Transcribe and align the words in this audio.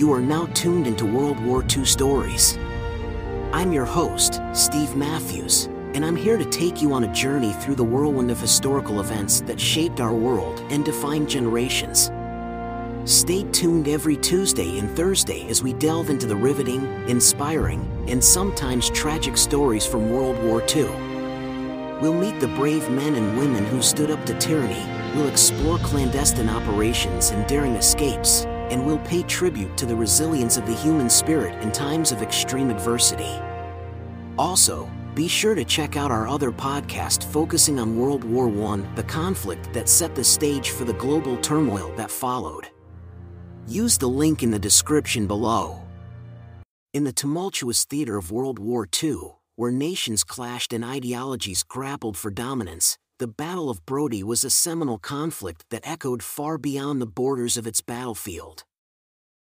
You 0.00 0.14
are 0.14 0.20
now 0.22 0.46
tuned 0.54 0.86
into 0.86 1.04
World 1.04 1.38
War 1.44 1.62
II 1.62 1.84
stories. 1.84 2.56
I'm 3.52 3.70
your 3.70 3.84
host, 3.84 4.40
Steve 4.54 4.96
Matthews, 4.96 5.66
and 5.92 6.06
I'm 6.06 6.16
here 6.16 6.38
to 6.38 6.44
take 6.46 6.80
you 6.80 6.94
on 6.94 7.04
a 7.04 7.12
journey 7.12 7.52
through 7.52 7.74
the 7.74 7.84
whirlwind 7.84 8.30
of 8.30 8.40
historical 8.40 9.00
events 9.00 9.42
that 9.42 9.60
shaped 9.60 10.00
our 10.00 10.14
world 10.14 10.64
and 10.70 10.86
defined 10.86 11.28
generations. 11.28 12.10
Stay 13.04 13.42
tuned 13.52 13.88
every 13.88 14.16
Tuesday 14.16 14.78
and 14.78 14.88
Thursday 14.96 15.46
as 15.50 15.62
we 15.62 15.74
delve 15.74 16.08
into 16.08 16.24
the 16.24 16.34
riveting, 16.34 16.82
inspiring, 17.06 17.86
and 18.08 18.24
sometimes 18.24 18.88
tragic 18.88 19.36
stories 19.36 19.84
from 19.84 20.08
World 20.08 20.42
War 20.42 20.62
II. 20.74 20.88
We'll 22.00 22.14
meet 22.14 22.40
the 22.40 22.54
brave 22.56 22.88
men 22.88 23.16
and 23.16 23.36
women 23.36 23.66
who 23.66 23.82
stood 23.82 24.10
up 24.10 24.24
to 24.24 24.38
tyranny, 24.38 24.82
we'll 25.14 25.28
explore 25.28 25.76
clandestine 25.80 26.48
operations 26.48 27.32
and 27.32 27.46
daring 27.46 27.74
escapes, 27.74 28.46
and 28.70 28.84
we'll 28.84 28.98
pay 28.98 29.22
tribute 29.24 29.76
to 29.76 29.86
the 29.86 29.94
resilience 29.94 30.56
of 30.56 30.66
the 30.66 30.74
human 30.74 31.10
spirit 31.10 31.60
in 31.62 31.72
times 31.72 32.12
of 32.12 32.22
extreme 32.22 32.70
adversity. 32.70 33.38
Also, 34.38 34.88
be 35.14 35.26
sure 35.26 35.54
to 35.54 35.64
check 35.64 35.96
out 35.96 36.10
our 36.10 36.28
other 36.28 36.52
podcast 36.52 37.24
focusing 37.24 37.80
on 37.80 37.98
World 37.98 38.22
War 38.22 38.48
I, 38.72 38.76
the 38.94 39.02
conflict 39.02 39.72
that 39.72 39.88
set 39.88 40.14
the 40.14 40.24
stage 40.24 40.70
for 40.70 40.84
the 40.84 40.94
global 40.94 41.36
turmoil 41.38 41.92
that 41.96 42.10
followed. 42.10 42.68
Use 43.66 43.98
the 43.98 44.08
link 44.08 44.42
in 44.42 44.50
the 44.50 44.58
description 44.58 45.26
below. 45.26 45.80
In 46.94 47.04
the 47.04 47.12
tumultuous 47.12 47.84
theater 47.84 48.16
of 48.16 48.30
World 48.30 48.58
War 48.58 48.88
II, 49.02 49.18
where 49.56 49.70
nations 49.70 50.24
clashed 50.24 50.72
and 50.72 50.84
ideologies 50.84 51.62
grappled 51.62 52.16
for 52.16 52.30
dominance, 52.30 52.96
the 53.20 53.28
Battle 53.28 53.68
of 53.68 53.84
Brody 53.84 54.22
was 54.22 54.44
a 54.44 54.50
seminal 54.50 54.96
conflict 54.96 55.66
that 55.68 55.86
echoed 55.86 56.22
far 56.22 56.56
beyond 56.56 57.02
the 57.02 57.06
borders 57.06 57.58
of 57.58 57.66
its 57.66 57.82
battlefield. 57.82 58.64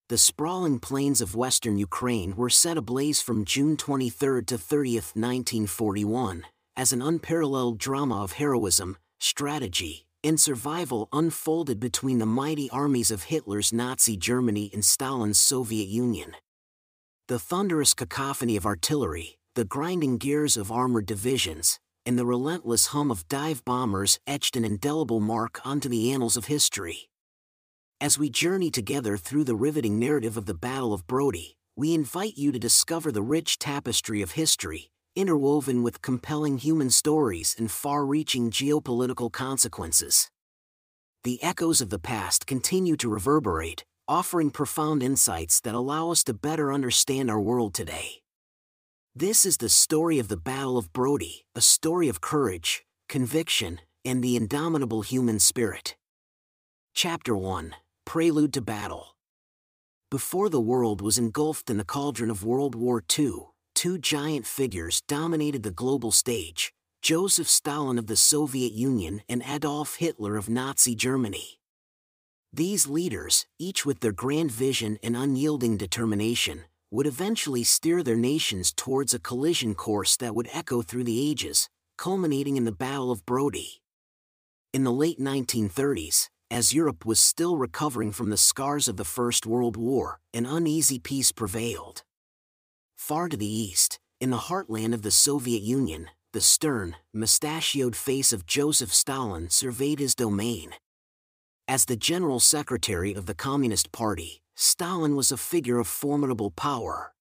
The 0.09 0.17
sprawling 0.17 0.77
plains 0.77 1.21
of 1.21 1.37
western 1.37 1.77
Ukraine 1.77 2.35
were 2.35 2.49
set 2.49 2.75
ablaze 2.75 3.21
from 3.21 3.45
June 3.45 3.77
23 3.77 4.43
to 4.43 4.57
30, 4.57 4.95
1941, 4.95 6.43
as 6.75 6.91
an 6.91 7.01
unparalleled 7.01 7.77
drama 7.77 8.21
of 8.21 8.33
heroism, 8.33 8.97
strategy, 9.21 10.05
and 10.21 10.37
survival 10.37 11.07
unfolded 11.13 11.79
between 11.79 12.17
the 12.17 12.25
mighty 12.25 12.69
armies 12.71 13.09
of 13.09 13.23
Hitler's 13.23 13.71
Nazi 13.71 14.17
Germany 14.17 14.69
and 14.73 14.83
Stalin's 14.83 15.37
Soviet 15.37 15.87
Union. 15.87 16.35
The 17.29 17.39
thunderous 17.39 17.93
cacophony 17.93 18.57
of 18.57 18.65
artillery, 18.65 19.37
the 19.55 19.63
grinding 19.63 20.17
gears 20.17 20.57
of 20.57 20.73
armored 20.73 21.05
divisions, 21.05 21.79
and 22.05 22.17
the 22.17 22.25
relentless 22.25 22.87
hum 22.87 23.11
of 23.11 23.27
dive 23.27 23.63
bombers 23.65 24.19
etched 24.25 24.55
an 24.55 24.65
indelible 24.65 25.19
mark 25.19 25.59
onto 25.65 25.87
the 25.87 26.11
annals 26.11 26.37
of 26.37 26.45
history. 26.45 27.09
As 27.99 28.17
we 28.17 28.29
journey 28.29 28.71
together 28.71 29.17
through 29.17 29.43
the 29.43 29.55
riveting 29.55 29.99
narrative 29.99 30.35
of 30.35 30.47
the 30.47 30.55
Battle 30.55 30.93
of 30.93 31.05
Brody, 31.05 31.55
we 31.75 31.93
invite 31.93 32.37
you 32.37 32.51
to 32.51 32.59
discover 32.59 33.11
the 33.11 33.21
rich 33.21 33.59
tapestry 33.59 34.21
of 34.21 34.31
history, 34.31 34.89
interwoven 35.15 35.83
with 35.83 36.01
compelling 36.01 36.57
human 36.57 36.89
stories 36.89 37.55
and 37.57 37.69
far 37.69 38.05
reaching 38.05 38.49
geopolitical 38.49 39.31
consequences. 39.31 40.31
The 41.23 41.41
echoes 41.43 41.81
of 41.81 41.91
the 41.91 41.99
past 41.99 42.47
continue 42.47 42.95
to 42.97 43.09
reverberate, 43.09 43.83
offering 44.07 44.49
profound 44.49 45.03
insights 45.03 45.61
that 45.61 45.75
allow 45.75 46.09
us 46.09 46.23
to 46.23 46.33
better 46.33 46.73
understand 46.73 47.29
our 47.29 47.39
world 47.39 47.75
today. 47.75 48.20
This 49.15 49.45
is 49.45 49.57
the 49.57 49.67
story 49.67 50.19
of 50.19 50.29
the 50.29 50.37
Battle 50.37 50.77
of 50.77 50.93
Brody, 50.93 51.43
a 51.53 51.59
story 51.59 52.07
of 52.07 52.21
courage, 52.21 52.85
conviction, 53.09 53.81
and 54.05 54.23
the 54.23 54.37
indomitable 54.37 55.01
human 55.01 55.37
spirit. 55.37 55.97
Chapter 56.93 57.35
1 57.35 57.75
Prelude 58.05 58.53
to 58.53 58.61
Battle 58.61 59.17
Before 60.09 60.47
the 60.47 60.61
world 60.61 61.01
was 61.01 61.17
engulfed 61.17 61.69
in 61.69 61.75
the 61.75 61.83
cauldron 61.83 62.29
of 62.29 62.45
World 62.45 62.73
War 62.73 63.03
II, 63.19 63.49
two 63.75 63.97
giant 63.97 64.47
figures 64.47 65.01
dominated 65.09 65.63
the 65.63 65.71
global 65.71 66.13
stage 66.13 66.71
Joseph 67.01 67.49
Stalin 67.49 67.99
of 67.99 68.07
the 68.07 68.15
Soviet 68.15 68.71
Union 68.71 69.23
and 69.27 69.43
Adolf 69.45 69.95
Hitler 69.95 70.37
of 70.37 70.47
Nazi 70.47 70.95
Germany. 70.95 71.59
These 72.53 72.87
leaders, 72.87 73.45
each 73.59 73.85
with 73.85 73.99
their 73.99 74.13
grand 74.13 74.53
vision 74.53 74.99
and 75.03 75.17
unyielding 75.17 75.75
determination, 75.75 76.63
would 76.91 77.07
eventually 77.07 77.63
steer 77.63 78.03
their 78.03 78.17
nations 78.17 78.73
towards 78.73 79.13
a 79.13 79.19
collision 79.19 79.73
course 79.73 80.17
that 80.17 80.35
would 80.35 80.49
echo 80.51 80.81
through 80.81 81.05
the 81.05 81.29
ages, 81.29 81.69
culminating 81.97 82.57
in 82.57 82.65
the 82.65 82.71
Battle 82.71 83.11
of 83.11 83.25
Brody. 83.25 83.81
In 84.73 84.83
the 84.83 84.91
late 84.91 85.19
1930s, 85.19 86.27
as 86.51 86.73
Europe 86.73 87.05
was 87.05 87.19
still 87.19 87.55
recovering 87.55 88.11
from 88.11 88.29
the 88.29 88.35
scars 88.35 88.89
of 88.89 88.97
the 88.97 89.05
First 89.05 89.45
World 89.45 89.77
War, 89.77 90.19
an 90.33 90.45
uneasy 90.45 90.99
peace 90.99 91.31
prevailed. 91.31 92.03
Far 92.97 93.29
to 93.29 93.37
the 93.37 93.45
east, 93.45 93.99
in 94.19 94.29
the 94.29 94.37
heartland 94.49 94.93
of 94.93 95.01
the 95.01 95.11
Soviet 95.11 95.61
Union, 95.61 96.09
the 96.33 96.41
stern, 96.41 96.97
mustachioed 97.13 97.95
face 97.95 98.33
of 98.33 98.45
Joseph 98.45 98.93
Stalin 98.93 99.49
surveyed 99.49 99.99
his 99.99 100.13
domain. 100.13 100.71
As 101.67 101.85
the 101.85 101.95
General 101.95 102.41
Secretary 102.41 103.13
of 103.13 103.25
the 103.27 103.33
Communist 103.33 103.91
Party, 103.91 104.41
Stalin 104.63 105.15
was 105.15 105.31
a 105.31 105.37
figure 105.37 105.79
of 105.79 105.87
formidable 105.87 106.51
power. 106.51 107.15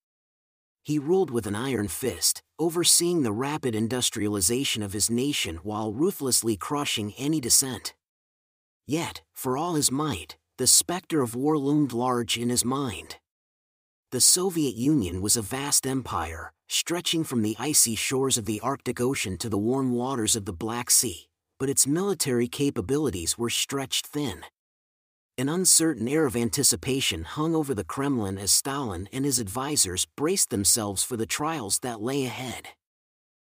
He 0.83 0.99
ruled 0.99 1.31
with 1.31 1.47
an 1.47 1.57
iron 1.57 1.89
fist, 1.89 2.43
overseeing 2.59 3.23
the 3.23 3.33
rapid 3.33 3.75
industrialization 3.75 4.83
of 4.83 4.93
his 4.93 5.09
nation 5.09 5.57
while 5.63 5.91
ruthlessly 5.91 6.59
crushing 6.59 7.15
any 7.17 7.41
dissent. 7.41 7.95
Yet, 8.87 9.23
for 9.33 9.57
all 9.57 9.73
his 9.73 9.91
might, 9.91 10.37
the 10.59 10.67
specter 10.67 11.23
of 11.23 11.35
war 11.35 11.57
loomed 11.57 11.95
large 11.95 12.37
in 12.37 12.51
his 12.51 12.63
mind. 12.63 13.17
The 14.11 14.21
Soviet 14.21 14.75
Union 14.75 15.23
was 15.23 15.39
a 15.39 15.41
vast 15.41 15.87
empire, 15.87 16.53
stretching 16.69 17.25
from 17.25 17.41
the 17.41 17.57
icy 17.59 17.95
shores 17.95 18.37
of 18.37 18.45
the 18.45 18.61
Arctic 18.61 19.01
Ocean 19.01 19.39
to 19.39 19.49
the 19.49 19.57
warm 19.57 19.93
waters 19.93 20.37
of 20.37 20.45
the 20.45 20.53
Black 20.53 20.91
Sea, 20.91 21.31
but 21.59 21.71
its 21.71 21.87
military 21.87 22.49
capabilities 22.49 23.39
were 23.39 23.49
stretched 23.49 24.07
thin. 24.07 24.45
An 25.41 25.49
uncertain 25.49 26.07
air 26.07 26.27
of 26.27 26.37
anticipation 26.37 27.25
hung 27.25 27.55
over 27.55 27.73
the 27.73 27.83
Kremlin 27.83 28.37
as 28.37 28.53
Stalin 28.53 29.09
and 29.11 29.25
his 29.25 29.41
advisers 29.41 30.05
braced 30.15 30.51
themselves 30.51 31.03
for 31.03 31.17
the 31.17 31.25
trials 31.25 31.79
that 31.79 32.03
lay 32.03 32.27
ahead. 32.27 32.69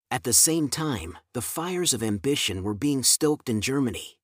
At 0.09 0.23
the 0.23 0.31
same 0.31 0.69
time, 0.69 1.17
the 1.33 1.41
fires 1.41 1.93
of 1.93 2.01
ambition 2.01 2.63
were 2.63 2.73
being 2.73 3.03
stoked 3.03 3.49
in 3.49 3.59
Germany. 3.59 4.17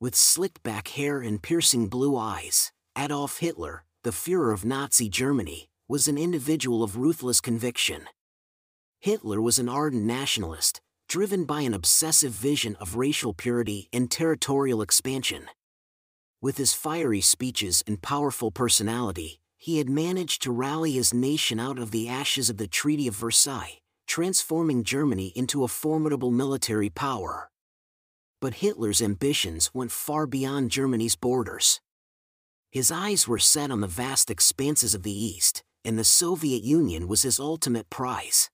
With 0.00 0.16
slicked 0.16 0.64
back 0.64 0.88
hair 0.88 1.20
and 1.20 1.40
piercing 1.40 1.86
blue 1.86 2.16
eyes, 2.16 2.72
Adolf 2.98 3.38
Hitler, 3.38 3.84
the 4.02 4.10
Fuhrer 4.10 4.52
of 4.52 4.64
Nazi 4.64 5.08
Germany, 5.08 5.68
was 5.86 6.08
an 6.08 6.18
individual 6.18 6.82
of 6.82 6.96
ruthless 6.96 7.40
conviction. 7.40 8.08
Hitler 8.98 9.40
was 9.40 9.60
an 9.60 9.68
ardent 9.68 10.02
nationalist, 10.02 10.80
driven 11.08 11.44
by 11.44 11.60
an 11.60 11.72
obsessive 11.72 12.32
vision 12.32 12.74
of 12.80 12.96
racial 12.96 13.32
purity 13.32 13.88
and 13.92 14.10
territorial 14.10 14.82
expansion. 14.82 15.46
With 16.44 16.58
his 16.58 16.74
fiery 16.74 17.22
speeches 17.22 17.82
and 17.86 18.02
powerful 18.02 18.50
personality, 18.50 19.40
he 19.56 19.78
had 19.78 19.88
managed 19.88 20.42
to 20.42 20.52
rally 20.52 20.92
his 20.92 21.14
nation 21.14 21.58
out 21.58 21.78
of 21.78 21.90
the 21.90 22.06
ashes 22.06 22.50
of 22.50 22.58
the 22.58 22.66
Treaty 22.66 23.08
of 23.08 23.16
Versailles, 23.16 23.78
transforming 24.06 24.84
Germany 24.84 25.32
into 25.34 25.64
a 25.64 25.68
formidable 25.68 26.30
military 26.30 26.90
power. 26.90 27.50
But 28.42 28.56
Hitler's 28.56 29.00
ambitions 29.00 29.70
went 29.72 29.90
far 29.90 30.26
beyond 30.26 30.70
Germany's 30.70 31.16
borders. 31.16 31.80
His 32.70 32.90
eyes 32.90 33.26
were 33.26 33.38
set 33.38 33.70
on 33.70 33.80
the 33.80 33.86
vast 33.86 34.30
expanses 34.30 34.94
of 34.94 35.02
the 35.02 35.18
East, 35.18 35.62
and 35.82 35.98
the 35.98 36.04
Soviet 36.04 36.62
Union 36.62 37.08
was 37.08 37.22
his 37.22 37.40
ultimate 37.40 37.88
prize. 37.88 38.50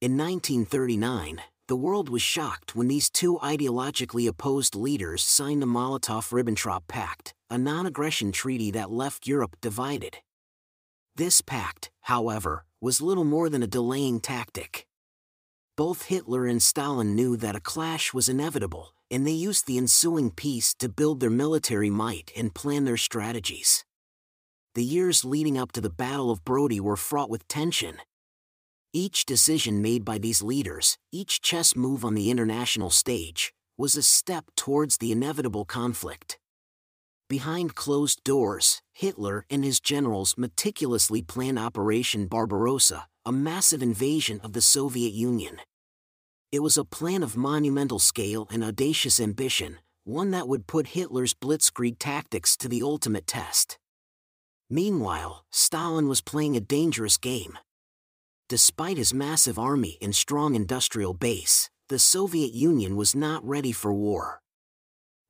In 0.00 0.16
1939, 0.16 1.42
the 1.66 1.76
world 1.76 2.10
was 2.10 2.20
shocked 2.20 2.76
when 2.76 2.88
these 2.88 3.08
two 3.08 3.38
ideologically 3.38 4.28
opposed 4.28 4.74
leaders 4.74 5.24
signed 5.24 5.62
the 5.62 5.66
Molotov 5.66 6.30
Ribbentrop 6.30 6.82
Pact, 6.88 7.32
a 7.48 7.56
non 7.56 7.86
aggression 7.86 8.32
treaty 8.32 8.70
that 8.72 8.90
left 8.90 9.26
Europe 9.26 9.56
divided. 9.62 10.18
This 11.16 11.40
pact, 11.40 11.90
however, 12.02 12.64
was 12.80 13.00
little 13.00 13.24
more 13.24 13.48
than 13.48 13.62
a 13.62 13.66
delaying 13.66 14.20
tactic. 14.20 14.86
Both 15.76 16.04
Hitler 16.04 16.46
and 16.46 16.62
Stalin 16.62 17.14
knew 17.14 17.36
that 17.38 17.56
a 17.56 17.60
clash 17.60 18.12
was 18.12 18.28
inevitable, 18.28 18.92
and 19.10 19.26
they 19.26 19.32
used 19.32 19.66
the 19.66 19.78
ensuing 19.78 20.30
peace 20.30 20.74
to 20.74 20.88
build 20.88 21.20
their 21.20 21.30
military 21.30 21.88
might 21.88 22.30
and 22.36 22.54
plan 22.54 22.84
their 22.84 22.98
strategies. 22.98 23.84
The 24.74 24.84
years 24.84 25.24
leading 25.24 25.56
up 25.56 25.72
to 25.72 25.80
the 25.80 25.88
Battle 25.88 26.30
of 26.30 26.44
Brody 26.44 26.78
were 26.80 26.96
fraught 26.96 27.30
with 27.30 27.48
tension, 27.48 27.98
each 28.94 29.26
decision 29.26 29.82
made 29.82 30.04
by 30.04 30.18
these 30.18 30.40
leaders, 30.40 30.96
each 31.10 31.42
chess 31.42 31.74
move 31.74 32.04
on 32.04 32.14
the 32.14 32.30
international 32.30 32.90
stage, 32.90 33.52
was 33.76 33.96
a 33.96 34.02
step 34.02 34.44
towards 34.56 34.98
the 34.98 35.10
inevitable 35.10 35.64
conflict. 35.64 36.38
Behind 37.28 37.74
closed 37.74 38.22
doors, 38.22 38.80
Hitler 38.92 39.44
and 39.50 39.64
his 39.64 39.80
generals 39.80 40.36
meticulously 40.38 41.22
planned 41.22 41.58
Operation 41.58 42.26
Barbarossa, 42.26 43.08
a 43.26 43.32
massive 43.32 43.82
invasion 43.82 44.40
of 44.44 44.52
the 44.52 44.62
Soviet 44.62 45.12
Union. 45.12 45.58
It 46.52 46.60
was 46.60 46.76
a 46.76 46.84
plan 46.84 47.24
of 47.24 47.36
monumental 47.36 47.98
scale 47.98 48.46
and 48.52 48.62
audacious 48.62 49.18
ambition, 49.18 49.78
one 50.04 50.30
that 50.30 50.46
would 50.46 50.68
put 50.68 50.88
Hitler's 50.88 51.34
blitzkrieg 51.34 51.96
tactics 51.98 52.56
to 52.58 52.68
the 52.68 52.82
ultimate 52.82 53.26
test. 53.26 53.76
Meanwhile, 54.70 55.44
Stalin 55.50 56.06
was 56.06 56.20
playing 56.20 56.56
a 56.56 56.60
dangerous 56.60 57.16
game. 57.16 57.58
Despite 58.48 58.98
his 58.98 59.14
massive 59.14 59.58
army 59.58 59.96
and 60.02 60.14
strong 60.14 60.54
industrial 60.54 61.14
base, 61.14 61.70
the 61.88 61.98
Soviet 61.98 62.52
Union 62.52 62.94
was 62.94 63.14
not 63.14 63.42
ready 63.42 63.72
for 63.72 63.92
war. 63.92 64.42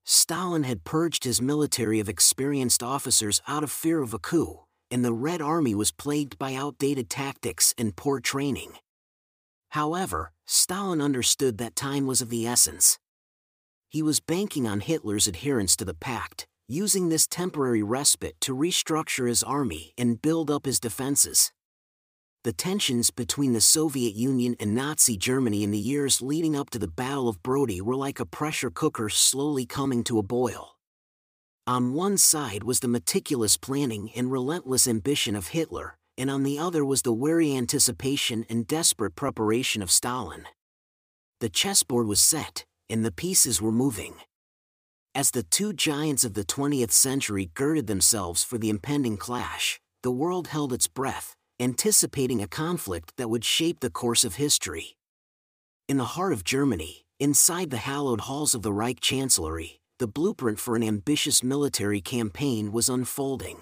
Stalin 0.04 0.64
had 0.64 0.82
purged 0.82 1.22
his 1.22 1.40
military 1.40 2.00
of 2.00 2.08
experienced 2.08 2.82
officers 2.82 3.40
out 3.46 3.62
of 3.62 3.70
fear 3.70 4.02
of 4.02 4.14
a 4.14 4.18
coup, 4.18 4.64
and 4.90 5.04
the 5.04 5.12
Red 5.12 5.40
Army 5.40 5.76
was 5.76 5.92
plagued 5.92 6.38
by 6.38 6.54
outdated 6.54 7.08
tactics 7.08 7.72
and 7.78 7.94
poor 7.94 8.18
training. 8.18 8.72
However, 9.70 10.32
Stalin 10.44 11.00
understood 11.00 11.58
that 11.58 11.76
time 11.76 12.06
was 12.06 12.20
of 12.20 12.30
the 12.30 12.48
essence. 12.48 12.98
He 13.88 14.02
was 14.02 14.18
banking 14.18 14.66
on 14.66 14.80
Hitler's 14.80 15.28
adherence 15.28 15.76
to 15.76 15.84
the 15.84 15.94
pact, 15.94 16.48
using 16.66 17.08
this 17.08 17.28
temporary 17.28 17.82
respite 17.82 18.40
to 18.40 18.56
restructure 18.56 19.28
his 19.28 19.44
army 19.44 19.94
and 19.96 20.20
build 20.20 20.50
up 20.50 20.66
his 20.66 20.80
defenses 20.80 21.52
the 22.44 22.52
tensions 22.52 23.10
between 23.10 23.54
the 23.54 23.60
Soviet 23.60 24.14
Union 24.14 24.54
and 24.60 24.74
Nazi 24.74 25.16
Germany 25.16 25.62
in 25.62 25.70
the 25.70 25.78
years 25.78 26.20
leading 26.20 26.54
up 26.54 26.68
to 26.70 26.78
the 26.78 26.86
Battle 26.86 27.26
of 27.26 27.42
Brody 27.42 27.80
were 27.80 27.96
like 27.96 28.20
a 28.20 28.26
pressure 28.26 28.70
cooker 28.70 29.08
slowly 29.08 29.64
coming 29.64 30.04
to 30.04 30.18
a 30.18 30.22
boil. 30.22 30.76
On 31.66 31.94
one 31.94 32.18
side 32.18 32.62
was 32.62 32.80
the 32.80 32.88
meticulous 32.88 33.56
planning 33.56 34.10
and 34.14 34.30
relentless 34.30 34.86
ambition 34.86 35.34
of 35.34 35.48
Hitler, 35.48 35.96
and 36.18 36.30
on 36.30 36.42
the 36.42 36.58
other 36.58 36.84
was 36.84 37.00
the 37.00 37.14
wary 37.14 37.56
anticipation 37.56 38.44
and 38.50 38.66
desperate 38.66 39.16
preparation 39.16 39.80
of 39.80 39.90
Stalin. 39.90 40.44
The 41.40 41.48
chessboard 41.48 42.06
was 42.06 42.20
set, 42.20 42.66
and 42.90 43.02
the 43.02 43.10
pieces 43.10 43.62
were 43.62 43.72
moving. 43.72 44.16
As 45.14 45.30
the 45.30 45.44
two 45.44 45.72
giants 45.72 46.26
of 46.26 46.34
the 46.34 46.44
20th 46.44 46.92
century 46.92 47.50
girded 47.54 47.86
themselves 47.86 48.44
for 48.44 48.58
the 48.58 48.68
impending 48.68 49.16
clash, 49.16 49.80
the 50.02 50.10
world 50.10 50.48
held 50.48 50.74
its 50.74 50.86
breath, 50.86 51.34
anticipating 51.60 52.42
a 52.42 52.48
conflict 52.48 53.12
that 53.16 53.30
would 53.30 53.44
shape 53.44 53.80
the 53.80 53.90
course 53.90 54.24
of 54.24 54.36
history. 54.36 54.96
In 55.88 55.98
the 55.98 56.16
heart 56.16 56.32
of 56.32 56.44
Germany, 56.44 57.04
inside 57.20 57.70
the 57.70 57.76
hallowed 57.76 58.22
halls 58.22 58.54
of 58.54 58.62
the 58.62 58.72
Reich 58.72 59.00
Chancellery, 59.00 59.80
the 59.98 60.08
blueprint 60.08 60.58
for 60.58 60.74
an 60.74 60.82
ambitious 60.82 61.42
military 61.42 62.00
campaign 62.00 62.72
was 62.72 62.88
unfolding. 62.88 63.58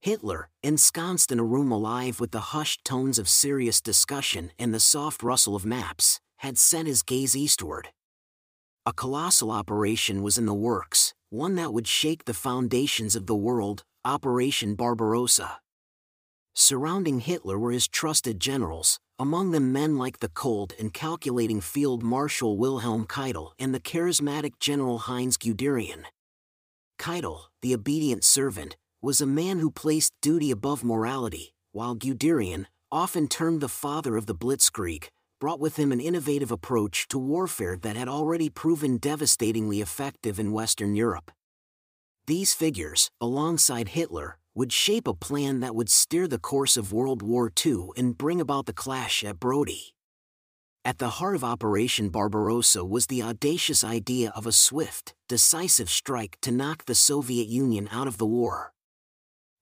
Hitler, 0.00 0.48
ensconced 0.62 1.30
in 1.30 1.38
a 1.38 1.44
room 1.44 1.70
alive 1.70 2.20
with 2.20 2.30
the 2.30 2.40
hushed 2.40 2.84
tones 2.84 3.18
of 3.18 3.28
serious 3.28 3.80
discussion 3.80 4.52
and 4.58 4.74
the 4.74 4.80
soft 4.80 5.22
rustle 5.22 5.54
of 5.54 5.64
maps, 5.64 6.20
had 6.38 6.58
sent 6.58 6.88
his 6.88 7.02
gaze 7.02 7.36
eastward. 7.36 7.88
A 8.86 8.92
colossal 8.92 9.50
operation 9.50 10.22
was 10.22 10.38
in 10.38 10.46
the 10.46 10.54
works, 10.54 11.14
one 11.30 11.56
that 11.56 11.72
would 11.72 11.86
shake 11.86 12.24
the 12.24 12.34
foundations 12.34 13.14
of 13.14 13.26
the 13.26 13.36
world, 13.36 13.84
Operation 14.04 14.74
Barbarossa. 14.74 15.60
Surrounding 16.60 17.20
Hitler 17.20 17.56
were 17.56 17.70
his 17.70 17.86
trusted 17.86 18.40
generals, 18.40 18.98
among 19.16 19.52
them 19.52 19.72
men 19.72 19.96
like 19.96 20.18
the 20.18 20.28
cold 20.28 20.72
and 20.76 20.92
calculating 20.92 21.60
Field 21.60 22.02
Marshal 22.02 22.58
Wilhelm 22.58 23.06
Keitel 23.06 23.52
and 23.60 23.72
the 23.72 23.78
charismatic 23.78 24.58
General 24.58 24.98
Heinz 24.98 25.36
Guderian. 25.36 26.02
Keitel, 26.98 27.42
the 27.62 27.74
obedient 27.74 28.24
servant, 28.24 28.76
was 29.00 29.20
a 29.20 29.24
man 29.24 29.60
who 29.60 29.70
placed 29.70 30.12
duty 30.20 30.50
above 30.50 30.82
morality, 30.82 31.54
while 31.70 31.94
Guderian, 31.94 32.66
often 32.90 33.28
termed 33.28 33.60
the 33.60 33.68
father 33.68 34.16
of 34.16 34.26
the 34.26 34.34
Blitzkrieg, 34.34 35.06
brought 35.40 35.60
with 35.60 35.76
him 35.76 35.92
an 35.92 36.00
innovative 36.00 36.50
approach 36.50 37.06
to 37.06 37.20
warfare 37.20 37.76
that 37.76 37.94
had 37.94 38.08
already 38.08 38.50
proven 38.50 38.96
devastatingly 38.96 39.80
effective 39.80 40.40
in 40.40 40.50
Western 40.50 40.96
Europe. 40.96 41.30
These 42.26 42.52
figures, 42.52 43.12
alongside 43.20 43.90
Hitler, 43.90 44.38
would 44.58 44.72
shape 44.72 45.06
a 45.06 45.14
plan 45.14 45.60
that 45.60 45.76
would 45.76 45.88
steer 45.88 46.26
the 46.26 46.36
course 46.36 46.76
of 46.76 46.92
World 46.92 47.22
War 47.22 47.48
II 47.64 47.90
and 47.96 48.18
bring 48.18 48.40
about 48.40 48.66
the 48.66 48.72
clash 48.72 49.22
at 49.22 49.38
Brody. 49.38 49.94
At 50.84 50.98
the 50.98 51.10
heart 51.10 51.36
of 51.36 51.44
Operation 51.44 52.08
Barbarossa 52.08 52.84
was 52.84 53.06
the 53.06 53.22
audacious 53.22 53.84
idea 53.84 54.32
of 54.34 54.48
a 54.48 54.52
swift, 54.52 55.14
decisive 55.28 55.88
strike 55.88 56.38
to 56.40 56.50
knock 56.50 56.86
the 56.86 56.96
Soviet 56.96 57.46
Union 57.46 57.88
out 57.92 58.08
of 58.08 58.18
the 58.18 58.26
war. 58.26 58.72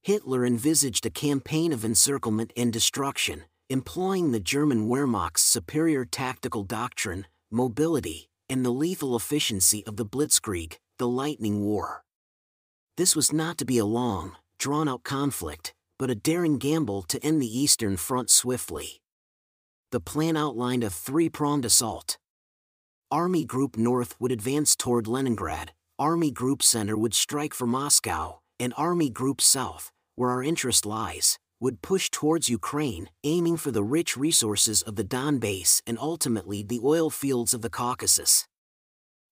Hitler 0.02 0.46
envisaged 0.46 1.04
a 1.04 1.10
campaign 1.10 1.75
of 1.75 1.84
encirclement 1.84 2.54
and 2.56 2.72
destruction, 2.72 3.44
employing 3.69 4.32
the 4.32 4.40
German 4.40 4.88
Wehrmacht's 4.88 5.42
superior 5.42 6.06
tactical 6.06 6.62
doctrine, 6.62 7.26
mobility, 7.50 8.31
and 8.49 8.64
the 8.64 8.70
lethal 8.70 9.14
efficiency 9.14 9.84
of 9.84 9.96
the 9.99 10.06
Blitzkrieg, 10.06 10.78
the 10.96 11.06
Lightning 11.06 11.60
War. 11.60 12.02
This 12.96 13.14
was 13.14 13.31
not 13.31 13.58
to 13.58 13.66
be 13.66 13.76
a 13.76 13.84
long, 13.84 14.37
drawn 14.58 14.88
out 14.88 15.05
conflict, 15.05 15.75
but 15.99 16.11
a 16.11 16.14
daring 16.14 16.58
gamble 16.58 17.03
to 17.03 17.23
end 17.25 17.41
the 17.41 17.58
Eastern 17.58 17.97
Front 17.97 18.31
swiftly. 18.31 19.00
The 19.93 20.00
plan 20.00 20.37
outlined 20.37 20.85
a 20.85 20.91
three 20.91 21.29
pronged 21.29 21.64
assault. 21.64 22.19
Army 23.11 23.44
Group 23.44 23.76
North 23.76 24.14
would 24.20 24.32
advance 24.32 24.75
toward 24.75 25.06
Leningrad, 25.06 25.73
Army 25.99 26.31
Group 26.31 26.62
Center 26.62 26.97
would 26.97 27.14
strike 27.14 27.55
for 27.55 27.67
Moscow, 27.67 28.41
and 28.61 28.75
Army 28.76 29.11
Group 29.11 29.41
South, 29.41 29.91
where 30.17 30.31
our 30.31 30.43
interest 30.43 30.85
lies, 30.85 31.38
would 31.61 31.81
push 31.82 32.11
towards 32.11 32.49
Ukraine, 32.49 33.09
aiming 33.25 33.56
for 33.56 33.70
the 33.70 33.85
rich 33.85 34.17
resources 34.17 34.82
of 34.82 34.97
the 34.97 35.05
Donbass 35.05 35.81
and 35.87 35.99
ultimately 35.99 36.62
the 36.62 36.81
oil 36.82 37.09
fields 37.09 37.55
of 37.55 37.62
the 37.62 37.70
Caucasus. 37.70 38.47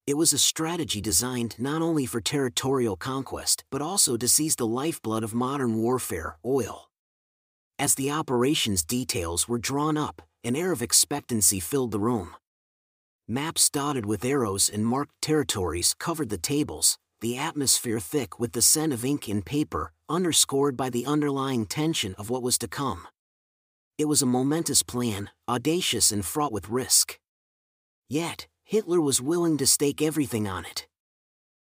It 0.07 0.19
was 0.19 0.35
a 0.35 0.39
strategy 0.39 1.01
designed 1.01 1.59
not 1.59 1.81
only 1.81 2.05
for 2.05 2.21
territorial 2.21 2.95
conquest 2.95 3.65
but 3.71 3.81
also 3.81 4.19
to 4.19 4.29
seize 4.29 4.57
the 4.57 4.67
lifeblood 4.67 5.25
of 5.25 5.33
modern 5.33 5.79
warfare, 5.79 6.37
oil. 6.45 6.91
As 7.79 7.95
the 7.95 8.11
operation's 8.11 8.85
details 8.85 9.49
were 9.49 9.59
drawn 9.59 9.97
up, 9.97 10.21
an 10.45 10.57
air 10.57 10.73
of 10.73 10.83
expectancy 10.83 11.59
filled 11.59 11.91
the 11.91 11.99
room. 11.99 12.37
Maps 13.27 13.71
dotted 13.71 14.05
with 14.05 14.27
arrows 14.27 14.69
and 14.69 14.87
marked 14.87 15.15
territories 15.23 15.95
covered 15.99 16.29
the 16.29 16.37
tables, 16.37 16.99
the 17.23 17.39
atmosphere 17.39 17.99
thick 17.99 18.39
with 18.39 18.53
the 18.53 18.61
scent 18.61 18.93
of 18.93 19.07
ink 19.07 19.27
and 19.27 19.47
paper, 19.47 19.91
underscored 20.11 20.77
by 20.77 20.91
the 20.91 21.07
underlying 21.07 21.65
tension 21.65 22.15
of 22.17 22.29
what 22.29 22.43
was 22.43 22.59
to 22.59 22.69
come. 22.69 23.09
It 23.97 24.05
was 24.05 24.21
a 24.21 24.27
momentous 24.27 24.83
plan, 24.83 25.31
audacious 25.49 26.13
and 26.13 26.23
fraught 26.23 26.53
with 26.53 26.69
risk. 26.69 27.19
Yet, 28.11 28.47
Hitler 28.65 29.01
was 29.01 29.23
willing 29.23 29.57
to 29.59 29.67
stake 29.67 30.03
everything 30.03 30.49
on 30.49 30.65
it. 30.65 30.89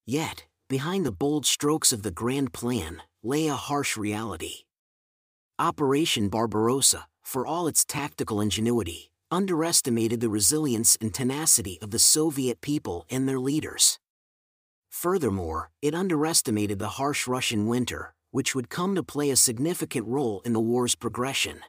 Yet, 0.05 0.45
behind 0.69 1.05
the 1.05 1.11
bold 1.11 1.45
strokes 1.45 1.91
of 1.91 2.03
the 2.03 2.11
grand 2.11 2.53
plan, 2.53 3.01
lay 3.23 3.47
a 3.47 3.55
harsh 3.55 3.97
reality. 3.97 4.65
Operation 5.59 6.29
Barbarossa, 6.29 7.07
for 7.23 7.45
all 7.45 7.67
its 7.67 7.83
tactical 7.83 8.39
ingenuity, 8.39 9.11
underestimated 9.31 10.19
the 10.21 10.29
resilience 10.29 10.95
and 11.01 11.13
tenacity 11.13 11.79
of 11.81 11.91
the 11.91 11.99
Soviet 11.99 12.61
people 12.61 13.05
and 13.09 13.27
their 13.27 13.39
leaders. 13.39 13.99
Furthermore, 14.89 15.71
it 15.81 15.95
underestimated 15.95 16.77
the 16.77 16.99
harsh 16.99 17.27
Russian 17.27 17.65
winter, 17.65 18.13
which 18.29 18.53
would 18.53 18.69
come 18.69 18.93
to 18.93 19.03
play 19.03 19.31
a 19.31 19.35
significant 19.35 20.07
role 20.07 20.41
in 20.45 20.53
the 20.53 20.59
war's 20.59 20.93
progression. 20.95 21.61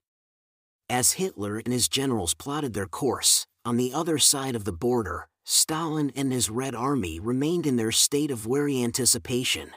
As 0.90 1.12
Hitler 1.12 1.58
and 1.58 1.72
his 1.72 1.88
generals 1.88 2.34
plotted 2.34 2.75
their 2.75 2.87
course, 2.87 3.46
on 3.64 3.76
the 3.76 3.92
other 3.94 4.18
side 4.18 4.54
of 4.54 4.64
the 4.64 4.73
border, 4.73 5.28
Stalin 5.44 6.12
and 6.14 6.33
his 6.33 6.50
Red 6.50 6.75
Army 6.75 7.18
remained 7.18 7.66
in 7.66 7.76
their 7.76 7.92
state 7.92 8.30
of 8.30 8.47
wary 8.47 8.83
anticipation. 8.83 9.71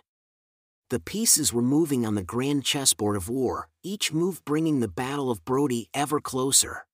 The 0.89 0.99
pieces 0.99 1.51
were 1.51 1.61
moving 1.61 2.05
on 2.05 2.15
the 2.15 2.23
grand 2.23 2.63
chessboard 2.63 3.17
of 3.17 3.29
war, 3.29 3.67
each 3.83 4.13
move 4.13 4.43
bringing 4.45 4.79
the 4.79 4.87
Battle 4.87 5.29
of 5.29 5.43
Brody 5.43 5.89
ever 5.93 6.19
closer. 6.19 6.85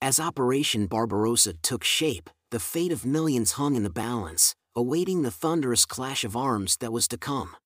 As 0.00 0.20
Operation 0.20 0.86
Barbarossa 0.86 1.54
took 1.54 1.84
shape, 1.84 2.30
the 2.50 2.60
fate 2.60 2.92
of 2.92 3.04
millions 3.04 3.52
hung 3.52 3.76
in 3.76 3.82
the 3.82 3.90
balance, 3.90 4.54
awaiting 4.76 5.22
the 5.22 5.30
thunderous 5.30 5.84
clash 5.84 6.24
of 6.24 6.36
arms 6.36 6.76
that 6.78 6.92
was 6.92 7.08
to 7.08 7.18
come. 7.18 7.56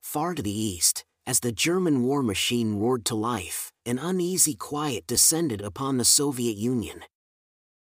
Far 0.00 0.34
to 0.34 0.42
the 0.42 0.50
east, 0.50 1.04
as 1.26 1.40
the 1.40 1.52
German 1.52 2.02
war 2.02 2.22
machine 2.22 2.76
roared 2.76 3.04
to 3.06 3.14
life, 3.14 3.70
an 3.86 3.98
uneasy 3.98 4.54
quiet 4.54 5.06
descended 5.06 5.60
upon 5.60 5.98
the 5.98 6.04
Soviet 6.04 6.56
Union. 6.56 7.04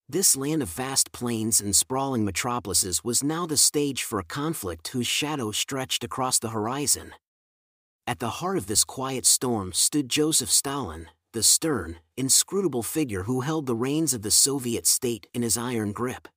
This 0.06 0.36
land 0.36 0.62
of 0.62 0.68
vast 0.68 1.12
plains 1.12 1.62
and 1.62 1.74
sprawling 1.74 2.26
metropolises 2.26 3.02
was 3.02 3.24
now 3.24 3.46
the 3.46 3.56
stage 3.56 4.02
for 4.02 4.18
a 4.18 4.24
conflict 4.24 4.88
whose 4.88 5.06
shadow 5.06 5.50
stretched 5.50 6.04
across 6.04 6.38
the 6.38 6.50
horizon. 6.50 7.14
At 8.06 8.18
the 8.18 8.28
heart 8.28 8.58
of 8.58 8.66
this 8.66 8.84
quiet 8.84 9.24
storm 9.24 9.72
stood 9.72 10.10
Joseph 10.10 10.50
Stalin, 10.50 11.08
the 11.32 11.42
stern, 11.42 11.96
inscrutable 12.18 12.82
figure 12.82 13.22
who 13.22 13.40
held 13.40 13.64
the 13.64 13.74
reins 13.74 14.12
of 14.12 14.20
the 14.20 14.30
Soviet 14.30 14.86
state 14.86 15.26
in 15.32 15.40
his 15.40 15.56
iron 15.56 15.92
grip. 15.92 16.28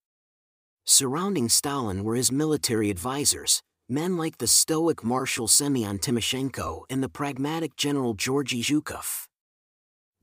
Surrounding 0.86 1.50
Stalin 1.50 2.06
were 2.06 2.16
his 2.16 2.32
military 2.32 2.90
advisors, 2.90 3.62
men 3.90 4.16
like 4.16 4.38
the 4.38 4.48
stoic 4.48 5.04
Marshal 5.04 5.50
Semyon 5.50 6.00
Timoshenko 6.00 6.84
and 6.90 7.04
the 7.04 7.10
pragmatic 7.10 7.76
General 7.76 8.14
Georgy 8.14 8.64
Zhukov. 8.64 9.27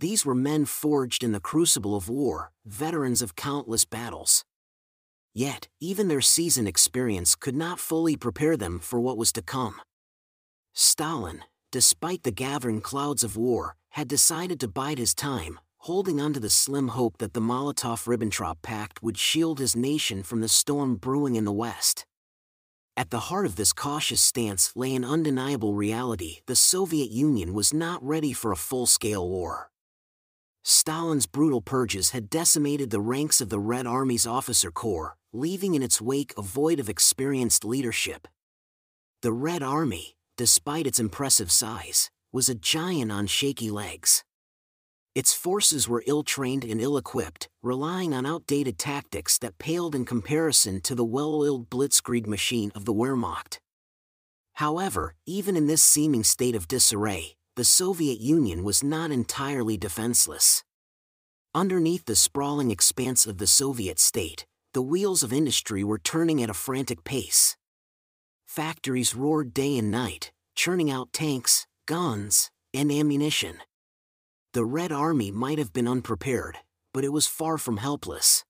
These 0.04 0.26
were 0.26 0.34
men 0.34 0.66
forged 0.66 1.25
in 1.25 1.32
the 1.32 1.40
crucible 1.40 1.96
of 1.96 2.11
war, 2.11 2.52
veterans 2.66 3.23
of 3.23 3.37
countless 3.37 3.87
battles. 3.87 4.44
Yet, 5.32 5.68
even 5.80 6.08
their 6.08 6.20
seasoned 6.20 6.68
experience 6.68 7.34
could 7.34 7.56
not 7.56 7.80
fully 7.80 8.14
prepare 8.14 8.58
them 8.58 8.80
for 8.80 9.00
what 9.00 9.16
was 9.16 9.32
to 9.32 9.40
come. 9.40 9.80
Stalin, 10.75 11.40
despite 11.73 12.23
the 12.23 12.30
gathering 12.30 12.82
clouds 12.82 13.25
of 13.25 13.38
war, 13.38 13.76
had 13.92 14.06
decided 14.06 14.61
to 14.61 14.68
bide 14.68 14.99
his 14.99 15.14
time, 15.14 15.58
holding 15.78 16.20
on 16.20 16.34
to 16.34 16.40
the 16.40 16.50
slim 16.50 16.88
hope 16.88 17.16
that 17.16 17.32
the 17.32 17.40
Molotov-Ribbentrop 17.40 18.61
Pact 18.61 19.02
would 19.02 19.16
shield 19.16 19.58
his 19.58 19.75
nation 19.75 20.23
from 20.23 20.42
the 20.42 20.49
storm 20.49 20.96
brewing 20.96 21.34
in 21.34 21.46
the 21.46 21.61
West. 21.64 22.04
At 22.94 23.08
the 23.08 23.30
heart 23.30 23.46
of 23.46 23.56
this 23.56 23.73
cautious 23.73 24.20
stance 24.20 24.70
lay 24.76 24.94
an 24.94 25.02
undeniable 25.02 25.73
reality 25.73 26.40
the 26.44 26.56
Soviet 26.56 27.11
Union 27.11 27.54
was 27.54 27.73
not 27.73 28.04
ready 28.04 28.34
for 28.34 28.52
a 28.52 28.62
full-scale 28.68 29.26
war. 29.26 29.70
Stalin's 30.66 31.26
brutal 31.26 31.61
purges 31.61 32.11
had 32.11 32.30
decimated 32.30 32.88
the 32.88 33.00
ranks 33.00 33.42
of 33.42 33.50
the 33.50 33.61
Red 33.61 33.87
Army's 33.87 34.26
officer 34.26 34.71
corps, 34.71 35.14
leaving 35.30 35.75
in 35.75 35.83
its 35.83 36.00
wake 36.00 36.33
a 36.38 36.42
void 36.42 36.80
of 36.80 36.88
experienced 36.88 37.66
leadership. 37.66 38.26
The 39.21 39.33
Red 39.33 39.62
Army, 39.62 40.16
despite 40.38 40.87
its 40.87 40.99
impressive 40.99 41.52
size, 41.52 42.11
was 42.33 42.49
a 42.49 42.54
giant 42.54 43.12
on 43.12 43.26
shaky 43.26 43.71
legs. 43.71 44.25
Its 45.14 45.35
forces 45.35 45.87
were 45.87 46.02
ill-trained 46.06 46.64
and 46.64 46.80
ill-equipped, 46.80 47.49
relying 47.62 48.14
on 48.14 48.25
outdated 48.25 48.78
tactics 48.78 49.37
that 49.38 49.59
paled 49.59 49.94
in 49.94 50.06
comparison 50.06 50.80
to 50.80 50.94
the 50.94 51.04
well-oiled 51.04 51.68
blitzkrieg 51.68 52.26
machine 52.26 52.73
of 52.75 52.87
the 52.87 52.94
Wehrmacht. 52.94 53.59
However, 54.54 55.14
even 55.26 55.56
in 55.56 55.66
this 55.66 55.83
seeming 55.83 56.25
state 56.25 56.54
of 56.54 56.66
disarray, 56.68 57.37
the 57.56 57.64
Soviet 57.64 58.20
Union 58.20 58.64
was 58.64 58.82
not 58.82 59.12
entirely 59.12 59.76
defenseless. 59.76 60.64
Underneath 61.54 62.04
the 62.04 62.16
sprawling 62.16 62.73
expanse 62.73 63.26
of 63.26 63.38
the 63.38 63.46
Soviet 63.46 64.00
state, 64.00 64.44
the 64.73 64.82
wheels 64.82 65.23
of 65.23 65.32
industry 65.32 65.84
were 65.84 66.00
turning 66.00 66.42
at 66.42 66.50
a 66.50 66.54
frantic 66.54 67.04
pace. 67.04 67.56
Factories 68.44 69.14
roared 69.14 69.54
day 69.54 69.78
and 69.78 69.88
night, 69.88 70.32
churning 70.56 70.90
out 70.90 71.12
tanks, 71.12 71.64
guns, 71.87 72.50
and 72.73 72.90
ammunition. 72.90 73.58
The 74.52 74.64
Red 74.64 74.90
Army 74.90 75.30
might 75.30 75.58
have 75.58 75.73
been 75.73 75.87
unprepared, 75.87 76.58
but 76.92 77.04
it 77.04 77.12
was 77.12 77.28
far 77.28 77.56
from 77.56 77.76
helpless. 77.76 78.44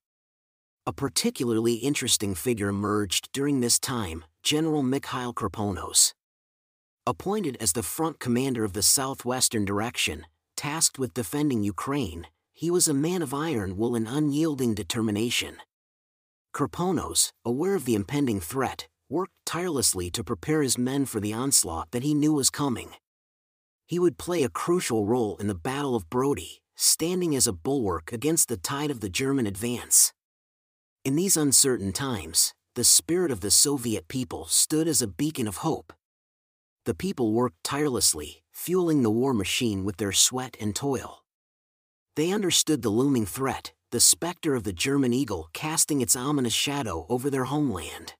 A 0.87 0.93
particularly 0.93 1.75
interesting 1.75 2.33
figure 2.33 2.69
emerged 2.69 3.29
during 3.33 3.59
this 3.59 3.77
time, 3.77 4.25
General 4.41 4.81
Mikhail 4.81 5.31
Kirponos. 5.31 6.14
Appointed 7.07 7.57
as 7.59 7.73
the 7.73 7.83
front 7.83 8.19
commander 8.19 8.63
of 8.63 8.73
the 8.73 8.81
southwestern 8.81 9.65
direction, 9.65 10.25
tasked 10.55 10.97
with 10.97 11.13
defending 11.13 11.63
Ukraine, 11.63 12.27
he 12.53 12.71
was 12.71 12.87
a 12.87 12.93
man 12.93 13.21
of 13.21 13.33
iron 13.33 13.77
will 13.77 13.95
and 13.95 14.07
unyielding 14.07 14.73
determination. 14.73 15.57
Kirponos, 16.53 17.31
aware 17.43 17.75
of 17.75 17.85
the 17.85 17.95
impending 17.95 18.39
threat, 18.39 18.87
worked 19.09 19.33
tirelessly 19.45 20.09
to 20.11 20.23
prepare 20.23 20.61
his 20.61 20.77
men 20.77 21.05
for 21.05 21.19
the 21.19 21.33
onslaught 21.33 21.91
that 21.91 22.03
he 22.03 22.13
knew 22.13 22.33
was 22.33 22.49
coming 22.49 22.91
he 23.87 23.99
would 23.99 24.17
play 24.17 24.43
a 24.43 24.49
crucial 24.49 25.05
role 25.05 25.37
in 25.37 25.47
the 25.47 25.55
Battle 25.55 25.95
of 25.95 26.09
Brody, 26.09 26.61
standing 26.75 27.35
as 27.35 27.45
a 27.45 27.53
bulwark 27.53 28.11
against 28.11 28.47
the 28.47 28.57
tide 28.57 28.89
of 28.89 28.99
the 28.99 29.09
German 29.09 29.45
advance. 29.45 30.11
In 31.03 31.15
these 31.15 31.37
uncertain 31.37 31.93
times, 31.93 32.53
the 32.73 32.83
spirit 32.83 33.31
of 33.31 33.41
the 33.41 33.51
Soviet 33.51 34.07
people 34.07 34.45
stood 34.45 34.87
as 34.87 35.01
a 35.01 35.07
beacon 35.07 35.47
of 35.47 35.57
hope. 35.57 35.93
The 36.85 36.93
people 36.93 37.33
worked 37.33 37.63
tirelessly, 37.63 38.43
fueling 38.51 39.03
the 39.03 39.11
war 39.11 39.33
machine 39.33 39.83
with 39.83 39.97
their 39.97 40.11
sweat 40.11 40.55
and 40.59 40.75
toil. 40.75 41.23
They 42.15 42.31
understood 42.31 42.81
the 42.81 42.89
looming 42.89 43.25
threat, 43.25 43.73
the 43.91 43.99
specter 43.99 44.55
of 44.55 44.63
the 44.63 44.73
German 44.73 45.13
eagle 45.13 45.49
casting 45.53 46.01
its 46.01 46.15
ominous 46.15 46.53
shadow 46.53 47.05
over 47.09 47.29
their 47.29 47.45
homeland. 47.45 48.13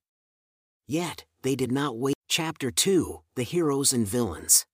Yet, 0.88 1.26
they 1.42 1.56
did 1.56 1.72
not 1.72 1.98
wait. 1.98 2.16
Chapter 2.28 2.72
2 2.72 3.22
The 3.36 3.44
Heroes 3.44 3.94
and 3.94 4.08
Villains 4.08 4.66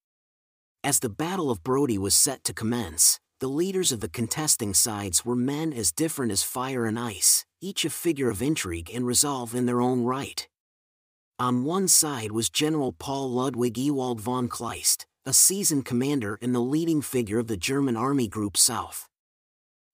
as 0.84 1.00
the 1.00 1.10
Battle 1.10 1.52
of 1.52 1.64
Brody 1.64 2.00
was 2.00 2.16
set 2.16 2.44
to 2.46 2.56
commence, 2.56 3.20
the 3.40 3.48
leaders 3.48 3.92
of 3.92 4.00
the 4.00 4.10
contesting 4.10 4.74
sides 4.74 5.24
were 5.24 5.36
men 5.36 5.72
as 5.74 5.92
different 5.92 6.32
as 6.32 6.42
fire 6.42 6.88
and 6.88 6.98
ice, 6.98 7.46
each 7.62 7.86
a 7.86 7.92
figure 7.92 8.32
of 8.32 8.42
intrigue 8.42 8.90
and 8.92 9.06
resolve 9.06 9.54
in 9.54 9.68
their 9.68 9.80
own 9.80 10.04
right. 10.04 10.48
On 11.42 11.64
one 11.64 11.88
side 11.88 12.32
was 12.32 12.52
General 12.52 12.92
Paul 12.92 13.32
Ludwig 13.32 13.76
Ewald 13.76 14.22
von 14.22 14.48
Kleist, 14.48 15.08
a 15.26 15.34
seasoned 15.34 15.86
commander 15.86 16.38
and 16.40 16.54
the 16.54 16.60
leading 16.60 17.02
figure 17.02 17.40
of 17.40 17.48
the 17.48 17.58
German 17.58 17.98
Army 17.98 18.28
Group 18.28 18.56
South. 18.56 19.10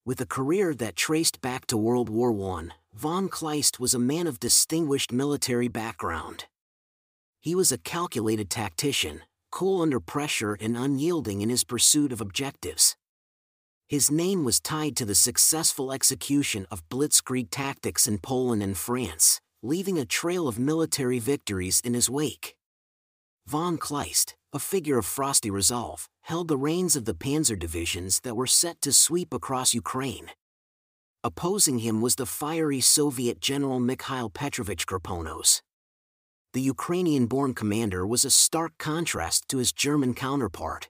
With 0.05 0.19
a 0.19 0.25
career 0.25 0.75
that 0.75 0.97
traced 0.97 1.39
back 1.39 1.65
to 1.67 1.77
World 1.77 2.09
War 2.09 2.33
I, 2.51 2.71
von 2.93 3.29
Kleist 3.29 3.79
was 3.79 3.93
a 3.93 3.97
man 3.97 4.27
of 4.27 4.41
distinguished 4.41 5.13
military 5.13 5.69
background. 5.69 6.47
He 7.39 7.55
was 7.55 7.71
a 7.71 7.77
calculated 7.77 8.49
tactician, 8.49 9.21
cool 9.49 9.81
under 9.81 10.01
pressure 10.01 10.57
and 10.59 10.75
unyielding 10.75 11.39
in 11.39 11.47
his 11.47 11.63
pursuit 11.63 12.11
of 12.11 12.19
objectives. 12.19 12.97
His 13.87 14.11
name 14.11 14.43
was 14.43 14.59
tied 14.59 14.97
to 14.97 15.05
the 15.05 15.15
successful 15.15 15.93
execution 15.93 16.67
of 16.69 16.89
blitzkrieg 16.89 17.47
tactics 17.51 18.05
in 18.05 18.17
Poland 18.17 18.61
and 18.61 18.77
France, 18.77 19.39
leaving 19.67 19.97
a 20.00 20.05
trail 20.19 20.47
of 20.47 20.57
military 20.57 21.19
victories 21.19 21.81
in 21.81 21.93
his 21.93 22.09
wake. 22.09 22.55
Von 23.45 23.77
Kleist, 23.77 24.36
a 24.53 24.59
figure 24.59 24.97
of 24.97 25.05
frosty 25.05 25.50
resolve, 25.50 26.09
held 26.21 26.47
the 26.47 26.57
reins 26.57 26.95
of 26.95 27.05
the 27.05 27.13
panzer 27.13 27.57
divisions 27.57 28.21
that 28.21 28.36
were 28.36 28.47
set 28.47 28.81
to 28.81 28.91
sweep 28.91 29.33
across 29.33 29.74
Ukraine. 29.74 30.31
Opposing 31.24 31.79
him 31.79 32.01
was 32.01 32.15
the 32.15 32.25
fiery 32.25 32.81
Soviet 32.81 33.39
General 33.41 33.79
Mikhail 33.79 34.29
Petrovich 34.29 34.86
Kirponos 34.88 35.62
the 36.57 36.62
Ukrainian-born 36.62 37.53
commander 37.53 38.07
was 38.07 38.25
a 38.25 38.31
stark 38.31 38.79
contrast 38.79 39.47
to 39.50 39.59
his 39.59 39.71
German 39.71 40.15
counterpart. 40.15 40.89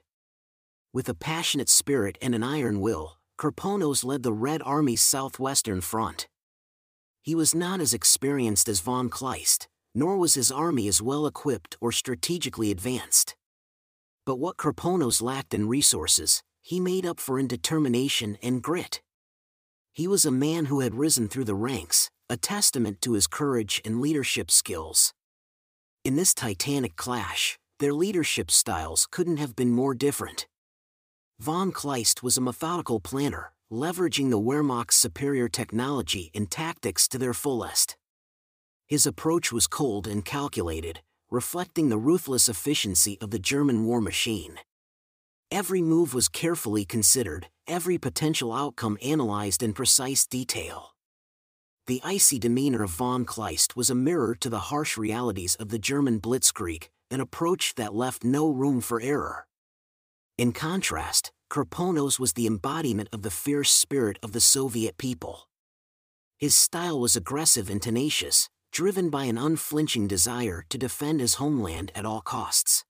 With 0.94 1.10
a 1.10 1.14
passionate 1.14 1.68
spirit 1.68 2.16
and 2.22 2.34
an 2.34 2.42
iron 2.42 2.80
will, 2.80 3.18
Kirponos 3.38 4.02
led 4.02 4.22
the 4.22 4.32
Red 4.32 4.62
Army's 4.64 5.02
southwestern 5.02 5.82
front. 5.82 6.26
He 7.28 7.34
was 7.34 7.54
not 7.54 7.78
as 7.78 7.92
experienced 7.92 8.70
as 8.70 8.80
von 8.80 9.10
Kleist, 9.10 9.68
nor 9.94 10.16
was 10.16 10.32
his 10.32 10.50
army 10.50 10.88
as 10.88 11.02
well 11.02 11.26
equipped 11.26 11.76
or 11.78 11.92
strategically 11.92 12.70
advanced. 12.70 13.36
But 14.24 14.38
what 14.38 14.56
Kirponos 14.56 15.20
lacked 15.20 15.52
in 15.52 15.68
resources, 15.68 16.42
he 16.62 16.80
made 16.80 17.04
up 17.04 17.20
for 17.20 17.38
in 17.38 17.46
determination 17.46 18.38
and 18.42 18.62
grit. 18.62 19.02
He 19.92 20.08
was 20.08 20.24
a 20.24 20.30
man 20.30 20.64
who 20.64 20.80
had 20.80 20.94
risen 20.94 21.28
through 21.28 21.44
the 21.44 21.54
ranks, 21.54 22.10
a 22.30 22.38
testament 22.38 23.02
to 23.02 23.12
his 23.12 23.26
courage 23.26 23.82
and 23.84 24.00
leadership 24.00 24.50
skills. 24.50 25.12
In 26.06 26.16
this 26.16 26.32
titanic 26.32 26.96
clash, 26.96 27.58
their 27.78 27.92
leadership 27.92 28.50
styles 28.50 29.06
couldn't 29.06 29.36
have 29.36 29.54
been 29.54 29.70
more 29.70 29.92
different. 29.92 30.46
Von 31.38 31.72
Kleist 31.72 32.22
was 32.22 32.38
a 32.38 32.40
methodical 32.40 33.00
planner, 33.00 33.52
leveraging 33.70 34.30
the 34.30 34.40
Wehrmacht's 34.40 34.96
superior 34.96 35.48
technology 35.48 36.30
and 36.34 36.50
tactics 36.50 37.06
to 37.08 37.18
their 37.18 37.34
fullest. 37.34 37.96
His 38.86 39.06
approach 39.06 39.52
was 39.52 39.66
cold 39.66 40.06
and 40.06 40.24
calculated, 40.24 41.00
reflecting 41.30 41.90
the 41.90 41.98
ruthless 41.98 42.48
efficiency 42.48 43.18
of 43.20 43.30
the 43.30 43.38
German 43.38 43.84
war 43.84 44.00
machine. 44.00 44.58
Every 45.50 45.82
move 45.82 46.14
was 46.14 46.28
carefully 46.28 46.84
considered, 46.84 47.48
every 47.66 47.98
potential 47.98 48.52
outcome 48.52 48.96
analyzed 49.02 49.62
in 49.62 49.74
precise 49.74 50.26
detail. 50.26 50.94
The 51.86 52.00
icy 52.04 52.38
demeanor 52.38 52.82
of 52.82 52.90
von 52.90 53.24
Kleist 53.24 53.76
was 53.76 53.90
a 53.90 53.94
mirror 53.94 54.34
to 54.36 54.50
the 54.50 54.68
harsh 54.70 54.96
realities 54.96 55.54
of 55.56 55.68
the 55.68 55.78
German 55.78 56.20
Blitzkrieg, 56.20 56.88
an 57.10 57.20
approach 57.20 57.74
that 57.76 57.94
left 57.94 58.24
no 58.24 58.48
room 58.48 58.80
for 58.80 59.00
error. 59.00 59.46
In 60.36 60.52
contrast, 60.52 61.32
Kirponos 61.50 62.18
was 62.18 62.34
the 62.34 62.46
embodiment 62.46 63.08
of 63.12 63.22
the 63.22 63.30
fierce 63.30 63.70
spirit 63.70 64.18
of 64.22 64.32
the 64.32 64.40
Soviet 64.40 64.98
people. 64.98 65.48
His 66.36 66.54
style 66.54 67.00
was 67.00 67.16
aggressive 67.16 67.70
and 67.70 67.80
tenacious, 67.80 68.48
driven 68.70 69.08
by 69.08 69.24
an 69.24 69.38
unflinching 69.38 70.06
desire 70.06 70.64
to 70.68 70.78
defend 70.78 71.20
his 71.20 71.34
homeland 71.34 71.90
at 71.94 72.04
all 72.04 72.20
costs. 72.20 72.84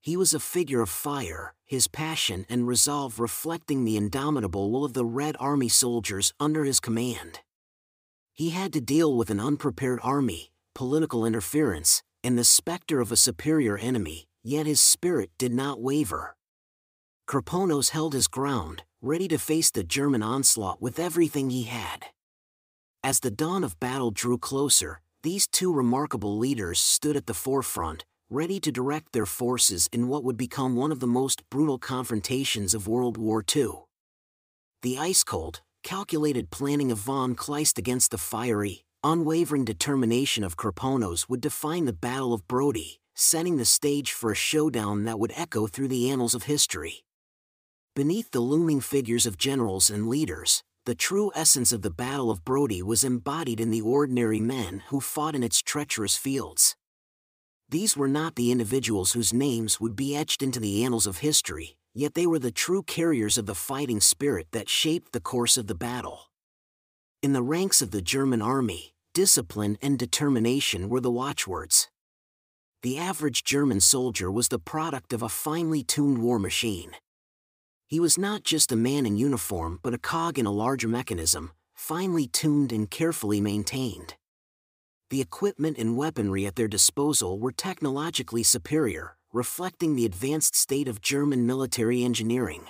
He 0.00 0.16
was 0.16 0.32
a 0.32 0.40
figure 0.40 0.82
of 0.82 0.88
fire, 0.88 1.54
his 1.64 1.88
passion 1.88 2.46
and 2.48 2.68
resolve 2.68 3.18
reflecting 3.18 3.84
the 3.84 3.96
indomitable 3.96 4.70
will 4.70 4.84
of 4.84 4.92
the 4.92 5.04
Red 5.04 5.36
Army 5.40 5.68
soldiers 5.68 6.32
under 6.38 6.64
his 6.64 6.78
command. 6.78 7.40
He 8.32 8.50
had 8.50 8.72
to 8.74 8.80
deal 8.80 9.16
with 9.16 9.30
an 9.30 9.40
unprepared 9.40 9.98
army, 10.02 10.52
political 10.74 11.26
interference, 11.26 12.02
and 12.22 12.38
the 12.38 12.44
specter 12.44 13.00
of 13.00 13.10
a 13.10 13.16
superior 13.16 13.76
enemy, 13.76 14.26
yet 14.42 14.66
his 14.66 14.80
spirit 14.80 15.30
did 15.38 15.52
not 15.52 15.80
waver. 15.80 16.36
Kirponos 17.26 17.90
held 17.90 18.12
his 18.12 18.28
ground, 18.28 18.84
ready 19.00 19.26
to 19.28 19.38
face 19.38 19.70
the 19.70 19.82
German 19.82 20.22
onslaught 20.22 20.80
with 20.80 20.98
everything 20.98 21.50
he 21.50 21.64
had. 21.64 22.06
As 23.02 23.20
the 23.20 23.30
dawn 23.30 23.64
of 23.64 23.80
battle 23.80 24.10
drew 24.10 24.38
closer, 24.38 25.00
these 25.22 25.46
two 25.46 25.72
remarkable 25.72 26.38
leaders 26.38 26.78
stood 26.78 27.16
at 27.16 27.26
the 27.26 27.34
forefront, 27.34 28.04
ready 28.30 28.60
to 28.60 28.70
direct 28.70 29.12
their 29.12 29.26
forces 29.26 29.88
in 29.92 30.08
what 30.08 30.22
would 30.22 30.36
become 30.36 30.76
one 30.76 30.92
of 30.92 31.00
the 31.00 31.06
most 31.06 31.48
brutal 31.50 31.78
confrontations 31.78 32.74
of 32.74 32.86
World 32.86 33.16
War 33.16 33.42
II. 33.56 33.84
The 34.82 34.98
ice-cold, 34.98 35.62
calculated 35.82 36.50
planning 36.50 36.92
of 36.92 36.98
von 36.98 37.34
Kleist 37.34 37.78
against 37.78 38.10
the 38.10 38.18
fiery, 38.18 38.84
unwavering 39.02 39.64
determination 39.64 40.44
of 40.44 40.56
Kirponos 40.56 41.28
would 41.28 41.40
define 41.40 41.86
the 41.86 41.92
Battle 41.92 42.32
of 42.32 42.46
Brody, 42.46 43.00
setting 43.14 43.56
the 43.56 43.64
stage 43.64 44.12
for 44.12 44.30
a 44.30 44.36
showdown 44.36 45.04
that 45.04 45.18
would 45.18 45.32
echo 45.34 45.66
through 45.66 45.88
the 45.88 46.10
annals 46.10 46.34
of 46.34 46.44
history. 46.44 47.04
Beneath 47.96 48.32
the 48.32 48.40
looming 48.40 48.80
figures 48.80 49.24
of 49.24 49.38
generals 49.38 49.88
and 49.88 50.08
leaders, 50.08 50.64
the 50.84 50.96
true 50.96 51.30
essence 51.36 51.70
of 51.70 51.82
the 51.82 51.92
Battle 51.92 52.28
of 52.28 52.44
Brody 52.44 52.82
was 52.82 53.04
embodied 53.04 53.60
in 53.60 53.70
the 53.70 53.82
ordinary 53.82 54.40
men 54.40 54.82
who 54.88 55.00
fought 55.00 55.36
in 55.36 55.44
its 55.44 55.62
treacherous 55.62 56.16
fields. 56.16 56.74
These 57.68 57.96
were 57.96 58.08
not 58.08 58.34
the 58.34 58.50
individuals 58.50 59.12
whose 59.12 59.32
names 59.32 59.80
would 59.80 59.94
be 59.94 60.16
etched 60.16 60.42
into 60.42 60.58
the 60.58 60.82
annals 60.84 61.06
of 61.06 61.18
history, 61.18 61.76
yet 61.94 62.14
they 62.14 62.26
were 62.26 62.40
the 62.40 62.50
true 62.50 62.82
carriers 62.82 63.38
of 63.38 63.46
the 63.46 63.54
fighting 63.54 64.00
spirit 64.00 64.48
that 64.50 64.68
shaped 64.68 65.12
the 65.12 65.20
course 65.20 65.56
of 65.56 65.68
the 65.68 65.76
battle. 65.76 66.32
In 67.22 67.32
the 67.32 67.44
ranks 67.44 67.80
of 67.80 67.92
the 67.92 68.02
German 68.02 68.42
army, 68.42 68.94
discipline 69.14 69.78
and 69.80 69.96
determination 69.96 70.88
were 70.88 71.00
the 71.00 71.12
watchwords. 71.12 71.88
The 72.82 72.98
average 72.98 73.44
German 73.44 73.78
soldier 73.78 74.32
was 74.32 74.48
the 74.48 74.58
product 74.58 75.12
of 75.12 75.22
a 75.22 75.28
finely 75.28 75.84
tuned 75.84 76.18
war 76.18 76.40
machine. 76.40 76.96
He 77.94 78.00
was 78.00 78.18
not 78.18 78.42
just 78.42 78.72
a 78.72 78.76
man 78.90 79.06
in 79.06 79.16
uniform 79.16 79.78
but 79.80 79.94
a 79.94 79.98
cog 79.98 80.36
in 80.36 80.46
a 80.46 80.50
larger 80.50 80.88
mechanism, 80.88 81.52
finely 81.74 82.26
tuned 82.26 82.72
and 82.72 82.90
carefully 82.90 83.40
maintained. 83.40 84.16
The 85.10 85.20
equipment 85.20 85.78
and 85.78 85.96
weaponry 85.96 86.44
at 86.44 86.56
their 86.56 86.66
disposal 86.66 87.38
were 87.38 87.52
technologically 87.52 88.42
superior, 88.42 89.16
reflecting 89.32 89.94
the 89.94 90.06
advanced 90.06 90.56
state 90.56 90.88
of 90.88 91.00
German 91.00 91.46
military 91.46 92.02
engineering. 92.02 92.64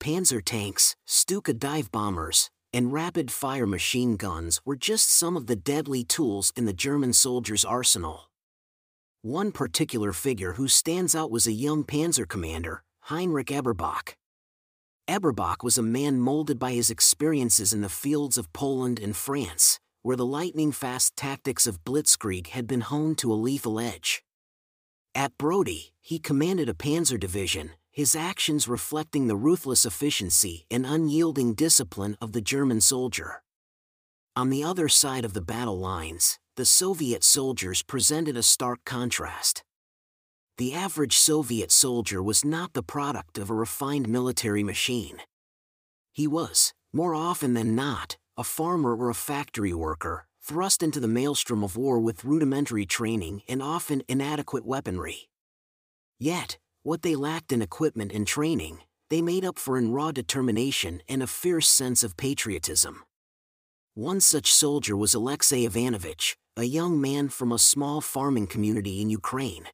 Panzer 0.00 0.42
tanks, 0.44 0.96
Stuka 1.06 1.54
dive 1.54 1.92
bombers, 1.92 2.50
and 2.72 2.92
rapid-fire 2.92 3.68
machine 3.68 4.16
guns 4.16 4.60
were 4.64 4.74
just 4.74 5.16
some 5.16 5.36
of 5.36 5.46
the 5.46 5.54
deadly 5.54 6.02
tools 6.02 6.52
in 6.56 6.64
the 6.64 6.72
German 6.72 7.12
soldier's 7.12 7.64
arsenal. 7.64 8.32
One 9.22 9.52
particular 9.52 10.12
figure 10.12 10.54
who 10.54 10.66
stands 10.66 11.14
out 11.14 11.30
was 11.30 11.46
a 11.46 11.52
young 11.52 11.84
panzer 11.84 12.26
commander, 12.26 12.82
Heinrich 13.02 13.52
Eberbach. 13.52 14.16
Eberbach 15.06 15.62
was 15.62 15.76
a 15.76 15.82
man 15.82 16.18
molded 16.18 16.58
by 16.58 16.72
his 16.72 16.90
experiences 16.90 17.72
in 17.72 17.82
the 17.82 17.88
fields 17.88 18.38
of 18.38 18.52
Poland 18.52 18.98
and 18.98 19.14
France, 19.14 19.78
where 20.02 20.16
the 20.16 20.24
lightning-fast 20.24 21.14
tactics 21.16 21.66
of 21.66 21.84
blitzkrieg 21.84 22.48
had 22.48 22.66
been 22.66 22.80
honed 22.80 23.18
to 23.18 23.32
a 23.32 23.34
lethal 23.34 23.78
edge. 23.78 24.24
At 25.14 25.36
Brody, 25.38 25.92
he 26.00 26.18
commanded 26.18 26.68
a 26.68 26.74
panzer 26.74 27.20
division, 27.20 27.72
his 27.92 28.16
actions 28.16 28.66
reflecting 28.66 29.26
the 29.26 29.36
ruthless 29.36 29.84
efficiency 29.84 30.66
and 30.70 30.86
unyielding 30.86 31.54
discipline 31.54 32.16
of 32.20 32.32
the 32.32 32.40
German 32.40 32.80
soldier. 32.80 33.42
On 34.34 34.50
the 34.50 34.64
other 34.64 34.88
side 34.88 35.24
of 35.24 35.34
the 35.34 35.40
battle 35.40 35.78
lines, 35.78 36.38
the 36.56 36.64
Soviet 36.64 37.22
soldiers 37.22 37.82
presented 37.82 38.36
a 38.36 38.42
stark 38.42 38.80
contrast. 38.84 39.62
The 40.56 40.72
average 40.72 41.16
Soviet 41.16 41.72
soldier 41.72 42.22
was 42.22 42.44
not 42.44 42.74
the 42.74 42.82
product 42.82 43.38
of 43.38 43.50
a 43.50 43.54
refined 43.54 44.08
military 44.08 44.62
machine. 44.62 45.18
He 46.12 46.28
was, 46.28 46.72
more 46.92 47.12
often 47.12 47.54
than 47.54 47.74
not, 47.74 48.16
a 48.36 48.44
farmer 48.44 48.94
or 48.94 49.10
a 49.10 49.14
factory 49.14 49.74
worker, 49.74 50.28
thrust 50.40 50.80
into 50.80 51.00
the 51.00 51.08
maelstrom 51.08 51.64
of 51.64 51.76
war 51.76 51.98
with 51.98 52.24
rudimentary 52.24 52.86
training 52.86 53.42
and 53.48 53.60
often 53.60 54.04
inadequate 54.06 54.64
weaponry. 54.64 55.28
Yet, 56.20 56.58
what 56.84 57.02
they 57.02 57.16
lacked 57.16 57.50
in 57.50 57.60
equipment 57.60 58.12
and 58.12 58.24
training, 58.24 58.78
they 59.10 59.22
made 59.22 59.44
up 59.44 59.58
for 59.58 59.76
in 59.76 59.90
raw 59.90 60.12
determination 60.12 61.02
and 61.08 61.20
a 61.20 61.26
fierce 61.26 61.68
sense 61.68 62.04
of 62.04 62.16
patriotism. 62.16 63.02
One 63.94 64.20
such 64.20 64.52
soldier 64.52 64.96
was 64.96 65.14
Alexei 65.14 65.64
Ivanovich, 65.64 66.36
a 66.56 66.62
young 66.62 67.00
man 67.00 67.28
from 67.28 67.50
a 67.50 67.58
small 67.58 68.00
farming 68.00 68.46
community 68.46 69.02
in 69.02 69.10
Ukraine. 69.10 69.66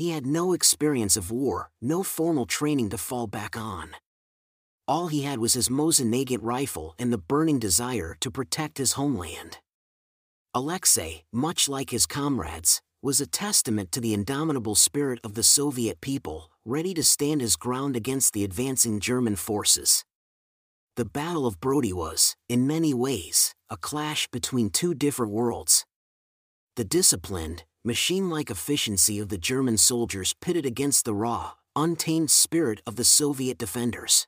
He 0.00 0.12
had 0.12 0.24
no 0.24 0.54
experience 0.54 1.18
of 1.18 1.30
war, 1.30 1.70
no 1.82 2.02
formal 2.02 2.46
training 2.46 2.88
to 2.88 2.96
fall 2.96 3.26
back 3.26 3.54
on. 3.54 3.90
All 4.88 5.08
he 5.08 5.24
had 5.24 5.40
was 5.40 5.52
his 5.52 5.68
Mosin 5.68 6.10
Nagant 6.10 6.42
rifle 6.42 6.94
and 6.98 7.12
the 7.12 7.18
burning 7.18 7.58
desire 7.58 8.16
to 8.20 8.30
protect 8.30 8.78
his 8.78 8.94
homeland. 8.94 9.58
Alexei, 10.54 11.24
much 11.30 11.68
like 11.68 11.90
his 11.90 12.06
comrades, 12.06 12.80
was 13.02 13.20
a 13.20 13.26
testament 13.26 13.92
to 13.92 14.00
the 14.00 14.14
indomitable 14.14 14.74
spirit 14.74 15.20
of 15.22 15.34
the 15.34 15.42
Soviet 15.42 16.00
people, 16.00 16.50
ready 16.64 16.94
to 16.94 17.02
stand 17.02 17.42
his 17.42 17.56
ground 17.56 17.94
against 17.94 18.32
the 18.32 18.42
advancing 18.42 19.00
German 19.00 19.36
forces. 19.36 20.06
The 20.96 21.04
Battle 21.04 21.46
of 21.46 21.60
Brody 21.60 21.92
was, 21.92 22.36
in 22.48 22.66
many 22.66 22.94
ways, 22.94 23.54
a 23.68 23.76
clash 23.76 24.26
between 24.28 24.70
two 24.70 24.94
different 24.94 25.32
worlds. 25.32 25.84
The 26.76 26.84
disciplined, 26.84 27.64
machine-like 27.82 28.50
efficiency 28.50 29.18
of 29.18 29.30
the 29.30 29.38
German 29.38 29.78
soldiers 29.78 30.34
pitted 30.34 30.66
against 30.66 31.06
the 31.06 31.14
raw, 31.14 31.52
untamed 31.74 32.30
spirit 32.30 32.82
of 32.86 32.96
the 32.96 33.04
Soviet 33.04 33.56
defenders. 33.56 34.26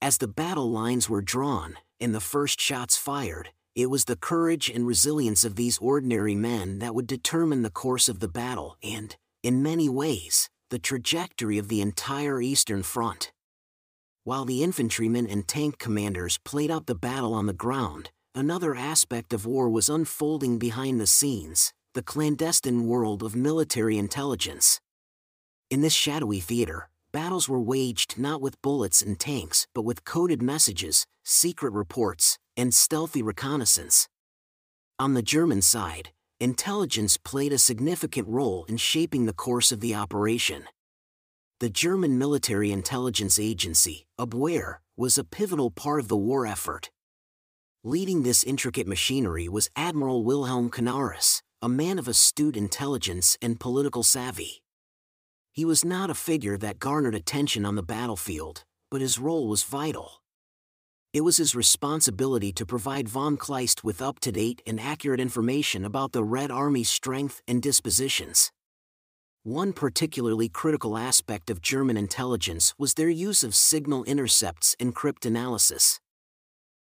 As 0.00 0.18
the 0.18 0.28
battle 0.28 0.70
lines 0.70 1.10
were 1.10 1.22
drawn, 1.22 1.76
and 2.00 2.14
the 2.14 2.20
first 2.20 2.60
shots 2.60 2.96
fired, 2.96 3.50
it 3.74 3.90
was 3.90 4.04
the 4.04 4.16
courage 4.16 4.70
and 4.70 4.86
resilience 4.86 5.44
of 5.44 5.56
these 5.56 5.78
ordinary 5.78 6.36
men 6.36 6.78
that 6.78 6.94
would 6.94 7.08
determine 7.08 7.62
the 7.62 7.70
course 7.70 8.08
of 8.08 8.20
the 8.20 8.28
battle 8.28 8.76
and, 8.80 9.16
in 9.42 9.62
many 9.62 9.88
ways, 9.88 10.48
the 10.70 10.78
trajectory 10.78 11.58
of 11.58 11.66
the 11.66 11.80
entire 11.80 12.40
Eastern 12.40 12.84
Front. 12.84 13.32
While 14.22 14.44
the 14.44 14.62
infantrymen 14.62 15.26
and 15.26 15.48
tank 15.48 15.78
commanders 15.78 16.38
played 16.38 16.70
out 16.70 16.86
the 16.86 16.94
battle 16.94 17.34
on 17.34 17.46
the 17.46 17.52
ground, 17.52 18.10
another 18.36 18.76
aspect 18.76 19.32
of 19.32 19.46
war 19.46 19.68
was 19.68 19.88
unfolding 19.88 20.58
behind 20.60 21.00
the 21.00 21.08
scenes 21.08 21.72
the 21.94 22.02
clandestine 22.02 22.86
world 22.86 23.22
of 23.22 23.36
military 23.36 23.98
intelligence. 23.98 24.80
In 25.70 25.82
this 25.82 25.92
shadowy 25.92 26.40
theater, 26.40 26.88
battles 27.12 27.48
were 27.50 27.60
waged 27.60 28.18
not 28.18 28.40
with 28.40 28.60
bullets 28.62 29.02
and 29.02 29.20
tanks 29.20 29.66
but 29.74 29.84
with 29.84 30.04
coded 30.04 30.40
messages, 30.40 31.06
secret 31.22 31.72
reports, 31.72 32.38
and 32.56 32.72
stealthy 32.72 33.22
reconnaissance. 33.22 34.08
On 34.98 35.12
the 35.12 35.22
German 35.22 35.60
side, 35.60 36.10
intelligence 36.40 37.18
played 37.18 37.52
a 37.52 37.58
significant 37.58 38.26
role 38.26 38.64
in 38.68 38.78
shaping 38.78 39.26
the 39.26 39.32
course 39.32 39.70
of 39.70 39.80
the 39.80 39.94
operation. 39.94 40.64
The 41.60 41.70
German 41.70 42.18
military 42.18 42.72
intelligence 42.72 43.38
agency, 43.38 44.06
Abwehr, 44.18 44.78
was 44.96 45.18
a 45.18 45.24
pivotal 45.24 45.70
part 45.70 46.00
of 46.00 46.08
the 46.08 46.16
war 46.16 46.46
effort. 46.46 46.90
Leading 47.84 48.22
this 48.22 48.44
intricate 48.44 48.86
machinery 48.86 49.48
was 49.48 49.70
Admiral 49.76 50.24
Wilhelm 50.24 50.70
Canaris, 50.70 51.42
a 51.62 51.68
man 51.68 51.98
of 51.98 52.08
astute 52.08 52.56
intelligence 52.56 53.38
and 53.40 53.60
political 53.60 54.02
savvy. 54.02 54.62
He 55.52 55.64
was 55.64 55.84
not 55.84 56.10
a 56.10 56.14
figure 56.14 56.58
that 56.58 56.78
garnered 56.78 57.14
attention 57.14 57.64
on 57.64 57.76
the 57.76 57.82
battlefield, 57.82 58.64
but 58.90 59.00
his 59.00 59.18
role 59.18 59.48
was 59.48 59.62
vital 59.62 60.22
it 61.12 61.20
was 61.20 61.36
his 61.36 61.54
responsibility 61.54 62.52
to 62.52 62.64
provide 62.64 63.06
von 63.06 63.36
Kleist 63.36 63.84
with 63.84 64.00
up-to-date 64.00 64.62
and 64.66 64.80
accurate 64.80 65.20
information 65.20 65.84
about 65.84 66.12
the 66.12 66.24
Red 66.24 66.50
Army's 66.50 66.88
strength 66.88 67.42
and 67.46 67.60
dispositions. 67.60 68.50
One 69.42 69.74
particularly 69.74 70.48
critical 70.48 70.96
aspect 70.96 71.50
of 71.50 71.60
German 71.60 71.98
intelligence 71.98 72.72
was 72.78 72.94
their 72.94 73.10
use 73.10 73.44
of 73.44 73.54
signal 73.54 74.04
intercepts 74.04 74.74
and 74.80 74.96
cryptanalysis. 74.96 75.98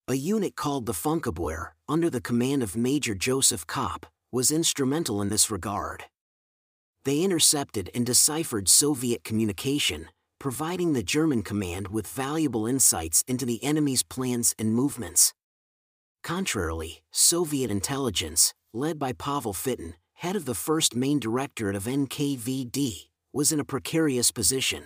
A 0.08 0.14
unit 0.14 0.56
called 0.56 0.86
the 0.86 0.94
Funkabwehr, 0.94 1.72
under 1.90 2.10
the 2.10 2.22
command 2.22 2.64
of 2.64 2.78
Major 2.78 3.14
Joseph 3.14 3.68
Kopp, 3.68 4.06
was 4.32 4.52
instrumental 4.52 5.22
in 5.22 5.30
this 5.30 5.52
regard. 5.52 6.06
They 7.04 7.22
intercepted 7.22 7.90
and 7.94 8.06
deciphered 8.06 8.70
Soviet 8.70 9.24
communication, 9.24 10.08
providing 10.40 10.94
the 10.94 11.04
German 11.04 11.44
command 11.44 11.90
with 11.90 12.08
valuable 12.08 12.66
insights 12.66 13.24
into 13.28 13.46
the 13.46 13.64
enemy's 13.64 14.04
plans 14.04 14.56
and 14.58 14.74
movements. 14.74 15.34
Contrarily, 16.24 17.02
Soviet 17.12 17.72
intelligence, 17.72 18.54
led 18.74 19.00
by 19.00 19.14
Pavel 19.14 19.54
Fitton, 19.54 19.96
head 20.14 20.36
of 20.36 20.46
the 20.46 20.56
first 20.56 20.96
main 20.96 21.20
directorate 21.20 21.76
of 21.76 21.86
NKVD, 21.86 23.10
was 23.34 23.52
in 23.52 23.60
a 23.60 23.66
precarious 23.66 24.32
position. 24.32 24.86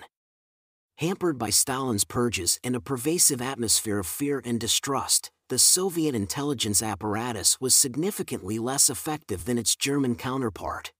Hampered 1.00 1.38
by 1.38 1.50
Stalin's 1.50 2.06
purges 2.06 2.58
and 2.64 2.76
a 2.76 2.80
pervasive 2.80 3.42
atmosphere 3.42 4.00
of 4.00 4.08
fear 4.08 4.42
and 4.46 4.60
distrust, 4.60 5.30
the 5.48 5.60
Soviet 5.60 6.16
intelligence 6.16 6.82
apparatus 6.82 7.62
was 7.62 7.76
significantly 7.76 8.58
less 8.58 8.90
effective 8.90 9.46
than 9.46 9.60
its 9.60 9.76
German 9.76 10.16
counterpart. 10.16 10.92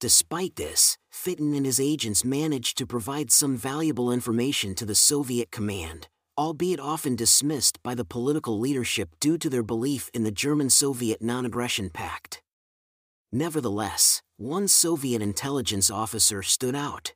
Despite 0.00 0.56
this, 0.56 0.98
Fitton 1.12 1.54
and 1.54 1.64
his 1.64 1.78
agents 1.78 2.24
managed 2.24 2.76
to 2.78 2.86
provide 2.86 3.30
some 3.30 3.56
valuable 3.56 4.10
information 4.10 4.74
to 4.74 4.84
the 4.84 4.96
Soviet 4.96 5.52
command, 5.52 6.08
albeit 6.36 6.80
often 6.80 7.14
dismissed 7.14 7.80
by 7.84 7.94
the 7.94 8.04
political 8.04 8.58
leadership 8.58 9.10
due 9.20 9.38
to 9.38 9.48
their 9.48 9.62
belief 9.62 10.10
in 10.12 10.24
the 10.24 10.32
German-Soviet 10.32 11.22
non-aggression 11.22 11.90
pact. 11.90 12.42
Nevertheless, 13.30 14.22
one 14.38 14.66
Soviet 14.66 15.22
intelligence 15.22 15.88
officer 15.88 16.42
stood 16.42 16.74
out. 16.74 17.14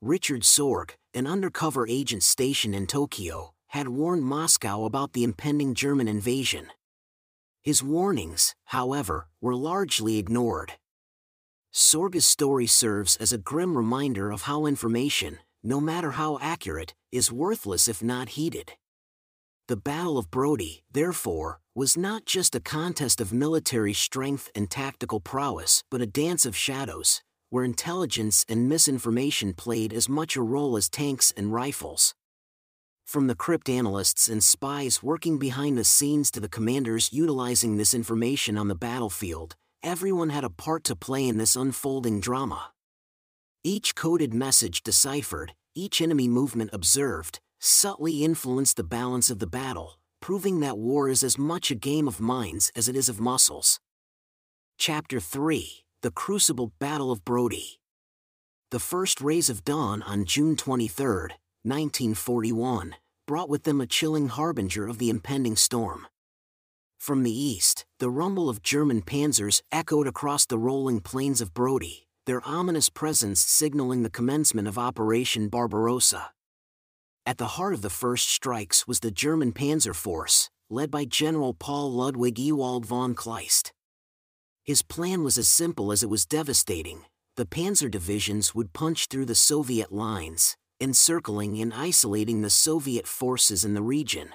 Richard 0.00 0.42
Sorge, 0.42 0.94
an 1.14 1.26
undercover 1.26 1.84
agent 1.88 2.22
stationed 2.22 2.76
in 2.76 2.86
Tokyo, 2.86 3.54
had 3.68 3.88
warned 3.88 4.24
Moscow 4.24 4.84
about 4.84 5.12
the 5.12 5.24
impending 5.24 5.74
German 5.74 6.08
invasion. 6.08 6.68
His 7.62 7.82
warnings, 7.82 8.54
however, 8.66 9.28
were 9.40 9.54
largely 9.54 10.18
ignored. 10.18 10.72
Sorge's 11.70 12.26
story 12.26 12.66
serves 12.66 13.16
as 13.16 13.32
a 13.32 13.38
grim 13.38 13.76
reminder 13.76 14.30
of 14.30 14.42
how 14.42 14.66
information, 14.66 15.38
no 15.62 15.80
matter 15.80 16.12
how 16.12 16.38
accurate, 16.40 16.94
is 17.12 17.30
worthless 17.30 17.88
if 17.88 18.02
not 18.02 18.30
heeded. 18.30 18.72
The 19.66 19.76
Battle 19.76 20.16
of 20.16 20.30
Brody, 20.30 20.82
therefore, 20.90 21.60
was 21.74 21.94
not 21.94 22.24
just 22.24 22.54
a 22.54 22.60
contest 22.60 23.20
of 23.20 23.34
military 23.34 23.92
strength 23.92 24.50
and 24.54 24.70
tactical 24.70 25.20
prowess, 25.20 25.84
but 25.90 26.00
a 26.00 26.06
dance 26.06 26.46
of 26.46 26.56
shadows, 26.56 27.20
where 27.50 27.64
intelligence 27.64 28.46
and 28.48 28.66
misinformation 28.66 29.52
played 29.52 29.92
as 29.92 30.08
much 30.08 30.36
a 30.36 30.42
role 30.42 30.76
as 30.78 30.88
tanks 30.88 31.34
and 31.36 31.52
rifles. 31.52 32.14
From 33.08 33.26
the 33.26 33.34
cryptanalysts 33.34 34.28
and 34.30 34.44
spies 34.44 35.02
working 35.02 35.38
behind 35.38 35.78
the 35.78 35.82
scenes 35.82 36.30
to 36.30 36.40
the 36.40 36.48
commanders 36.56 37.10
utilizing 37.10 37.78
this 37.78 37.94
information 37.94 38.58
on 38.58 38.68
the 38.68 38.74
battlefield, 38.74 39.56
everyone 39.82 40.28
had 40.28 40.44
a 40.44 40.50
part 40.50 40.84
to 40.84 40.94
play 40.94 41.26
in 41.26 41.38
this 41.38 41.56
unfolding 41.56 42.20
drama. 42.20 42.72
Each 43.64 43.94
coded 43.94 44.34
message 44.34 44.82
deciphered, 44.82 45.54
each 45.74 46.02
enemy 46.02 46.28
movement 46.28 46.68
observed, 46.74 47.40
subtly 47.58 48.22
influenced 48.22 48.76
the 48.76 48.84
balance 48.84 49.30
of 49.30 49.38
the 49.38 49.46
battle, 49.46 49.98
proving 50.20 50.60
that 50.60 50.76
war 50.76 51.08
is 51.08 51.22
as 51.22 51.38
much 51.38 51.70
a 51.70 51.74
game 51.74 52.08
of 52.08 52.20
minds 52.20 52.70
as 52.76 52.90
it 52.90 52.94
is 52.94 53.08
of 53.08 53.18
muscles. 53.18 53.80
Chapter 54.76 55.18
3 55.18 55.82
The 56.02 56.10
Crucible 56.10 56.72
Battle 56.78 57.10
of 57.10 57.24
Brody. 57.24 57.80
The 58.70 58.80
first 58.80 59.22
rays 59.22 59.48
of 59.48 59.64
dawn 59.64 60.02
on 60.02 60.26
June 60.26 60.56
23, 60.56 61.30
1941, 61.64 62.94
brought 63.26 63.48
with 63.48 63.64
them 63.64 63.80
a 63.80 63.86
chilling 63.86 64.28
harbinger 64.28 64.86
of 64.86 64.98
the 64.98 65.10
impending 65.10 65.56
storm. 65.56 66.06
From 66.98 67.22
the 67.22 67.32
east, 67.32 67.86
the 67.98 68.10
rumble 68.10 68.48
of 68.48 68.62
German 68.62 69.02
panzers 69.02 69.62
echoed 69.70 70.06
across 70.06 70.46
the 70.46 70.58
rolling 70.58 71.00
plains 71.00 71.40
of 71.40 71.54
Brody, 71.54 72.06
their 72.26 72.46
ominous 72.46 72.88
presence 72.88 73.40
signaling 73.40 74.02
the 74.02 74.10
commencement 74.10 74.68
of 74.68 74.78
Operation 74.78 75.48
Barbarossa. 75.48 76.30
At 77.24 77.38
the 77.38 77.46
heart 77.56 77.74
of 77.74 77.82
the 77.82 77.90
first 77.90 78.28
strikes 78.28 78.86
was 78.86 79.00
the 79.00 79.10
German 79.10 79.52
Panzer 79.52 79.94
Force, 79.94 80.50
led 80.70 80.90
by 80.90 81.04
General 81.04 81.54
Paul 81.54 81.92
Ludwig 81.92 82.38
Ewald 82.38 82.84
von 82.84 83.14
Kleist. 83.14 83.72
His 84.64 84.82
plan 84.82 85.22
was 85.24 85.38
as 85.38 85.48
simple 85.48 85.92
as 85.92 86.02
it 86.02 86.10
was 86.10 86.26
devastating. 86.26 87.04
The 87.36 87.46
panzer 87.46 87.90
divisions 87.90 88.54
would 88.54 88.72
punch 88.72 89.06
through 89.06 89.26
the 89.26 89.34
Soviet 89.34 89.92
lines, 89.92 90.56
encircling 90.80 91.60
and 91.60 91.74
isolating 91.74 92.42
the 92.42 92.50
Soviet 92.50 93.06
forces 93.06 93.64
in 93.64 93.74
the 93.74 93.82
region. 93.82 94.30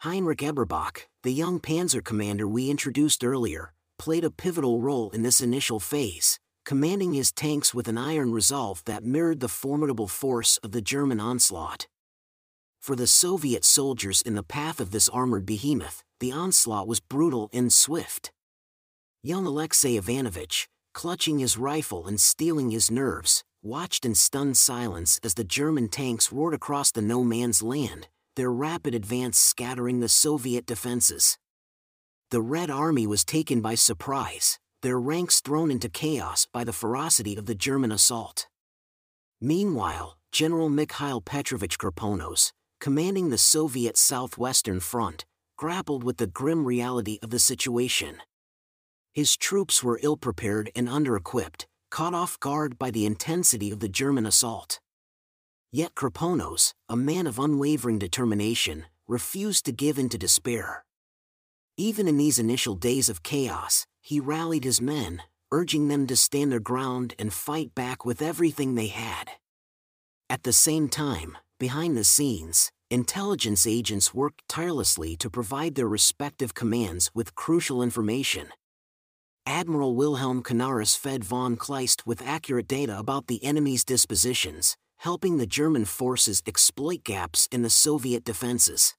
Heinrich 0.00 0.42
Eberbach, 0.42 1.08
the 1.22 1.32
young 1.32 1.60
panzer 1.60 2.02
commander 2.02 2.46
we 2.46 2.70
introduced 2.70 3.24
earlier, 3.24 3.72
played 3.98 4.24
a 4.24 4.30
pivotal 4.30 4.80
role 4.80 5.10
in 5.10 5.22
this 5.22 5.40
initial 5.40 5.80
phase, 5.80 6.38
commanding 6.64 7.12
his 7.12 7.32
tanks 7.32 7.74
with 7.74 7.88
an 7.88 7.98
iron 7.98 8.32
resolve 8.32 8.82
that 8.86 9.04
mirrored 9.04 9.40
the 9.40 9.48
formidable 9.48 10.08
force 10.08 10.56
of 10.58 10.72
the 10.72 10.80
German 10.80 11.20
onslaught. 11.20 11.86
For 12.80 12.96
the 12.96 13.06
Soviet 13.06 13.64
soldiers 13.64 14.22
in 14.22 14.36
the 14.36 14.42
path 14.42 14.80
of 14.80 14.90
this 14.90 15.08
armored 15.10 15.44
behemoth, 15.44 16.02
the 16.18 16.32
onslaught 16.32 16.88
was 16.88 17.00
brutal 17.00 17.50
and 17.52 17.72
swift. 17.72 18.32
Young 19.22 19.44
Alexei 19.44 19.96
Ivanovich, 19.96 20.66
clutching 20.94 21.40
his 21.40 21.58
rifle 21.58 22.06
and 22.06 22.18
steeling 22.18 22.70
his 22.70 22.90
nerves, 22.90 23.44
watched 23.62 24.06
in 24.06 24.14
stunned 24.14 24.56
silence 24.56 25.20
as 25.22 25.34
the 25.34 25.44
German 25.44 25.88
tanks 25.88 26.32
roared 26.32 26.54
across 26.54 26.90
the 26.90 27.02
no 27.02 27.22
man's 27.22 27.62
land, 27.62 28.08
their 28.36 28.50
rapid 28.50 28.94
advance 28.94 29.36
scattering 29.38 30.00
the 30.00 30.08
Soviet 30.08 30.64
defenses. 30.64 31.36
The 32.30 32.40
Red 32.40 32.70
Army 32.70 33.06
was 33.06 33.24
taken 33.24 33.60
by 33.60 33.74
surprise, 33.74 34.58
their 34.82 34.98
ranks 34.98 35.40
thrown 35.40 35.70
into 35.70 35.88
chaos 35.88 36.46
by 36.50 36.64
the 36.64 36.72
ferocity 36.72 37.36
of 37.36 37.46
the 37.46 37.54
German 37.54 37.92
assault. 37.92 38.48
Meanwhile, 39.40 40.16
General 40.32 40.68
Mikhail 40.68 41.20
Petrovich 41.20 41.78
Kirponos, 41.78 42.52
commanding 42.78 43.28
the 43.28 43.38
Soviet 43.38 43.98
Southwestern 43.98 44.80
Front, 44.80 45.26
grappled 45.58 46.02
with 46.02 46.16
the 46.16 46.26
grim 46.26 46.64
reality 46.64 47.18
of 47.22 47.28
the 47.28 47.38
situation. 47.38 48.22
His 49.12 49.36
troops 49.36 49.82
were 49.82 50.00
ill 50.02 50.16
prepared 50.16 50.70
and 50.74 50.88
under 50.88 51.16
equipped, 51.16 51.66
caught 51.90 52.14
off 52.14 52.38
guard 52.40 52.78
by 52.78 52.90
the 52.90 53.04
intensity 53.04 53.70
of 53.70 53.80
the 53.80 53.88
German 53.88 54.24
assault. 54.24 54.80
Yet 55.72 55.94
Kirponos, 55.94 56.72
a 56.88 56.96
man 56.96 57.26
of 57.26 57.38
unwavering 57.38 57.98
determination, 57.98 58.86
refused 59.06 59.64
to 59.66 59.72
give 59.72 59.98
in 59.98 60.08
to 60.08 60.18
despair. 60.18 60.84
Even 61.76 62.08
in 62.08 62.16
these 62.16 62.38
initial 62.38 62.74
days 62.74 63.08
of 63.08 63.22
chaos, 63.22 63.86
he 64.00 64.20
rallied 64.20 64.64
his 64.64 64.80
men, 64.80 65.22
urging 65.52 65.88
them 65.88 66.06
to 66.06 66.16
stand 66.16 66.52
their 66.52 66.60
ground 66.60 67.14
and 67.18 67.32
fight 67.32 67.74
back 67.74 68.04
with 68.04 68.22
everything 68.22 68.74
they 68.74 68.88
had. 68.88 69.30
At 70.28 70.44
the 70.44 70.52
same 70.52 70.88
time, 70.88 71.36
behind 71.58 71.96
the 71.96 72.04
scenes, 72.04 72.70
intelligence 72.90 73.66
agents 73.66 74.14
worked 74.14 74.42
tirelessly 74.48 75.16
to 75.16 75.30
provide 75.30 75.74
their 75.74 75.88
respective 75.88 76.54
commands 76.54 77.10
with 77.14 77.34
crucial 77.34 77.82
information, 77.82 78.48
Admiral 79.50 79.96
Wilhelm 79.96 80.44
Canaris 80.44 80.96
fed 80.96 81.24
von 81.24 81.56
Kleist 81.56 82.06
with 82.06 82.22
accurate 82.24 82.68
data 82.68 82.96
about 82.96 83.26
the 83.26 83.42
enemy's 83.44 83.84
dispositions, 83.84 84.76
helping 84.98 85.38
the 85.38 85.46
German 85.46 85.84
forces 85.84 86.40
exploit 86.46 87.02
gaps 87.02 87.48
in 87.50 87.62
the 87.62 87.68
Soviet 87.68 88.22
defenses. 88.22 88.94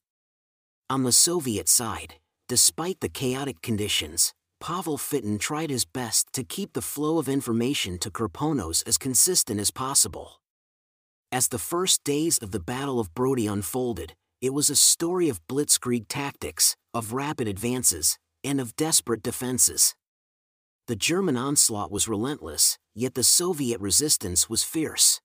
On 0.90 1.04
the 1.04 1.10
Soviet 1.10 1.70
side, 1.70 2.16
despite 2.48 3.00
the 3.00 3.08
chaotic 3.08 3.62
conditions, 3.62 4.34
Pavel 4.60 4.98
Fitton 4.98 5.38
tried 5.38 5.70
his 5.70 5.86
best 5.86 6.26
to 6.34 6.44
keep 6.44 6.74
the 6.74 6.82
flow 6.82 7.16
of 7.16 7.30
information 7.30 7.96
to 8.00 8.10
Kirponos 8.10 8.86
as 8.86 8.98
consistent 8.98 9.58
as 9.58 9.70
possible. 9.70 10.42
As 11.32 11.48
the 11.48 11.58
first 11.58 12.04
days 12.04 12.36
of 12.36 12.50
the 12.50 12.60
Battle 12.60 13.00
of 13.00 13.14
Brody 13.14 13.46
unfolded, 13.46 14.12
it 14.42 14.52
was 14.52 14.68
a 14.68 14.76
story 14.76 15.30
of 15.30 15.40
blitzkrieg 15.46 16.08
tactics, 16.08 16.76
of 16.92 17.14
rapid 17.14 17.48
advances, 17.48 18.18
and 18.44 18.60
of 18.60 18.76
desperate 18.76 19.22
defenses. 19.22 19.94
The 20.88 20.96
German 20.96 21.36
onslaught 21.36 21.92
was 21.92 22.08
relentless, 22.08 22.76
yet 22.92 23.14
the 23.14 23.22
Soviet 23.22 23.80
resistance 23.80 24.50
was 24.50 24.64
fierce. 24.64 25.20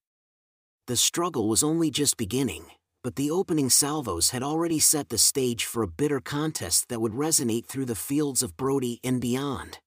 The 0.85 0.95
struggle 0.95 1.49
was 1.49 1.63
only 1.63 1.89
just 1.89 2.15
beginning, 2.15 2.65
but 3.03 3.15
the 3.15 3.31
opening 3.31 3.71
salvos 3.71 4.29
had 4.29 4.43
already 4.43 4.77
set 4.77 5.09
the 5.09 5.17
stage 5.17 5.65
for 5.65 5.81
a 5.81 5.87
bitter 5.87 6.19
contest 6.19 6.89
that 6.89 7.01
would 7.01 7.13
resonate 7.13 7.65
through 7.65 7.85
the 7.85 7.95
fields 7.95 8.43
of 8.43 8.55
Brody 8.55 8.99
and 9.03 9.19
beyond. 9.19 9.79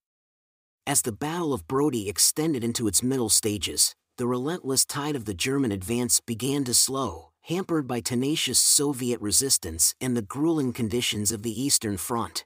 As 0.88 1.02
the 1.02 1.12
Battle 1.12 1.54
of 1.54 1.68
Brody 1.68 2.09
extended 2.09 2.64
into 2.64 2.88
its 2.88 3.02
middle 3.02 3.28
stages, 3.28 3.94
the 4.18 4.26
relentless 4.26 4.85
tide 4.85 5.14
of 5.14 5.24
the 5.24 5.35
German 5.35 5.70
advance 5.70 6.20
began 6.20 6.64
to 6.64 6.74
slow, 6.74 7.30
hampered 7.42 7.87
by 7.87 8.00
tenacious 8.00 8.59
Soviet 8.59 9.20
resistance 9.20 9.94
and 10.00 10.16
the 10.16 10.22
grueling 10.22 10.72
conditions 10.72 11.30
of 11.30 11.42
the 11.42 11.62
Eastern 11.62 11.96
Front 11.96 12.44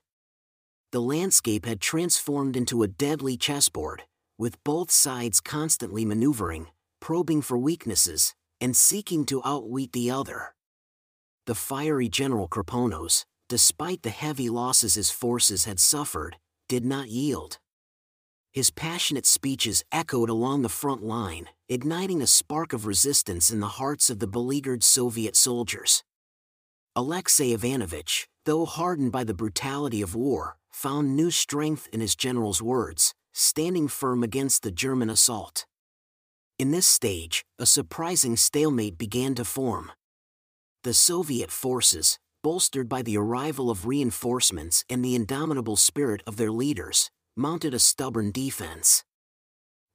the 0.95 1.01
landscape 1.01 1.67
had 1.67 1.81
transformed 1.81 2.57
into 2.57 2.85
a 2.85 2.87
deadly 2.87 3.37
chessboard, 3.37 4.05
with 4.39 4.63
both 4.63 4.93
sides 4.93 5.41
constantly 5.41 6.05
maneuvering, 6.05 6.69
probing 7.01 7.43
for 7.43 7.59
weaknesses, 7.59 8.33
and 8.61 8.77
seeking 8.77 9.27
to 9.27 9.43
outwit 9.45 9.91
the 9.91 10.09
other. 10.09 10.55
The 11.47 11.57
fiery 11.57 12.09
General 12.09 12.47
Kirponos, 12.47 13.25
despite 13.49 14.03
the 14.03 14.11
heavy 14.11 14.49
losses 14.49 14.95
his 14.95 15.11
forces 15.11 15.65
had 15.65 15.81
suffered, 15.81 16.37
did 16.69 16.85
not 16.85 17.09
yield. 17.09 17.59
His 18.53 18.71
passionate 18.71 19.27
speeches 19.27 19.83
echoed 19.91 20.31
along 20.31 20.63
the 20.63 20.69
front 20.69 21.03
line, 21.03 21.49
igniting 21.69 22.23
a 22.23 22.29
spark 22.29 22.73
of 22.73 22.87
resistance 22.87 23.51
in 23.51 23.59
the 23.59 23.83
hearts 23.83 24.11
of 24.11 24.21
the 24.21 24.29
beleaguered 24.29 24.85
Soviet 24.85 25.35
soldiers. 25.35 26.05
Alexei 26.95 27.51
Ivanovich, 27.51 28.29
though 28.45 28.65
hardened 28.65 29.13
by 29.13 29.25
the 29.25 29.35
brutality 29.35 30.03
of 30.03 30.15
war, 30.15 30.57
found 30.71 31.17
new 31.17 31.31
strength 31.31 31.89
in 31.93 32.01
his 32.01 32.15
general's 32.15 32.61
words, 32.61 33.15
standing 33.33 33.89
firm 33.89 34.23
against 34.23 34.63
the 34.63 34.71
German 34.71 35.11
assault. 35.11 35.67
In 36.59 36.71
this 36.71 36.87
stage, 36.87 37.45
a 37.59 37.67
surprising 37.67 38.37
stalemate 38.37 38.97
began 38.97 39.35
to 39.35 39.45
form. 39.45 39.91
The 40.85 40.95
Soviet 40.95 41.51
forces, 41.51 42.19
bolstered 42.43 42.89
by 42.89 43.03
the 43.03 43.17
arrival 43.17 43.71
of 43.71 43.87
reinforcements 43.87 44.85
and 44.89 45.05
the 45.05 45.15
indomitable 45.15 45.77
spirit 45.77 46.23
of 46.27 46.37
their 46.37 46.53
leaders, 46.53 47.11
mounted 47.37 47.75
a 47.75 47.79
stubborn 47.79 48.31
defense. 48.31 49.03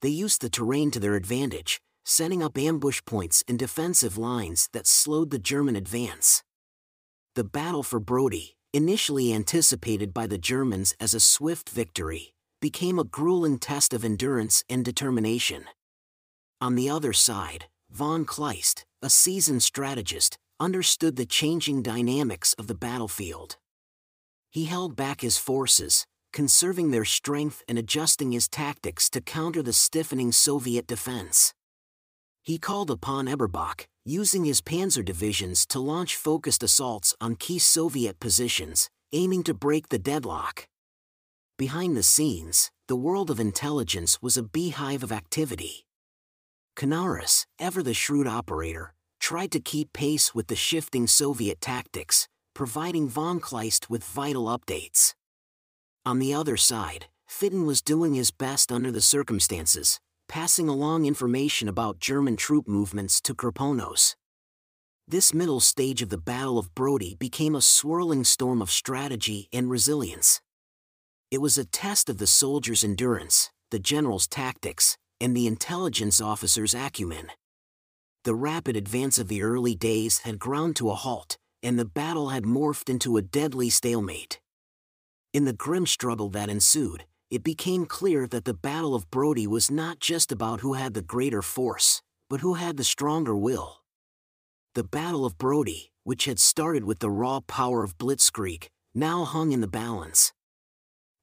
They 0.01 0.09
used 0.09 0.41
the 0.41 0.49
terrain 0.49 0.91
to 0.91 0.99
their 0.99 1.15
advantage, 1.15 1.79
setting 2.03 2.41
up 2.41 2.57
ambush 2.57 3.01
points 3.05 3.43
and 3.47 3.59
defensive 3.59 4.17
lines 4.17 4.67
that 4.73 4.87
slowed 4.87 5.29
the 5.29 5.39
German 5.39 5.75
advance. 5.75 6.43
The 7.39 7.45
battle 7.45 7.83
for 7.83 8.01
Brody, 8.01 8.57
initially 8.73 9.31
anticipated 9.31 10.13
by 10.13 10.27
the 10.27 10.37
Germans 10.37 10.93
as 10.99 11.13
a 11.13 11.21
swift 11.21 11.69
victory, 11.69 12.33
became 12.59 12.99
a 12.99 13.05
grueling 13.05 13.59
test 13.59 13.93
of 13.93 14.03
endurance 14.03 14.65
and 14.67 14.83
determination. 14.83 15.63
On 16.59 16.75
the 16.75 16.89
other 16.89 17.13
side, 17.13 17.67
von 17.89 18.25
Kleist, 18.25 18.83
a 19.01 19.09
seasoned 19.09 19.63
strategist, 19.63 20.37
understood 20.59 21.15
the 21.15 21.25
changing 21.25 21.81
dynamics 21.81 22.53
of 22.55 22.67
the 22.67 22.75
battlefield. 22.75 23.55
He 24.49 24.65
held 24.65 24.97
back 24.97 25.21
his 25.21 25.37
forces, 25.37 26.05
conserving 26.33 26.91
their 26.91 27.05
strength 27.05 27.63
and 27.69 27.77
adjusting 27.77 28.33
his 28.33 28.49
tactics 28.49 29.09
to 29.11 29.21
counter 29.21 29.63
the 29.63 29.71
stiffening 29.71 30.33
Soviet 30.33 30.87
defense. 30.87 31.53
He 32.41 32.57
called 32.57 32.91
upon 32.91 33.27
Eberbach, 33.27 33.87
using 34.05 34.45
his 34.45 34.61
panzer 34.61 35.03
divisions 35.03 35.65
to 35.67 35.79
launch 35.79 36.15
focused 36.15 36.63
assaults 36.63 37.15
on 37.19 37.35
key 37.35 37.59
Soviet 37.59 38.19
positions, 38.19 38.89
aiming 39.11 39.43
to 39.43 39.53
break 39.53 39.89
the 39.89 39.99
deadlock. 39.99 40.67
Behind 41.57 41.97
the 41.97 42.03
scenes, 42.03 42.71
the 42.87 42.95
world 42.95 43.29
of 43.29 43.39
intelligence 43.39 44.21
was 44.21 44.37
a 44.37 44.43
beehive 44.43 45.03
of 45.03 45.11
activity. 45.11 45.85
Canaris, 46.75 47.45
ever 47.59 47.83
the 47.83 47.93
shrewd 47.93 48.27
operator, 48.27 48.93
tried 49.19 49.51
to 49.51 49.59
keep 49.59 49.91
pace 49.93 50.33
with 50.33 50.47
the 50.47 50.55
shifting 50.55 51.05
Soviet 51.05 51.59
tactics, 51.59 52.27
providing 52.53 53.09
von 53.09 53.39
Kleist 53.39 53.89
with 53.89 54.03
vital 54.03 54.45
updates. 54.45 55.13
On 56.05 56.19
the 56.19 56.33
other 56.33 56.57
side, 56.57 57.07
Fitton 57.27 57.65
was 57.65 57.81
doing 57.81 58.15
his 58.15 58.31
best 58.31 58.71
under 58.71 58.91
the 58.91 59.01
circumstances, 59.01 59.99
passing 60.29 60.69
along 60.69 61.05
information 61.05 61.67
about 61.67 61.99
German 61.99 62.37
troop 62.37 62.67
movements 62.67 63.19
to 63.19 63.33
Kirponos. 63.33 64.15
This 65.07 65.33
middle 65.33 65.59
stage 65.59 66.03
of 66.03 66.09
the 66.09 66.19
Battle 66.19 66.59
of 66.59 66.73
Brody 66.75 67.15
became 67.15 67.55
a 67.55 67.61
swirling 67.61 68.23
storm 68.23 68.61
of 68.61 68.69
strategy 68.69 69.49
and 69.51 69.69
resilience. 69.69 70.39
It 71.31 71.41
was 71.41 71.57
a 71.57 71.65
test 71.65 72.09
of 72.09 72.19
the 72.19 72.27
soldier's 72.27 72.83
endurance, 72.83 73.49
the 73.71 73.79
general's 73.79 74.27
tactics, 74.27 74.97
and 75.19 75.35
the 75.35 75.47
intelligence 75.47 76.21
officer's 76.21 76.75
acumen. 76.75 77.31
The 78.23 78.35
rapid 78.35 78.77
advance 78.77 79.17
of 79.17 79.29
the 79.29 79.41
early 79.41 79.73
days 79.73 80.19
had 80.19 80.37
ground 80.37 80.75
to 80.75 80.91
a 80.91 80.95
halt, 80.95 81.37
and 81.63 81.79
the 81.79 81.85
battle 81.85 82.29
had 82.29 82.43
morphed 82.43 82.87
into 82.87 83.17
a 83.17 83.23
deadly 83.23 83.69
stalemate. 83.69 84.39
In 85.33 85.45
the 85.45 85.53
grim 85.53 85.87
struggle 85.87 86.29
that 86.29 86.49
ensued, 86.49 87.05
it 87.29 87.43
became 87.43 87.85
clear 87.85 88.27
that 88.27 88.45
the 88.45 88.55
Battle 88.55 88.95
of 88.95 89.09
Brody 89.11 89.45
was 89.45 89.69
not 89.69 89.99
just 89.99 90.31
about 90.31 90.61
who 90.61 90.73
had 90.73 90.95
the 90.95 91.03
greater 91.03 91.43
force, 91.43 92.01
but 92.27 92.41
who 92.41 92.55
had 92.55 92.77
the 92.77 92.83
stronger 92.83 93.35
will. 93.35 93.81
The 94.73 94.83
Battle 94.83 95.25
of 95.25 95.37
Brody, 95.37 95.91
which 96.03 96.25
had 96.25 96.39
started 96.39 96.85
with 96.85 96.99
the 96.99 97.09
raw 97.11 97.39
power 97.41 97.83
of 97.83 97.97
Blitzkrieg, 97.99 98.67
now 98.95 99.25
hung 99.25 99.51
in 99.51 99.61
the 99.61 99.67
balance. 99.67 100.33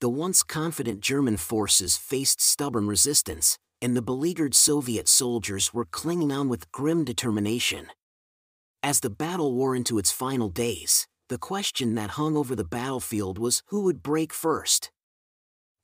The 0.01 0.09
once 0.09 0.45
confident 0.45 1.01
German 1.01 1.37
forces 1.39 1.97
faced 1.97 2.41
stubborn 2.41 2.87
resistance, 2.87 3.59
and 3.83 3.97
the 3.97 4.03
beleaguered 4.03 4.55
Soviet 4.55 5.09
soldiers 5.09 5.75
were 5.75 5.87
clinging 5.87 6.31
on 6.31 6.49
with 6.49 6.71
grim 6.71 7.05
determination. 7.05 7.89
As 8.83 9.01
the 9.01 9.11
battle 9.11 9.55
wore 9.55 9.75
into 9.75 9.99
its 9.99 10.13
final 10.13 10.51
days, 10.51 11.09
the 11.29 11.39
question 11.39 11.97
that 11.97 12.11
hung 12.11 12.37
over 12.37 12.55
the 12.55 12.65
battlefield 12.65 13.39
was 13.39 13.63
who 13.69 13.83
would 13.83 14.03
break 14.03 14.33
first 14.33 14.91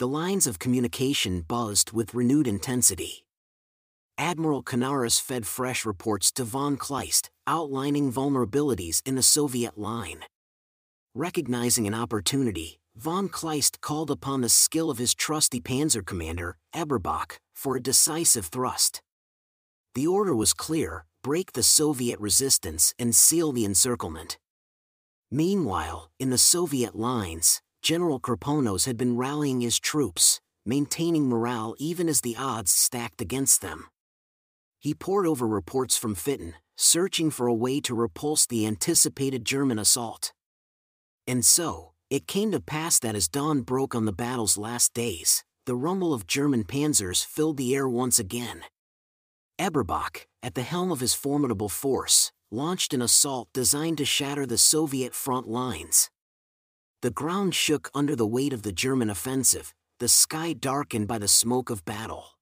the 0.02 0.08
lines 0.08 0.48
of 0.48 0.58
communication 0.58 1.42
buzzed 1.42 1.92
with 1.92 2.12
renewed 2.12 2.48
intensity. 2.48 3.24
Admiral 4.18 4.60
Canaris 4.60 5.20
fed 5.20 5.46
fresh 5.46 5.86
reports 5.86 6.32
to 6.32 6.42
von 6.42 6.76
Kleist, 6.76 7.30
outlining 7.46 8.10
vulnerabilities 8.10 9.00
in 9.06 9.14
the 9.14 9.22
Soviet 9.22 9.78
line. 9.78 10.24
Recognizing 11.14 11.86
an 11.86 11.94
opportunity, 11.94 12.80
von 12.96 13.28
Kleist 13.28 13.80
called 13.80 14.10
upon 14.10 14.40
the 14.40 14.48
skill 14.48 14.90
of 14.90 14.98
his 14.98 15.14
trusty 15.14 15.60
panzer 15.60 16.04
commander, 16.04 16.56
Eberbach, 16.74 17.38
for 17.54 17.76
a 17.76 17.80
decisive 17.80 18.46
thrust. 18.46 19.02
The 19.94 20.08
order 20.08 20.34
was 20.34 20.52
clear 20.52 21.04
break 21.22 21.52
the 21.52 21.62
Soviet 21.62 22.18
resistance 22.18 22.92
and 22.98 23.14
seal 23.14 23.52
the 23.52 23.64
encirclement. 23.64 24.36
Meanwhile, 25.30 26.10
in 26.18 26.30
the 26.30 26.38
Soviet 26.38 26.96
lines, 26.96 27.62
General 27.82 28.20
Kirponos 28.20 28.86
had 28.86 28.96
been 28.96 29.16
rallying 29.16 29.60
his 29.60 29.80
troops, 29.80 30.40
maintaining 30.64 31.28
morale 31.28 31.74
even 31.78 32.08
as 32.08 32.20
the 32.20 32.36
odds 32.38 32.70
stacked 32.70 33.20
against 33.20 33.60
them. 33.60 33.88
He 34.78 34.94
pored 34.94 35.26
over 35.26 35.48
reports 35.48 35.96
from 35.96 36.14
Fitton, 36.14 36.54
searching 36.76 37.28
for 37.32 37.48
a 37.48 37.54
way 37.54 37.80
to 37.80 37.94
repulse 37.94 38.46
the 38.46 38.68
anticipated 38.68 39.44
German 39.44 39.80
assault. 39.80 40.32
And 41.26 41.44
so, 41.44 41.90
it 42.08 42.28
came 42.28 42.52
to 42.52 42.60
pass 42.60 43.00
that 43.00 43.16
as 43.16 43.26
dawn 43.26 43.62
broke 43.62 43.96
on 43.96 44.04
the 44.04 44.12
battle's 44.12 44.56
last 44.56 44.94
days, 44.94 45.42
the 45.66 45.74
rumble 45.74 46.14
of 46.14 46.28
German 46.28 46.62
panzers 46.62 47.24
filled 47.24 47.56
the 47.56 47.74
air 47.74 47.88
once 47.88 48.20
again. 48.20 48.62
Eberbach, 49.58 50.28
at 50.40 50.54
the 50.54 50.62
helm 50.62 50.92
of 50.92 51.00
his 51.00 51.14
formidable 51.14 51.68
force, 51.68 52.30
launched 52.48 52.94
an 52.94 53.02
assault 53.02 53.48
designed 53.52 53.98
to 53.98 54.04
shatter 54.04 54.46
the 54.46 54.58
Soviet 54.58 55.14
front 55.14 55.48
lines. 55.48 56.11
The 57.02 57.10
ground 57.10 57.52
shook 57.52 57.90
under 57.96 58.14
the 58.14 58.28
weight 58.28 58.52
of 58.52 58.62
the 58.62 58.70
German 58.70 59.10
offensive, 59.10 59.74
the 59.98 60.06
sky 60.06 60.52
darkened 60.52 61.08
by 61.08 61.18
the 61.18 61.26
smoke 61.26 61.68
of 61.68 61.84
battle. 61.84 62.38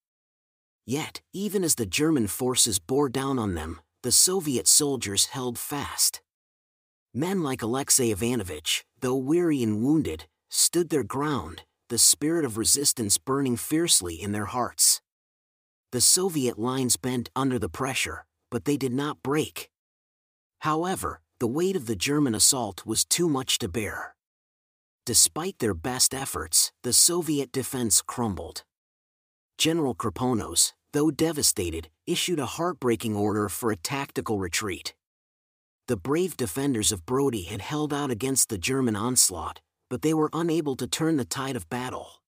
Yet, 0.85 1.23
even 1.33 1.65
as 1.65 1.77
the 1.77 1.87
German 1.87 2.27
forces 2.27 2.79
bore 2.79 3.09
down 3.09 3.39
on 3.39 3.55
them, 3.55 3.81
the 4.03 4.13
Soviet 4.13 4.69
soldiers 4.69 5.27
held 5.27 5.59
fast. 5.59 6.21
Men 7.15 7.43
like 7.43 7.63
Alexei 7.63 8.11
Ivanovich, 8.11 8.85
though 9.01 9.17
weary 9.17 9.63
and 9.63 9.83
wounded, 9.83 10.27
stood 10.51 10.91
their 10.91 11.05
ground, 11.05 11.63
the 11.89 11.97
spirit 11.97 12.45
of 12.45 12.59
resistance 12.59 13.17
burning 13.17 13.57
fiercely 13.57 14.21
in 14.21 14.33
their 14.33 14.45
hearts. 14.45 15.01
The 15.93 16.03
Soviet 16.03 16.59
lines 16.59 16.99
bent 16.99 17.31
under 17.35 17.59
the 17.59 17.71
pressure, 17.71 18.27
but 18.51 18.67
they 18.67 18.77
did 18.77 18.93
not 18.93 19.23
break. 19.23 19.71
However, 20.59 21.23
the 21.39 21.47
weight 21.47 21.77
of 21.77 21.87
the 21.87 21.97
German 21.97 22.35
assault 22.35 22.85
was 22.85 23.07
too 23.07 23.29
much 23.29 23.59
to 23.61 23.69
bear. 23.69 24.15
Despite 25.07 25.59
their 25.59 25.75
best 25.75 26.15
efforts, 26.15 26.73
the 26.83 26.93
Soviet 26.93 27.53
defense 27.53 28.03
crumbled. 28.03 28.65
General 29.57 29.95
Kirponos, 29.95 30.73
though 30.93 31.11
devastated, 31.11 31.89
issued 32.07 32.39
a 32.39 32.47
heartbreaking 32.47 33.17
order 33.17 33.49
for 33.49 33.71
a 33.71 33.77
tactical 33.77 34.39
retreat. 34.39 34.95
The 35.89 35.97
brave 35.97 36.37
defenders 36.37 36.93
of 36.93 37.07
Brody 37.07 37.43
had 37.43 37.61
held 37.61 37.93
out 37.93 38.11
against 38.11 38.49
the 38.49 38.59
German 38.59 38.95
onslaught, 38.95 39.61
but 39.89 40.03
they 40.03 40.15
were 40.15 40.31
unable 40.33 40.77
to 40.77 40.87
turn 40.87 41.17
the 41.17 41.25
tide 41.25 41.57
of 41.57 41.69
battle. 41.69 42.23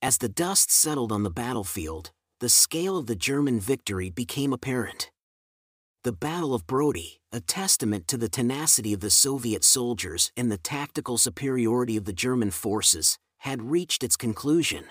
As 0.00 0.18
the 0.18 0.28
dust 0.28 0.70
settled 0.70 1.10
on 1.10 1.24
the 1.24 1.30
battlefield, 1.30 2.12
the 2.40 2.48
scale 2.48 2.96
of 2.96 3.06
the 3.06 3.16
German 3.16 3.58
victory 3.58 4.10
became 4.10 4.52
apparent. 4.52 5.10
The 6.04 6.12
Battle 6.12 6.54
of 6.54 6.64
Brody, 6.64 7.20
a 7.32 7.40
testament 7.40 8.06
to 8.06 8.16
the 8.16 8.28
tenacity 8.28 8.92
of 8.92 9.00
the 9.00 9.10
Soviet 9.10 9.64
soldiers 9.64 10.30
and 10.36 10.48
the 10.48 10.56
tactical 10.56 11.18
superiority 11.18 11.96
of 11.96 12.04
the 12.04 12.12
German 12.12 12.52
forces, 12.52 13.18
had 13.38 13.72
reached 13.72 14.04
its 14.04 14.16
conclusion. 14.16 14.86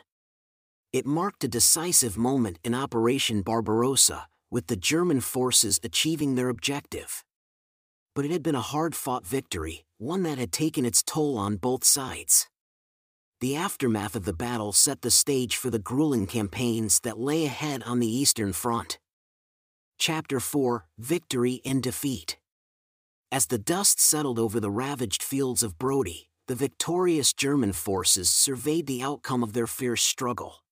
It 0.91 1.05
marked 1.05 1.45
a 1.45 1.47
decisive 1.47 2.17
moment 2.17 2.59
in 2.61 2.75
Operation 2.75 3.41
Barbarossa, 3.41 4.27
with 4.51 4.67
the 4.67 4.75
German 4.75 5.21
forces 5.21 5.79
achieving 5.81 6.35
their 6.35 6.49
objective. 6.49 7.23
But 8.13 8.25
it 8.25 8.31
had 8.31 8.43
been 8.43 8.55
a 8.55 8.61
hard 8.61 8.93
fought 8.93 9.25
victory, 9.25 9.85
one 9.99 10.23
that 10.23 10.37
had 10.37 10.51
taken 10.51 10.83
its 10.83 11.03
toll 11.03 11.37
on 11.37 11.55
both 11.55 11.85
sides. 11.85 12.49
The 13.39 13.55
aftermath 13.55 14.17
of 14.17 14.25
the 14.25 14.33
battle 14.33 14.73
set 14.73 15.03
the 15.03 15.11
stage 15.11 15.55
for 15.55 15.69
the 15.69 15.79
grueling 15.79 16.27
campaigns 16.27 16.99
that 17.01 17.17
lay 17.17 17.45
ahead 17.45 17.81
on 17.83 18.01
the 18.01 18.13
Eastern 18.13 18.51
Front. 18.51 18.99
Chapter 19.99 20.39
4 20.39 20.85
Victory 20.99 21.59
and 21.65 21.81
Defeat. 21.81 22.37
As 23.31 23.47
the 23.47 23.57
dust 23.57 23.99
settled 23.99 24.37
over 24.37 24.59
the 24.59 24.69
ravaged 24.69 25.23
fields 25.23 25.63
of 25.63 25.79
Brody, 25.79 26.29
the 26.47 26.53
victorious 26.53 27.33
German 27.33 27.73
forces 27.73 28.29
surveyed 28.29 28.85
the 28.85 29.01
outcome 29.01 29.41
of 29.41 29.53
their 29.53 29.65
fierce 29.65 30.03
struggle. 30.03 30.63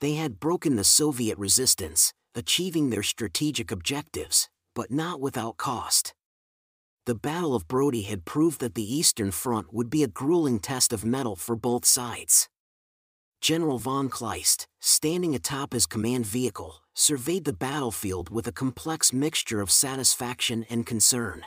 They 0.00 0.14
had 0.14 0.40
broken 0.40 0.76
the 0.76 0.84
Soviet 0.84 1.36
resistance, 1.36 2.14
achieving 2.34 2.88
their 2.88 3.02
strategic 3.02 3.70
objectives, 3.70 4.48
but 4.74 4.90
not 4.90 5.20
without 5.20 5.58
cost. 5.58 6.14
The 7.04 7.14
Battle 7.14 7.54
of 7.54 7.68
Brody 7.68 8.02
had 8.02 8.24
proved 8.24 8.60
that 8.60 8.74
the 8.74 8.94
Eastern 8.94 9.32
Front 9.32 9.74
would 9.74 9.90
be 9.90 10.02
a 10.02 10.08
grueling 10.08 10.60
test 10.60 10.94
of 10.94 11.04
mettle 11.04 11.36
for 11.36 11.56
both 11.56 11.84
sides. 11.84 12.48
General 13.42 13.78
von 13.78 14.08
Kleist, 14.08 14.66
standing 14.80 15.34
atop 15.34 15.74
his 15.74 15.86
command 15.86 16.24
vehicle, 16.24 16.82
surveyed 16.94 17.44
the 17.44 17.52
battlefield 17.52 18.30
with 18.30 18.46
a 18.46 18.52
complex 18.52 19.12
mixture 19.12 19.60
of 19.60 19.70
satisfaction 19.70 20.64
and 20.68 20.86
concern. 20.86 21.44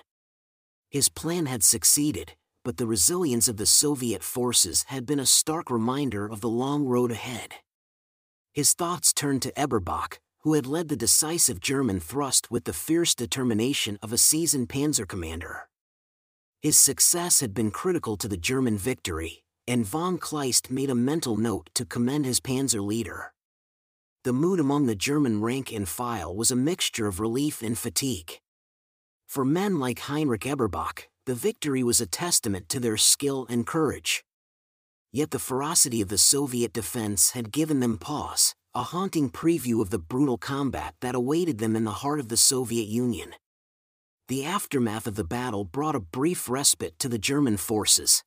His 0.90 1.10
plan 1.10 1.48
had 1.48 1.64
succeeded, 1.64 2.34
but 2.64 2.78
the 2.78 2.88
resilience 2.88 3.48
of 3.48 3.58
the 3.58 3.66
Soviet 3.66 4.24
forces 4.24 4.86
had 4.88 5.06
been 5.06 5.20
a 5.20 5.26
stark 5.26 5.70
reminder 5.70 6.26
of 6.28 6.42
the 6.42 6.50
long 6.50 6.86
road 6.86 7.12
ahead. 7.12 7.56
His 8.54 8.74
thoughts 8.74 9.12
turned 9.12 9.42
to 9.42 9.60
Eberbach, 9.60 10.20
who 10.42 10.54
had 10.54 10.68
led 10.68 10.90
the 10.90 10.96
decisive 10.96 11.60
German 11.60 12.00
thrust 12.00 12.52
with 12.52 12.66
the 12.66 12.74
fierce 12.74 13.16
determination 13.16 13.98
of 14.02 14.14
a 14.14 14.18
seasoned 14.18 14.70
panzer 14.70 15.08
commander. 15.08 15.68
His 16.62 16.78
success 16.78 17.40
had 17.40 17.54
been 17.54 17.72
critical 17.72 18.16
to 18.18 18.28
the 18.28 18.38
German 18.38 18.78
victory, 18.78 19.44
and 19.68 19.86
von 19.86 20.18
Kleist 20.18 20.70
made 20.70 20.90
a 20.90 20.96
mental 20.96 21.38
note 21.38 21.70
to 21.74 21.86
commend 21.86 22.26
his 22.26 22.40
panzer 22.40 22.86
leader. 22.86 23.34
The 24.24 24.32
mood 24.32 24.62
among 24.62 24.86
the 24.86 24.96
German 24.96 25.42
rank 25.42 25.74
and 25.74 25.88
file 25.88 26.34
was 26.34 26.50
a 26.50 26.56
mixture 26.56 27.08
of 27.08 27.20
relief 27.20 27.62
and 27.62 27.78
fatigue. 27.78 28.40
For 29.28 29.44
men 29.44 29.80
like 29.80 30.00
Heinrich 30.00 30.46
Eberbach, 30.46 31.10
the 31.26 31.36
victory 31.36 31.84
was 31.84 32.00
a 32.00 32.06
testament 32.06 32.70
to 32.70 32.80
their 32.80 32.96
skill 32.96 33.46
and 33.50 33.68
courage. 33.68 34.24
Yet 35.12 35.32
the 35.32 35.40
ferocity 35.40 36.00
of 36.00 36.08
the 36.08 36.18
Soviet 36.18 36.72
defense 36.72 37.32
had 37.32 37.52
given 37.52 37.82
them 37.82 37.98
pause, 37.98 38.56
a 38.74 38.84
haunting 38.84 39.30
preview 39.30 39.82
of 39.82 39.90
the 39.90 40.00
brutal 40.00 40.38
combat 40.38 40.96
that 41.02 41.16
awaited 41.16 41.58
them 41.58 41.76
in 41.76 41.84
the 41.84 42.00
heart 42.04 42.22
of 42.22 42.30
the 42.30 42.38
Soviet 42.38 42.88
Union. 42.88 43.34
The 44.30 44.46
aftermath 44.46 45.06
of 45.06 45.16
the 45.16 45.26
battle 45.26 45.66
brought 45.66 45.96
a 45.96 46.00
brief 46.00 46.50
respite 46.50 46.98
to 47.00 47.10
the 47.10 47.20
German 47.20 47.58
forces. 47.58 48.24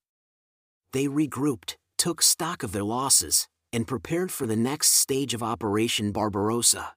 They 0.93 1.07
regrouped, 1.07 1.77
took 1.97 2.21
stock 2.21 2.63
of 2.63 2.73
their 2.73 2.85
losses, 2.85 3.49
and 3.77 3.87
prepared 3.87 4.33
for 4.33 4.47
the 4.47 4.57
next 4.57 4.95
stage 4.95 5.35
of 5.35 5.43
Operation 5.43 6.11
Barbarossa. 6.11 6.95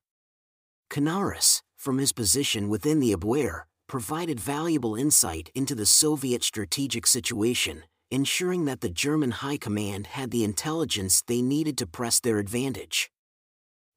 Canaris, 0.90 1.62
from 1.76 1.98
his 1.98 2.14
position 2.14 2.70
within 2.70 3.02
the 3.02 3.14
Abwehr, 3.14 3.64
provided 3.88 4.40
valuable 4.40 4.96
insight 4.96 5.52
into 5.54 5.76
the 5.76 5.86
Soviet 5.86 6.42
strategic 6.42 7.06
situation, 7.06 7.84
ensuring 8.10 8.64
that 8.64 8.80
the 8.80 8.88
German 8.88 9.32
High 9.32 9.58
Command 9.58 10.08
had 10.08 10.32
the 10.32 10.46
intelligence 10.46 11.22
they 11.28 11.42
needed 11.42 11.78
to 11.80 11.86
press 11.86 12.22
their 12.22 12.38
advantage. 12.38 13.12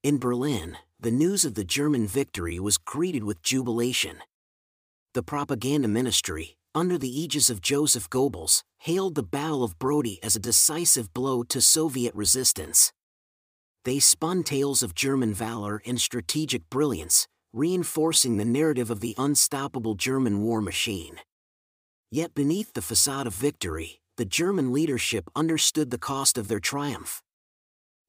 In 0.02 0.18
Berlin, 0.18 0.76
the 0.98 1.12
news 1.12 1.44
of 1.44 1.54
the 1.54 1.64
German 1.64 2.08
victory 2.08 2.58
was 2.58 2.78
greeted 2.78 3.22
with 3.22 3.44
jubilation. 3.44 4.16
The 5.14 5.22
propaganda 5.22 5.86
ministry, 5.86 6.56
under 6.74 6.98
the 6.98 7.20
aegis 7.20 7.50
of 7.50 7.60
Joseph 7.60 8.08
Goebbels, 8.10 8.62
hailed 8.78 9.14
the 9.14 9.22
Battle 9.22 9.62
of 9.62 9.78
Brody 9.78 10.18
as 10.22 10.36
a 10.36 10.40
decisive 10.40 11.12
blow 11.14 11.42
to 11.44 11.60
Soviet 11.60 12.14
resistance. 12.14 12.92
They 13.84 13.98
spun 13.98 14.42
tales 14.42 14.82
of 14.82 14.94
German 14.94 15.34
valor 15.34 15.82
and 15.84 16.00
strategic 16.00 16.70
brilliance, 16.70 17.26
reinforcing 17.52 18.36
the 18.36 18.44
narrative 18.44 18.90
of 18.90 19.00
the 19.00 19.14
unstoppable 19.18 19.94
German 19.94 20.42
war 20.42 20.60
machine. 20.60 21.16
Yet 22.10 22.34
beneath 22.34 22.72
the 22.72 22.82
facade 22.82 23.26
of 23.26 23.34
victory, 23.34 24.00
the 24.16 24.24
German 24.24 24.72
leadership 24.72 25.30
understood 25.34 25.90
the 25.90 25.98
cost 25.98 26.38
of 26.38 26.48
their 26.48 26.60
triumph. 26.60 27.22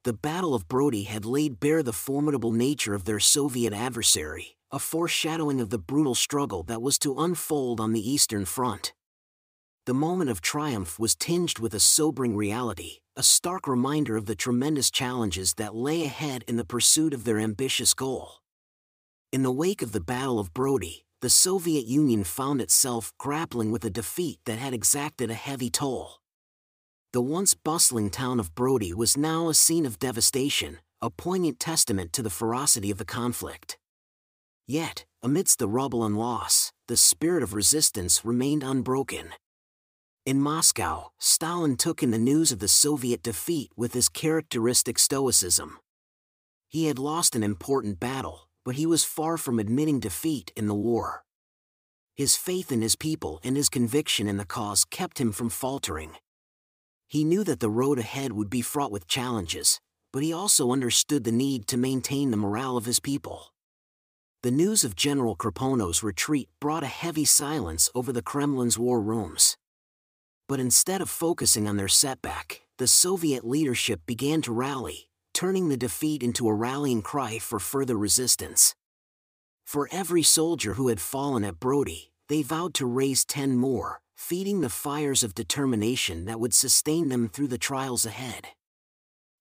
The 0.03 0.13
Battle 0.13 0.53
of 0.53 0.67
Brody 0.67 1.03
had 1.03 1.23
laid 1.25 1.59
bare 1.59 1.81
the 1.81 1.93
formidable 1.93 2.51
nature 2.51 2.93
of 2.93 3.05
their 3.05 3.19
Soviet 3.19 3.73
adversary, 3.73 4.57
a 4.73 4.79
foreshadowing 4.79 5.61
of 5.61 5.69
the 5.69 5.77
brutal 5.77 6.15
struggle 6.15 6.63
that 6.63 6.81
was 6.81 6.97
to 6.97 7.19
unfold 7.19 7.79
on 7.79 7.93
the 7.93 8.09
Eastern 8.11 8.43
Front. 8.43 8.91
The 9.85 9.93
moment 9.93 10.31
of 10.31 10.41
triumph 10.41 10.97
was 10.97 11.13
tinged 11.13 11.59
with 11.59 11.75
a 11.75 11.79
sobering 11.79 12.35
reality, 12.35 12.97
a 13.15 13.21
stark 13.21 13.67
reminder 13.67 14.17
of 14.17 14.25
the 14.25 14.35
tremendous 14.35 14.89
challenges 14.89 15.53
that 15.55 15.75
lay 15.75 16.05
ahead 16.05 16.43
in 16.47 16.57
the 16.57 16.65
pursuit 16.65 17.13
of 17.13 17.23
their 17.23 17.37
ambitious 17.37 17.93
goal. 17.93 18.39
In 19.31 19.43
the 19.43 19.51
wake 19.51 19.83
of 19.83 19.91
the 19.91 19.99
Battle 19.99 20.39
of 20.39 20.55
Brody, 20.55 21.05
the 21.21 21.29
Soviet 21.29 21.85
Union 21.85 22.23
found 22.23 22.59
itself 22.59 23.13
grappling 23.19 23.71
with 23.71 23.85
a 23.85 23.91
defeat 23.91 24.39
that 24.45 24.57
had 24.57 24.73
exacted 24.73 25.29
a 25.29 25.35
heavy 25.35 25.69
toll. 25.69 26.15
The 27.11 27.21
once 27.21 27.53
bustling 27.53 28.09
town 28.09 28.39
of 28.39 28.55
Brody 28.55 28.91
was 28.91 29.15
now 29.15 29.49
a 29.49 29.53
scene 29.53 29.85
of 29.85 29.99
devastation, 29.99 30.79
a 30.99 31.11
poignant 31.11 31.59
testament 31.59 32.11
to 32.13 32.23
the 32.23 32.31
ferocity 32.31 32.89
of 32.89 32.97
the 32.97 33.05
conflict. 33.05 33.77
Yet, 34.65 35.05
amidst 35.21 35.59
the 35.59 35.67
rubble 35.67 36.05
and 36.05 36.17
loss, 36.17 36.71
the 36.87 36.97
spirit 36.97 37.43
of 37.43 37.53
resistance 37.53 38.23
remained 38.23 38.63
unbroken. 38.63 39.33
In 40.25 40.39
Moscow, 40.39 41.11
Stalin 41.19 41.75
took 41.75 42.01
in 42.01 42.11
the 42.11 42.17
news 42.17 42.53
of 42.53 42.59
the 42.59 42.69
Soviet 42.69 43.21
defeat 43.21 43.71
with 43.75 43.93
his 43.93 44.07
characteristic 44.07 44.97
stoicism. 44.97 45.79
He 46.69 46.85
had 46.85 46.97
lost 46.97 47.35
an 47.35 47.43
important 47.43 47.99
battle, 47.99 48.47
but 48.63 48.75
he 48.75 48.85
was 48.85 49.03
far 49.03 49.37
from 49.37 49.59
admitting 49.59 49.99
defeat 49.99 50.53
in 50.55 50.67
the 50.67 50.73
war. 50.73 51.25
His 52.15 52.37
faith 52.37 52.71
in 52.71 52.81
his 52.81 52.95
people 52.95 53.41
and 53.43 53.57
his 53.57 53.67
conviction 53.69 54.27
in 54.27 54.37
the 54.37 54.45
cause 54.45 54.85
kept 54.85 55.19
him 55.19 55.33
from 55.33 55.49
faltering. 55.49 56.11
He 57.07 57.25
knew 57.25 57.43
that 57.43 57.59
the 57.59 57.69
road 57.69 57.99
ahead 57.99 58.31
would 58.31 58.49
be 58.49 58.61
fraught 58.61 58.91
with 58.91 59.07
challenges, 59.07 59.81
but 60.13 60.23
he 60.23 60.31
also 60.31 60.71
understood 60.71 61.25
the 61.25 61.31
need 61.31 61.67
to 61.67 61.77
maintain 61.77 62.31
the 62.31 62.37
morale 62.37 62.77
of 62.77 62.85
his 62.85 62.99
people. 62.99 63.52
The 64.43 64.51
news 64.51 64.83
of 64.83 64.97
General 64.97 65.37
Kirponos' 65.37 66.03
retreat 66.03 66.49
brought 66.59 66.83
a 66.83 66.87
heavy 66.87 67.23
silence 67.23 67.89
over 67.95 68.11
the 68.11 68.21
Kremlin's 68.21 68.77
war 68.77 68.99
rooms. 68.99 69.55
But 70.49 70.59
instead 70.59 70.99
of 70.99 71.09
focusing 71.09 71.65
on 71.65 71.77
their 71.77 71.87
setback, 71.87 72.63
the 72.77 72.85
Soviet 72.85 73.47
leadership 73.47 74.01
began 74.05 74.41
to 74.41 74.51
rally, 74.51 75.07
turning 75.33 75.69
the 75.69 75.77
defeat 75.77 76.21
into 76.21 76.49
a 76.49 76.53
rallying 76.53 77.01
cry 77.01 77.39
for 77.39 77.57
further 77.57 77.97
resistance. 77.97 78.75
For 79.65 79.87
every 79.93 80.23
soldier 80.23 80.73
who 80.73 80.89
had 80.89 80.99
fallen 80.99 81.45
at 81.45 81.61
Brody, 81.61 82.11
they 82.27 82.41
vowed 82.41 82.73
to 82.73 82.85
raise 82.85 83.23
ten 83.23 83.55
more, 83.55 84.01
feeding 84.17 84.59
the 84.59 84.67
fires 84.67 85.23
of 85.23 85.33
determination 85.33 86.25
that 86.25 86.41
would 86.41 86.53
sustain 86.53 87.07
them 87.07 87.29
through 87.29 87.47
the 87.47 87.57
trials 87.57 88.05
ahead. 88.05 88.49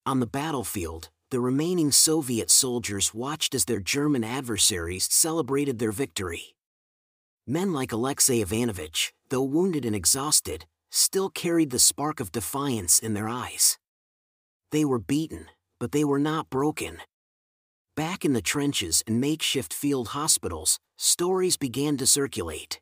On 0.07 0.21
the 0.21 0.29
battlefield, 0.29 1.11
the 1.33 1.40
remaining 1.40 1.90
Soviet 1.90 2.51
soldiers 2.51 3.14
watched 3.14 3.55
as 3.55 3.64
their 3.64 3.81
German 3.81 4.23
adversaries 4.23 5.09
celebrated 5.11 5.79
their 5.79 5.90
victory. 5.90 6.55
Men 7.47 7.73
like 7.73 7.90
Alexei 7.90 8.42
Ivanovich, 8.42 9.14
though 9.31 9.42
wounded 9.42 9.87
and 9.87 9.97
exhausted, 9.97 10.66
still 10.90 11.31
carried 11.31 11.71
the 11.71 11.79
spark 11.79 12.21
of 12.21 12.33
defiance 12.33 12.99
in 12.99 13.14
their 13.14 13.31
eyes. 13.31 13.79
They 14.73 14.85
were 14.85 14.99
beaten, 14.99 15.47
but 15.81 15.92
they 15.92 16.05
were 16.05 16.18
not 16.18 16.51
broken. 16.51 16.99
Back 17.97 18.27
in 18.27 18.35
the 18.35 18.42
trenches 18.42 19.03
and 19.07 19.18
makeshift 19.18 19.73
field 19.73 20.09
hospitals, 20.09 20.79
stories 20.99 21.57
began 21.57 21.97
to 21.97 22.07
circulate. 22.07 22.79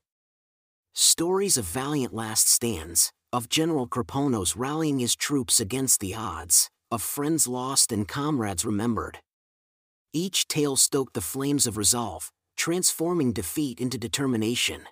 Stories 0.92 1.56
of 1.56 1.66
valiant 1.66 2.12
last 2.12 2.48
stands, 2.48 3.12
of 3.32 3.48
General 3.48 3.86
Kirponos 3.86 4.54
rallying 4.56 4.98
his 4.98 5.14
troops 5.14 5.60
against 5.60 6.00
the 6.00 6.16
odds, 6.16 6.68
of 6.90 7.02
friends 7.02 7.46
lost 7.46 7.92
and 7.92 8.08
comrades 8.08 8.64
remembered. 8.64 9.18
Each 10.12 10.48
tale 10.48 10.76
stoked 10.76 11.14
the 11.14 11.20
flames 11.20 11.66
of 11.66 11.76
resolve, 11.76 12.32
transforming 12.56 13.32
defeat 13.32 13.80
into 13.80 13.96
determination. 13.96 14.82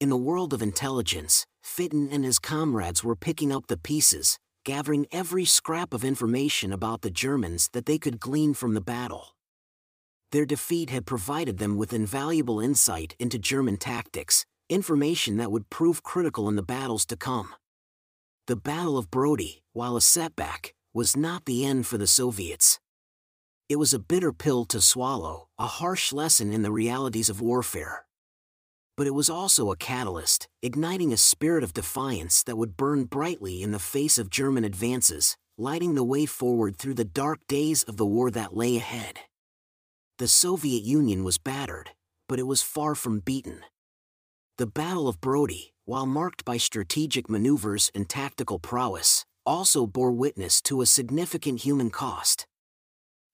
In 0.00 0.08
the 0.08 0.16
world 0.16 0.54
of 0.54 0.62
intelligence, 0.62 1.44
Fitton 1.62 2.08
and 2.10 2.24
his 2.24 2.38
comrades 2.38 3.02
were 3.02 3.16
picking 3.16 3.52
up 3.52 3.66
the 3.66 3.76
pieces, 3.76 4.38
gathering 4.64 5.06
every 5.10 5.44
scrap 5.44 5.92
of 5.92 6.04
information 6.04 6.72
about 6.72 7.02
the 7.02 7.10
Germans 7.10 7.68
that 7.72 7.86
they 7.86 7.98
could 7.98 8.20
glean 8.20 8.54
from 8.54 8.74
the 8.74 8.80
battle. 8.80 9.34
Their 10.32 10.46
defeat 10.46 10.90
had 10.90 11.06
provided 11.06 11.58
them 11.58 11.76
with 11.76 11.92
invaluable 11.92 12.60
insight 12.60 13.16
into 13.18 13.38
German 13.38 13.76
tactics, 13.76 14.46
information 14.68 15.38
that 15.38 15.50
would 15.50 15.70
prove 15.70 16.04
critical 16.04 16.48
in 16.48 16.54
the 16.54 16.62
battles 16.62 17.04
to 17.06 17.16
come. 17.16 17.54
The 18.46 18.56
Battle 18.56 18.96
of 18.96 19.10
Brody, 19.10 19.62
while 19.72 19.96
a 19.96 20.00
setback, 20.00 20.72
was 20.92 21.16
not 21.16 21.44
the 21.44 21.64
end 21.64 21.86
for 21.86 21.98
the 21.98 22.06
Soviets. 22.06 22.80
It 23.68 23.76
was 23.76 23.94
a 23.94 23.98
bitter 23.98 24.32
pill 24.32 24.64
to 24.66 24.80
swallow, 24.80 25.48
a 25.58 25.66
harsh 25.66 26.12
lesson 26.12 26.52
in 26.52 26.62
the 26.62 26.72
realities 26.72 27.28
of 27.28 27.40
warfare 27.40 28.04
but 29.00 29.06
it 29.06 29.14
was 29.14 29.30
also 29.30 29.72
a 29.72 29.76
catalyst, 29.78 30.46
igniting 30.60 31.10
a 31.10 31.16
spirit 31.16 31.64
of 31.64 31.72
defiance 31.72 32.42
that 32.42 32.58
would 32.58 32.76
burn 32.76 33.04
brightly 33.04 33.62
in 33.62 33.72
the 33.72 33.78
face 33.78 34.18
of 34.18 34.28
German 34.28 34.62
advances, 34.62 35.38
lighting 35.56 35.94
the 35.94 36.04
way 36.04 36.26
forward 36.26 36.76
through 36.76 36.92
the 36.92 37.02
dark 37.02 37.38
days 37.48 37.82
of 37.84 37.96
the 37.96 38.04
war 38.04 38.30
that 38.30 38.54
lay 38.54 38.76
ahead. 38.76 39.20
The 40.18 40.28
Soviet 40.28 40.82
Union 40.82 41.24
was 41.24 41.38
battered, 41.38 41.92
but 42.28 42.38
it 42.38 42.46
was 42.46 42.60
far 42.60 42.94
from 42.94 43.20
beaten. 43.20 43.60
The 44.58 44.66
Battle 44.66 45.08
of 45.08 45.18
Brody, 45.18 45.72
while 45.86 46.04
marked 46.04 46.44
by 46.44 46.58
strategic 46.58 47.30
maneuvers 47.30 47.90
and 47.94 48.06
tactical 48.06 48.58
prowess, 48.58 49.24
also 49.44 49.86
bore 49.86 50.12
witness 50.12 50.60
to 50.62 50.80
a 50.80 50.86
significant 50.86 51.64
human 51.64 51.90
cost. 51.90 52.46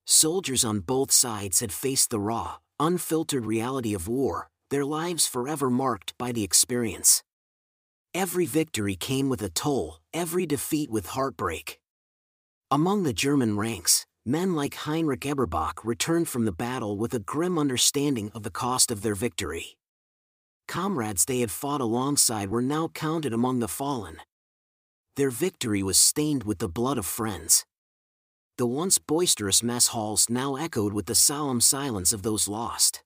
Soldiers 0.06 0.64
on 0.64 0.80
both 0.80 1.10
sides 1.10 1.60
had 1.60 1.72
faced 1.72 2.10
the 2.10 2.20
raw, 2.20 2.56
unfiltered 2.78 3.44
reality 3.44 3.94
of 3.94 4.08
war, 4.08 4.48
their 4.70 4.84
lives 4.84 5.26
forever 5.26 5.68
marked 5.68 6.16
by 6.18 6.32
the 6.32 6.44
experience. 6.44 7.22
Every 8.14 8.46
victory 8.46 8.96
came 8.96 9.28
with 9.28 9.42
a 9.42 9.50
toll, 9.50 9.98
every 10.14 10.46
defeat 10.46 10.90
with 10.90 11.08
heartbreak. 11.08 11.78
Among 12.70 13.02
the 13.02 13.12
German 13.12 13.56
ranks, 13.56 14.06
men 14.24 14.54
like 14.54 14.74
Heinrich 14.74 15.26
Eberbach 15.26 15.84
returned 15.84 16.28
from 16.28 16.44
the 16.46 16.52
battle 16.52 16.96
with 16.96 17.14
a 17.14 17.20
grim 17.20 17.58
understanding 17.58 18.30
of 18.34 18.42
the 18.42 18.50
cost 18.50 18.90
of 18.90 19.02
their 19.02 19.14
victory. 19.14 19.76
Comrades 20.66 21.24
they 21.24 21.40
had 21.40 21.50
fought 21.50 21.80
alongside 21.80 22.48
were 22.48 22.62
now 22.62 22.88
counted 22.88 23.32
among 23.32 23.60
the 23.60 23.68
fallen. 23.68 24.18
Their 25.16 25.30
victory 25.30 25.82
was 25.82 25.98
stained 25.98 26.44
with 26.44 26.58
the 26.58 26.68
blood 26.68 26.98
of 26.98 27.06
friends. 27.06 27.64
The 28.58 28.66
once 28.66 28.98
boisterous 28.98 29.62
mess 29.62 29.88
halls 29.88 30.28
now 30.28 30.56
echoed 30.56 30.92
with 30.92 31.06
the 31.06 31.14
solemn 31.14 31.62
silence 31.62 32.12
of 32.12 32.22
those 32.22 32.48
lost. 32.48 33.02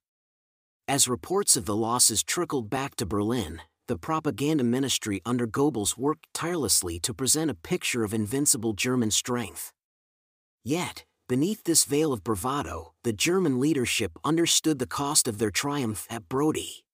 As 0.89 1.07
reports 1.07 1.57
of 1.57 1.67
the 1.67 1.77
losses 1.77 2.25
trickled 2.25 2.69
back 2.69 2.97
to 2.97 3.07
Berlin, 3.07 3.61
the 3.87 3.97
propaganda 3.97 4.65
ministry 4.65 5.21
under 5.25 5.47
Goebbels 5.47 5.97
worked 5.97 6.27
tirelessly 6.35 6.99
to 7.01 7.15
present 7.15 7.49
a 7.51 7.55
picture 7.55 8.03
of 8.03 8.13
invincible 8.13 8.73
German 8.73 9.13
strength. 9.13 9.73
Yet, 10.65 11.05
beneath 11.29 11.63
this 11.63 11.85
veil 11.85 12.13
of 12.13 12.25
bravado, 12.25 12.93
the 13.05 13.13
German 13.13 13.61
leadership 13.61 14.19
understood 14.25 14.81
the 14.81 14.87
cost 14.87 15.29
of 15.29 15.39
their 15.39 15.53
triumph 15.53 16.09
at 16.11 16.29
Brody. 16.29 16.85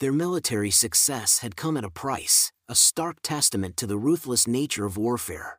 Their 0.00 0.12
military 0.12 0.70
success 0.70 1.40
had 1.40 1.54
come 1.54 1.76
at 1.76 1.84
a 1.84 1.90
price, 1.90 2.50
a 2.72 2.74
stark 2.74 3.20
testament 3.20 3.76
to 3.76 3.86
the 3.86 3.98
ruthless 3.98 4.48
nature 4.48 4.86
of 4.86 4.96
warfare. 4.96 5.58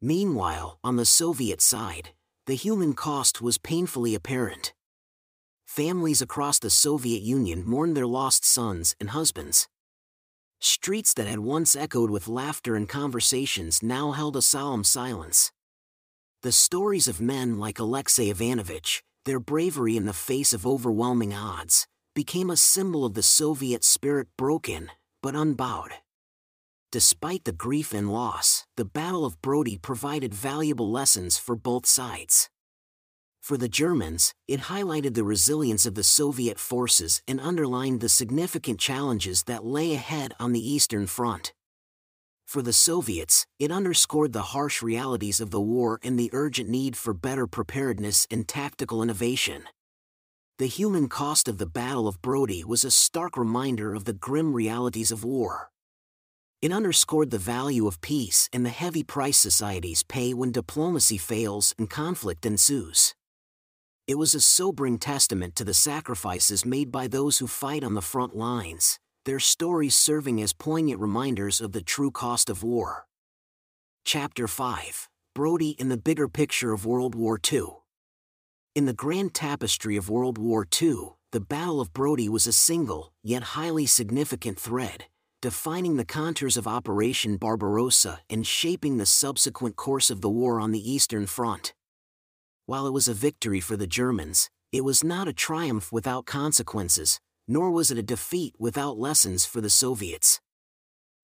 Meanwhile, 0.00 0.78
on 0.84 0.94
the 0.94 1.04
Soviet 1.04 1.60
side, 1.60 2.10
the 2.46 2.54
human 2.54 2.92
cost 2.92 3.42
was 3.42 3.58
painfully 3.58 4.14
apparent. 4.14 4.72
Families 5.66 6.22
across 6.22 6.60
the 6.60 6.70
Soviet 6.70 7.22
Union 7.22 7.64
mourned 7.66 7.96
their 7.96 8.06
lost 8.06 8.44
sons 8.44 8.94
and 9.00 9.10
husbands. 9.10 9.66
Streets 10.60 11.12
that 11.14 11.26
had 11.26 11.40
once 11.40 11.74
echoed 11.74 12.08
with 12.08 12.28
laughter 12.28 12.76
and 12.76 12.88
conversations 12.88 13.82
now 13.82 14.12
held 14.12 14.36
a 14.36 14.42
solemn 14.42 14.84
silence. 14.84 15.50
The 16.42 16.52
stories 16.52 17.08
of 17.08 17.20
men 17.20 17.58
like 17.58 17.80
Alexei 17.80 18.30
Ivanovich, 18.30 19.02
their 19.24 19.40
bravery 19.40 19.96
in 19.96 20.06
the 20.06 20.12
face 20.12 20.52
of 20.52 20.68
overwhelming 20.68 21.34
odds, 21.34 21.88
became 22.14 22.48
a 22.48 22.56
symbol 22.56 23.04
of 23.04 23.14
the 23.14 23.24
Soviet 23.24 23.82
spirit 23.82 24.28
broken, 24.38 24.88
but 25.20 25.34
unbowed. 25.34 25.90
Despite 26.92 27.44
the 27.44 27.52
grief 27.52 27.94
and 27.94 28.12
loss, 28.12 28.66
the 28.76 28.84
Battle 28.84 29.24
of 29.24 29.40
Brody 29.40 29.78
provided 29.78 30.34
valuable 30.34 30.90
lessons 30.90 31.38
for 31.38 31.56
both 31.56 31.86
sides. 31.86 32.50
For 33.40 33.56
the 33.56 33.66
Germans, 33.66 34.34
it 34.46 34.68
highlighted 34.68 35.14
the 35.14 35.24
resilience 35.24 35.86
of 35.86 35.94
the 35.94 36.04
Soviet 36.04 36.58
forces 36.58 37.22
and 37.26 37.40
underlined 37.40 38.02
the 38.02 38.10
significant 38.10 38.78
challenges 38.78 39.44
that 39.44 39.64
lay 39.64 39.94
ahead 39.94 40.34
on 40.38 40.52
the 40.52 40.60
Eastern 40.60 41.06
Front. 41.06 41.54
For 42.46 42.60
the 42.60 42.74
Soviets, 42.74 43.46
it 43.58 43.72
underscored 43.72 44.34
the 44.34 44.52
harsh 44.52 44.82
realities 44.82 45.40
of 45.40 45.50
the 45.50 45.62
war 45.62 45.98
and 46.02 46.18
the 46.18 46.28
urgent 46.34 46.68
need 46.68 46.94
for 46.94 47.14
better 47.14 47.46
preparedness 47.46 48.26
and 48.30 48.46
tactical 48.46 49.02
innovation. 49.02 49.62
The 50.58 50.66
human 50.66 51.08
cost 51.08 51.48
of 51.48 51.56
the 51.56 51.64
Battle 51.64 52.06
of 52.06 52.20
Brody 52.20 52.62
was 52.62 52.84
a 52.84 52.90
stark 52.90 53.38
reminder 53.38 53.94
of 53.94 54.04
the 54.04 54.12
grim 54.12 54.52
realities 54.52 55.10
of 55.10 55.24
war. 55.24 55.71
It 56.62 56.70
underscored 56.70 57.32
the 57.32 57.38
value 57.38 57.88
of 57.88 58.00
peace 58.00 58.48
and 58.52 58.64
the 58.64 58.70
heavy 58.70 59.02
price 59.02 59.36
societies 59.36 60.04
pay 60.04 60.32
when 60.32 60.52
diplomacy 60.52 61.18
fails 61.18 61.74
and 61.76 61.90
conflict 61.90 62.46
ensues. 62.46 63.16
It 64.06 64.14
was 64.14 64.32
a 64.32 64.40
sobering 64.40 64.98
testament 64.98 65.56
to 65.56 65.64
the 65.64 65.74
sacrifices 65.74 66.64
made 66.64 66.92
by 66.92 67.08
those 67.08 67.38
who 67.38 67.48
fight 67.48 67.82
on 67.82 67.94
the 67.94 68.00
front 68.00 68.36
lines, 68.36 69.00
their 69.24 69.40
stories 69.40 69.96
serving 69.96 70.40
as 70.40 70.52
poignant 70.52 71.00
reminders 71.00 71.60
of 71.60 71.72
the 71.72 71.82
true 71.82 72.12
cost 72.12 72.48
of 72.48 72.62
war. 72.62 73.06
Chapter 74.04 74.46
5 74.46 75.08
Brody 75.34 75.70
in 75.70 75.88
the 75.88 75.96
Bigger 75.96 76.28
Picture 76.28 76.72
of 76.72 76.86
World 76.86 77.16
War 77.16 77.40
II. 77.52 77.78
In 78.76 78.86
the 78.86 78.92
grand 78.92 79.34
tapestry 79.34 79.96
of 79.96 80.08
World 80.08 80.38
War 80.38 80.64
II, 80.80 81.14
the 81.32 81.40
Battle 81.40 81.80
of 81.80 81.92
Brody 81.92 82.28
was 82.28 82.46
a 82.46 82.52
single, 82.52 83.12
yet 83.24 83.42
highly 83.54 83.86
significant 83.86 84.60
thread, 84.60 85.06
defining 85.42 85.96
the 85.96 86.04
contours 86.04 86.56
of 86.56 86.68
Operation 86.68 87.36
Barbarossa 87.36 88.20
and 88.30 88.46
shaping 88.46 88.96
the 88.96 89.04
subsequent 89.04 89.74
course 89.74 90.08
of 90.08 90.20
the 90.20 90.30
war 90.30 90.60
on 90.60 90.70
the 90.70 90.90
Eastern 90.90 91.26
Front. 91.26 91.74
While 92.66 92.86
it 92.86 92.92
was 92.92 93.08
a 93.08 93.12
victory 93.12 93.58
for 93.58 93.76
the 93.76 93.88
Germans, 93.88 94.48
it 94.70 94.84
was 94.84 95.02
not 95.02 95.26
a 95.26 95.32
triumph 95.32 95.90
without 95.90 96.26
consequences, 96.26 97.18
nor 97.48 97.72
was 97.72 97.90
it 97.90 97.98
a 97.98 98.04
defeat 98.04 98.54
without 98.56 98.98
lessons 98.98 99.44
for 99.44 99.60
the 99.60 99.68
Soviets. 99.68 100.40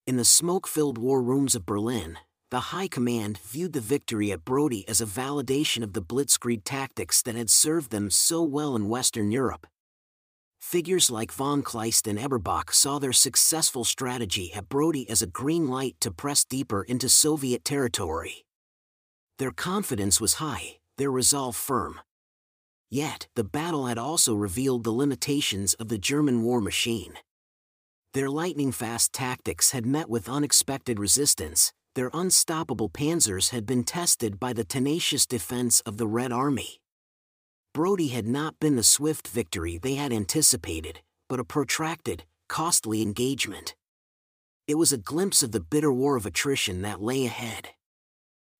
In 0.04 0.16
the 0.16 0.24
smoke-filled 0.24 0.98
war 0.98 1.22
rooms 1.22 1.54
of 1.54 1.64
Berlin, 1.64 2.18
the 2.50 2.74
High 2.74 2.88
Command 2.88 3.38
viewed 3.38 3.72
the 3.72 3.80
victory 3.80 4.32
at 4.32 4.44
Brody 4.44 4.84
as 4.88 5.00
a 5.00 5.06
validation 5.06 5.84
of 5.84 5.92
the 5.92 6.02
blitzkrieg 6.02 6.62
tactics 6.64 7.22
that 7.22 7.36
had 7.36 7.50
served 7.50 7.92
them 7.92 8.10
so 8.10 8.42
well 8.42 8.74
in 8.74 8.88
Western 8.88 9.30
Europe. 9.30 9.68
Figures 10.68 11.10
like 11.10 11.32
von 11.32 11.62
Kleist 11.62 12.06
and 12.06 12.18
Eberbach 12.18 12.74
saw 12.74 12.98
their 12.98 13.14
successful 13.14 13.84
strategy 13.84 14.52
at 14.52 14.68
Brody 14.68 15.08
as 15.08 15.22
a 15.22 15.26
green 15.26 15.66
light 15.66 15.96
to 16.00 16.10
press 16.10 16.44
deeper 16.44 16.82
into 16.82 17.08
Soviet 17.08 17.64
territory. 17.64 18.44
Their 19.38 19.50
confidence 19.50 20.20
was 20.20 20.34
high, 20.34 20.76
their 20.98 21.10
resolve 21.10 21.56
firm. 21.56 22.02
Yet, 22.90 23.28
the 23.34 23.44
battle 23.44 23.86
had 23.86 23.96
also 23.96 24.34
revealed 24.34 24.84
the 24.84 24.90
limitations 24.90 25.72
of 25.72 25.88
the 25.88 25.96
German 25.96 26.42
war 26.42 26.60
machine. 26.60 27.14
Their 28.12 28.28
lightning 28.28 28.70
fast 28.70 29.14
tactics 29.14 29.70
had 29.70 29.86
met 29.86 30.10
with 30.10 30.28
unexpected 30.28 30.98
resistance, 30.98 31.72
their 31.94 32.10
unstoppable 32.12 32.90
panzers 32.90 33.52
had 33.52 33.64
been 33.64 33.84
tested 33.84 34.38
by 34.38 34.52
the 34.52 34.64
tenacious 34.64 35.24
defense 35.24 35.80
of 35.86 35.96
the 35.96 36.06
Red 36.06 36.30
Army. 36.30 36.82
Brody 37.74 38.08
had 38.08 38.26
not 38.26 38.58
been 38.58 38.76
the 38.76 38.82
swift 38.82 39.28
victory 39.28 39.78
they 39.78 39.94
had 39.94 40.12
anticipated, 40.12 41.00
but 41.28 41.40
a 41.40 41.44
protracted, 41.44 42.24
costly 42.48 43.02
engagement. 43.02 43.74
It 44.66 44.76
was 44.76 44.92
a 44.92 44.98
glimpse 44.98 45.42
of 45.42 45.52
the 45.52 45.60
bitter 45.60 45.92
war 45.92 46.16
of 46.16 46.26
attrition 46.26 46.82
that 46.82 47.02
lay 47.02 47.24
ahead. 47.24 47.68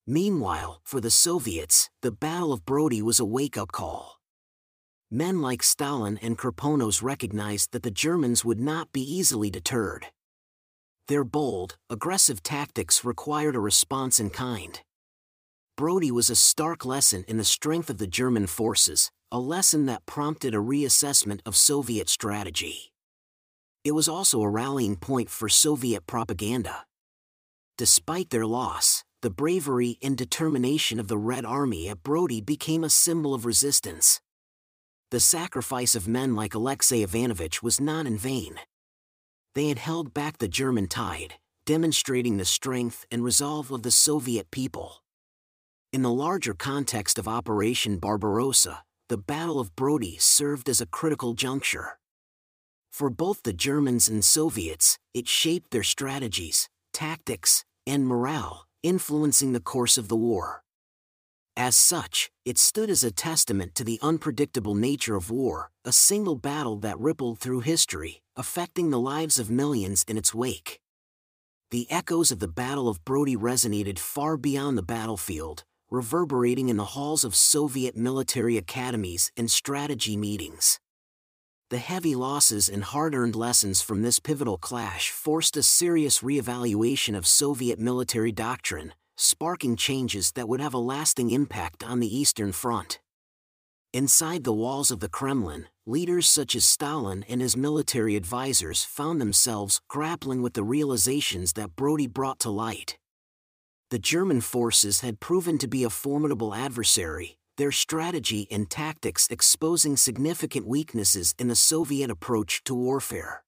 Meanwhile, 0.07 0.81
for 0.85 1.01
the 1.01 1.11
Soviets, 1.11 1.91
the 2.01 2.13
Battle 2.13 2.53
of 2.53 2.65
Brody 2.65 3.03
was 3.03 3.21
a 3.21 3.27
wake-up 3.27 3.73
call. 3.73 4.21
Men 5.11 5.43
like 5.43 5.63
Stalin 5.63 6.19
and 6.23 6.39
Kirponos 6.39 7.03
recognized 7.03 7.73
that 7.73 7.83
the 7.83 7.91
Germans 7.91 8.45
would 8.45 8.61
not 8.61 8.93
be 8.93 9.01
easily 9.01 9.51
deterred. 9.51 10.07
Their 11.09 11.25
bold, 11.25 11.77
aggressive 11.89 12.43
tactics 12.43 13.05
required 13.05 13.57
a 13.57 13.61
response 13.61 14.21
in 14.21 14.31
kind. 14.31 14.81
Brody 15.79 16.11
was 16.11 16.29
a 16.29 16.35
stark 16.35 16.85
lesson 16.85 17.25
in 17.29 17.39
the 17.39 17.45
strength 17.45 17.89
of 17.89 17.99
the 17.99 18.09
German 18.09 18.49
forces, 18.49 19.13
a 19.31 19.39
lesson 19.39 19.87
that 19.87 20.05
prompted 20.07 20.53
a 20.53 20.59
reassessment 20.59 21.41
of 21.47 21.57
Soviet 21.57 22.09
strategy. 22.09 22.93
It 23.85 23.93
was 23.93 24.09
also 24.09 24.43
a 24.43 24.51
rallying 24.51 24.97
point 24.97 25.31
for 25.31 25.49
Soviet 25.49 26.05
propaganda. 26.05 26.85
Despite 27.77 28.31
their 28.31 28.45
loss, 28.45 29.05
the 29.23 29.31
bravery 29.31 29.99
and 30.03 30.17
determination 30.17 30.99
of 30.99 31.07
the 31.07 31.17
Red 31.17 31.45
Army 31.45 31.89
at 31.89 32.03
Brody 32.03 32.41
became 32.41 32.83
a 32.83 32.91
symbol 32.91 33.33
of 33.33 33.47
resistance 33.47 34.21
the 35.11 35.21
sacrifice 35.21 35.95
of 35.95 36.07
men 36.07 36.35
like 36.35 36.55
Alexei 36.55 37.03
Ivanovich 37.03 37.63
was 37.63 37.81
not 37.81 38.07
in 38.07 38.19
vain. 38.19 38.57
They 39.55 39.69
had 39.69 39.79
held 39.79 40.13
back 40.13 40.37
the 40.37 40.49
German 40.49 40.87
tide, 40.87 41.35
demonstrating 41.65 42.37
the 42.37 42.45
strength 42.45 43.07
and 43.11 43.25
resolve 43.25 43.71
of 43.71 43.85
the 43.85 43.91
Soviet 43.91 44.51
people. 44.51 45.03
In 45.91 46.03
the 46.03 46.13
larger 46.13 46.53
context 46.53 47.19
of 47.19 47.27
Operation 47.27 47.97
Barbarossa, 47.97 48.83
the 49.09 49.17
Battle 49.17 49.59
of 49.59 49.75
Brody 49.75 50.19
served 50.19 50.69
as 50.69 50.83
a 50.83 50.87
critical 50.87 51.33
juncture. 51.33 51.99
For 52.93 53.09
both 53.09 53.43
the 53.43 53.55
Germans 53.55 54.07
and 54.07 54.23
Soviets, 54.23 54.99
it 55.15 55.27
shaped 55.27 55.71
their 55.71 55.83
strategies, 55.83 56.69
tactics, 56.93 57.65
and 57.87 58.07
morale, 58.07 58.67
influencing 58.83 59.55
the 59.55 59.61
course 59.61 59.97
of 59.97 60.09
the 60.09 60.17
war. 60.17 60.63
As 61.57 61.75
such, 61.75 62.31
it 62.45 62.59
stood 62.59 62.91
as 62.91 63.03
a 63.03 63.11
testament 63.11 63.75
to 63.77 63.83
the 63.83 63.99
unpredictable 64.03 64.75
nature 64.75 65.17
of 65.17 65.31
war, 65.31 65.71
a 65.87 65.93
single 65.93 66.37
battle 66.37 66.77
that 66.81 67.01
rippled 67.01 67.39
through 67.39 67.61
history, 67.61 68.21
affecting 68.37 68.91
the 68.91 69.01
lives 69.01 69.39
of 69.39 69.51
millions 69.51 70.05
in 70.07 70.19
its 70.19 70.35
wake. 70.35 70.81
The 71.71 71.91
echoes 71.91 72.31
of 72.31 72.41
the 72.41 72.47
Battle 72.47 72.91
of 72.91 73.03
Brody 73.07 73.37
resonated 73.37 73.99
far 73.99 74.37
beyond 74.37 74.77
the 74.77 74.83
battlefield, 74.83 75.65
reverberating 75.91 76.69
in 76.69 76.77
the 76.77 76.85
halls 76.85 77.25
of 77.25 77.35
Soviet 77.35 77.97
military 77.97 78.57
academies 78.57 79.33
and 79.37 79.51
strategy 79.51 80.17
meetings. 80.17 80.79
The 81.71 81.79
heavy 81.79 82.15
losses 82.15 82.69
and 82.69 82.83
hard-earned 82.83 83.37
lessons 83.37 83.83
from 83.83 84.03
this 84.03 84.19
pivotal 84.19 84.57
clash 84.57 85.11
forced 85.11 85.57
a 85.57 85.63
serious 85.63 86.21
reevaluation 86.21 87.17
of 87.17 87.27
Soviet 87.27 87.79
military 87.79 88.33
doctrine, 88.33 88.95
sparking 89.17 89.77
changes 89.77 90.33
that 90.33 90.49
would 90.49 90.61
have 90.61 90.75
a 90.75 90.79
lasting 90.79 91.31
impact 91.31 91.85
on 91.85 92.01
the 92.01 92.17
Eastern 92.17 92.53
Front. 92.53 93.01
Inside 93.93 94.45
the 94.45 94.53
walls 94.53 94.91
of 94.91 95.01
the 95.01 95.09
Kremlin, 95.09 95.67
leaders 95.87 96.27
such 96.27 96.55
as 96.55 96.67
Stalin 96.67 97.25
and 97.29 97.41
his 97.41 97.57
military 97.57 98.17
advisors 98.17 98.85
found 98.85 99.21
themselves 99.21 99.81
grappling 99.89 100.43
with 100.43 100.53
the 100.53 100.63
realizations 100.63 101.55
that 101.55 101.75
Brody 101.77 102.07
brought 102.07 102.39
to 102.41 102.51
light. 102.51 102.99
The 103.91 103.99
German 103.99 104.43
forces 104.43 105.01
had 105.01 105.19
proven 105.19 105.57
to 105.59 105.67
be 105.67 105.83
a 105.83 105.89
formidable 105.89 106.55
adversary, 106.55 107.39
their 107.57 107.73
strategy 107.73 108.47
and 108.51 108.69
tactics 108.69 109.27
exposing 109.31 109.97
significant 109.97 110.67
weaknesses 110.67 111.35
in 111.39 111.49
the 111.49 111.57
Soviet 111.57 112.11
approach 112.11 112.63
to 112.65 112.75
warfare. 112.75 113.45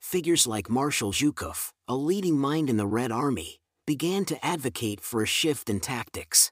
Figures 0.00 0.48
like 0.48 0.68
Marshal 0.68 1.12
Zhukov, 1.12 1.70
a 1.86 1.94
leading 1.94 2.36
mind 2.36 2.68
in 2.68 2.78
the 2.78 2.86
Red 2.86 3.12
Army, 3.12 3.60
began 3.86 4.24
to 4.24 4.44
advocate 4.44 5.00
for 5.00 5.22
a 5.22 5.26
shift 5.26 5.70
in 5.70 5.78
tactics. 5.78 6.50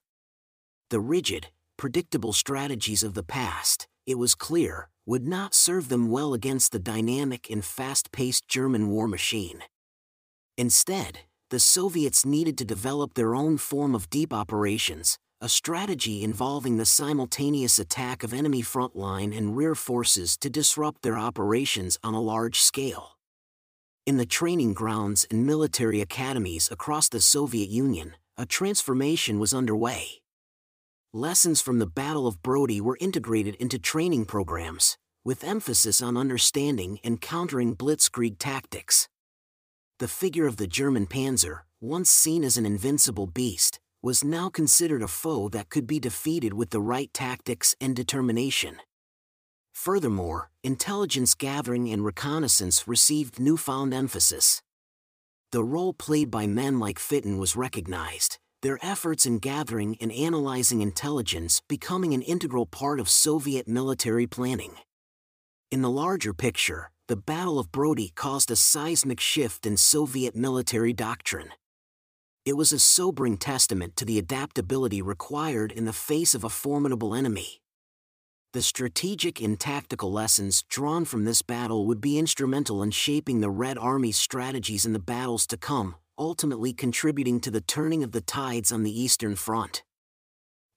The 0.91 1.01
rigid, 1.01 1.49
predictable 1.77 2.33
strategies 2.33 3.03
of 3.03 3.15
the 3.15 3.25
past, 3.25 3.89
it 4.07 4.17
was 4.17 4.37
clear, 4.37 4.91
would 5.07 5.27
not 5.27 5.55
serve 5.55 5.89
them 5.89 6.09
well 6.09 6.35
against 6.35 6.71
the 6.71 6.79
dynamic 6.79 7.51
and 7.51 7.65
fast-paced 7.65 8.47
German 8.47 8.91
war 8.91 9.09
machine. 9.09 9.65
Instead, 10.57 11.21
the 11.53 11.61
Soviets 11.61 12.25
needed 12.25 12.57
to 12.57 12.65
develop 12.65 13.13
their 13.13 13.35
own 13.35 13.59
form 13.59 13.95
of 13.95 14.09
deep 14.09 14.33
operations, 14.33 15.19
a 15.39 15.51
strategy 15.51 16.25
involving 16.25 16.79
the 16.79 16.87
simultaneous 16.87 17.79
attack 17.79 18.23
of 18.23 18.33
enemy 18.33 18.63
frontline 18.63 19.37
and 19.37 19.55
rear 19.55 19.75
forces 19.75 20.39
to 20.39 20.49
disrupt 20.49 21.03
their 21.03 21.19
operations 21.19 21.99
on 22.03 22.15
a 22.15 22.23
large 22.23 22.59
scale. 22.59 23.19
In 24.07 24.17
the 24.17 24.25
training 24.25 24.73
grounds 24.73 25.27
and 25.31 25.45
military 25.45 26.01
academies 26.01 26.71
across 26.73 27.11
the 27.11 27.21
Soviet 27.21 27.69
Union, 27.69 28.17
a 28.39 28.47
transformation 28.47 29.39
was 29.39 29.53
underway. 29.53 30.23
Lessons 31.13 31.61
from 31.61 31.81
the 31.81 31.87
Battle 31.87 32.27
of 32.27 32.43
Brody 32.43 32.81
were 32.81 32.97
integrated 32.99 33.57
into 33.57 33.79
training 33.79 34.25
programs, 34.25 34.97
with 35.23 35.45
emphasis 35.45 36.01
on 36.01 36.17
understanding 36.17 36.99
and 37.05 37.21
countering 37.21 37.77
blitzkrieg 37.77 38.37
tactics. 38.39 39.07
The 39.99 40.09
figure 40.09 40.47
of 40.47 40.57
the 40.57 40.67
German 40.67 41.07
Panzer, 41.07 41.61
once 41.81 42.11
seen 42.11 42.45
as 42.45 42.57
an 42.57 42.67
invincible 42.67 43.27
beast, 43.27 43.79
was 44.03 44.25
now 44.25 44.49
considered 44.49 45.03
a 45.03 45.09
foe 45.09 45.49
that 45.51 45.69
could 45.69 45.87
be 45.87 46.01
defeated 46.01 46.55
with 46.55 46.71
the 46.71 46.81
right 46.81 47.13
tactics 47.15 47.77
and 47.81 47.95
determination. 47.95 48.79
Furthermore, 49.73 50.51
intelligence 50.63 51.35
gathering 51.35 51.91
and 51.91 52.05
reconnaissance 52.05 52.89
received 52.89 53.39
newfound 53.39 53.95
emphasis. 53.95 54.63
The 55.53 55.63
role 55.63 55.93
played 55.93 56.31
by 56.31 56.47
men 56.47 56.81
like 56.81 56.99
Fitton 56.99 57.39
was 57.39 57.57
recognized, 57.57 58.39
their 58.63 58.79
efforts 58.83 59.27
in 59.27 59.39
gathering 59.39 59.97
and 60.01 60.11
analyzing 60.13 60.81
intelligence 60.81 61.63
becoming 61.69 62.15
an 62.15 62.23
integral 62.23 62.67
part 62.67 62.99
of 62.99 63.09
Soviet 63.09 63.69
military 63.69 64.27
planning. 64.27 64.75
In 65.71 65.83
the 65.83 65.91
larger 65.91 66.33
picture, 66.33 66.91
the 67.13 67.17
Battle 67.17 67.59
of 67.59 67.71
Brody 67.71 68.11
caused 68.15 68.51
a 68.51 68.57
seismic 68.57 69.21
shift 69.21 69.67
in 69.67 69.77
Soviet 69.77 70.35
military 70.35 70.95
doctrine. 70.95 71.51
It 72.47 72.57
was 72.57 72.73
a 72.73 72.79
sobering 72.79 73.37
testament 73.37 73.97
to 73.97 74.07
the 74.07 74.19
adaptability 74.19 75.03
required 75.03 75.73
in 75.73 75.85
the 75.85 75.93
face 75.93 76.35
of 76.35 76.43
a 76.43 76.49
formidable 76.49 77.15
enemy. 77.15 77.61
The 78.55 78.63
strategic 78.63 79.43
and 79.43 79.61
tactical 79.61 80.11
lessons 80.11 80.63
drawn 80.71 81.05
from 81.05 81.27
this 81.27 81.43
battle 81.43 81.85
would 81.85 82.01
be 82.01 82.19
instrumental 82.19 82.83
in 82.83 82.93
shaping 82.93 83.41
the 83.41 83.51
Red 83.51 83.77
Army's 83.77 84.17
strategies 84.17 84.87
in 84.87 84.95
the 84.95 84.99
battles 84.99 85.47
to 85.49 85.59
come, 85.59 85.97
ultimately 86.19 86.73
contributing 86.73 87.41
to 87.41 87.51
the 87.51 87.61
turning 87.61 88.03
of 88.03 88.13
the 88.13 88.23
tides 88.23 88.73
on 88.73 88.85
the 88.85 89.01
Eastern 89.03 89.37
Front. 89.37 89.83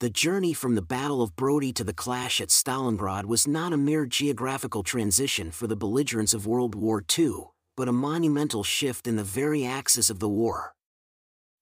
The 0.02 0.10
journey 0.10 0.54
from 0.54 0.76
the 0.76 0.82
Battle 0.82 1.22
of 1.22 1.36
Brody 1.36 1.72
to 1.74 1.84
the 1.84 1.94
clash 1.94 2.42
at 2.42 2.50
Stalingrad 2.50 3.26
was 3.26 3.48
not 3.48 3.72
a 3.72 3.78
mere 3.78 4.06
geographical 4.06 4.84
transition 4.84 5.52
for 5.52 5.68
the 5.68 5.78
belligerents 5.78 6.34
of 6.34 6.46
World 6.46 6.76
War 6.76 7.04
II, 7.18 7.46
but 7.78 7.88
a 7.88 7.94
monumental 7.94 8.64
shift 8.64 9.08
in 9.08 9.16
the 9.16 9.24
very 9.24 9.66
axis 9.66 10.10
of 10.10 10.20
the 10.20 10.30
war 10.30 10.76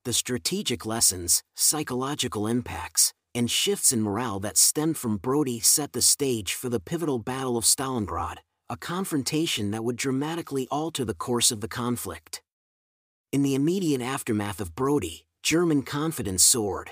the 0.06 0.14
strategic 0.14 0.86
lessons, 0.86 1.44
psychological 1.56 2.46
impacts, 2.46 3.14
and 3.34 3.50
shifts 3.50 3.94
in 3.94 4.02
morale 4.02 4.40
that 4.40 4.58
stemmed 4.58 4.98
from 4.98 5.18
Brody 5.18 5.62
set 5.62 5.94
the 5.94 6.02
stage 6.02 6.54
for 6.54 6.68
the 6.68 6.80
pivotal 6.80 7.20
Battle 7.20 7.58
of 7.58 7.64
Stalingrad, 7.64 8.38
a 8.70 8.76
confrontation 8.76 9.72
that 9.72 9.84
would 9.84 9.96
dramatically 9.96 10.68
alter 10.70 11.06
the 11.06 11.14
course 11.14 11.52
of 11.52 11.62
the 11.62 11.70
conflict. 11.70 12.42
In 13.32 13.44
the 13.44 13.56
immediate 13.56 14.02
aftermath 14.02 14.60
of 14.60 14.76
Brody, 14.76 15.26
German 15.42 15.84
confidence 15.84 16.44
soared. 16.44 16.92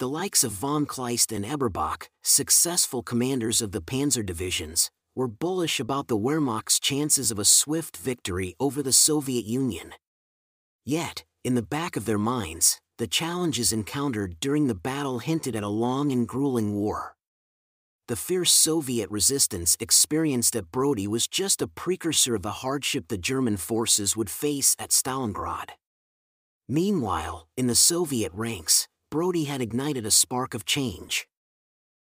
The 0.00 0.08
likes 0.08 0.42
of 0.42 0.50
von 0.50 0.86
Kleist 0.86 1.30
and 1.30 1.44
Eberbach, 1.44 2.08
successful 2.24 3.04
commanders 3.04 3.62
of 3.62 3.70
the 3.70 3.80
panzer 3.80 4.26
divisions, 4.26 4.90
were 5.14 5.28
bullish 5.28 5.78
about 5.78 6.08
the 6.08 6.16
Wehrmacht's 6.16 6.80
chances 6.80 7.30
of 7.30 7.38
a 7.38 7.44
swift 7.44 7.96
victory 7.96 8.56
over 8.58 8.82
the 8.82 8.92
Soviet 8.92 9.44
Union. 9.44 9.94
Yet, 10.84 11.24
in 11.44 11.54
the 11.54 11.62
back 11.62 11.94
of 11.94 12.06
their 12.06 12.18
minds, 12.18 12.80
the 12.98 13.06
challenges 13.06 13.72
encountered 13.72 14.40
during 14.40 14.66
the 14.66 14.74
battle 14.74 15.20
hinted 15.20 15.54
at 15.54 15.62
a 15.62 15.68
long 15.68 16.10
and 16.10 16.26
grueling 16.26 16.74
war. 16.74 17.14
The 18.08 18.16
fierce 18.16 18.50
Soviet 18.50 19.08
resistance 19.12 19.76
experienced 19.78 20.56
at 20.56 20.72
Brody 20.72 21.06
was 21.06 21.28
just 21.28 21.62
a 21.62 21.68
precursor 21.68 22.34
of 22.34 22.42
the 22.42 22.50
hardship 22.62 23.06
the 23.06 23.16
German 23.16 23.56
forces 23.58 24.16
would 24.16 24.28
face 24.28 24.74
at 24.76 24.90
Stalingrad. 24.90 25.70
Meanwhile, 26.68 27.46
in 27.56 27.68
the 27.68 27.76
Soviet 27.76 28.32
ranks, 28.34 28.88
Brody 29.14 29.44
had 29.44 29.60
ignited 29.60 30.04
a 30.04 30.10
spark 30.10 30.54
of 30.54 30.64
change. 30.64 31.28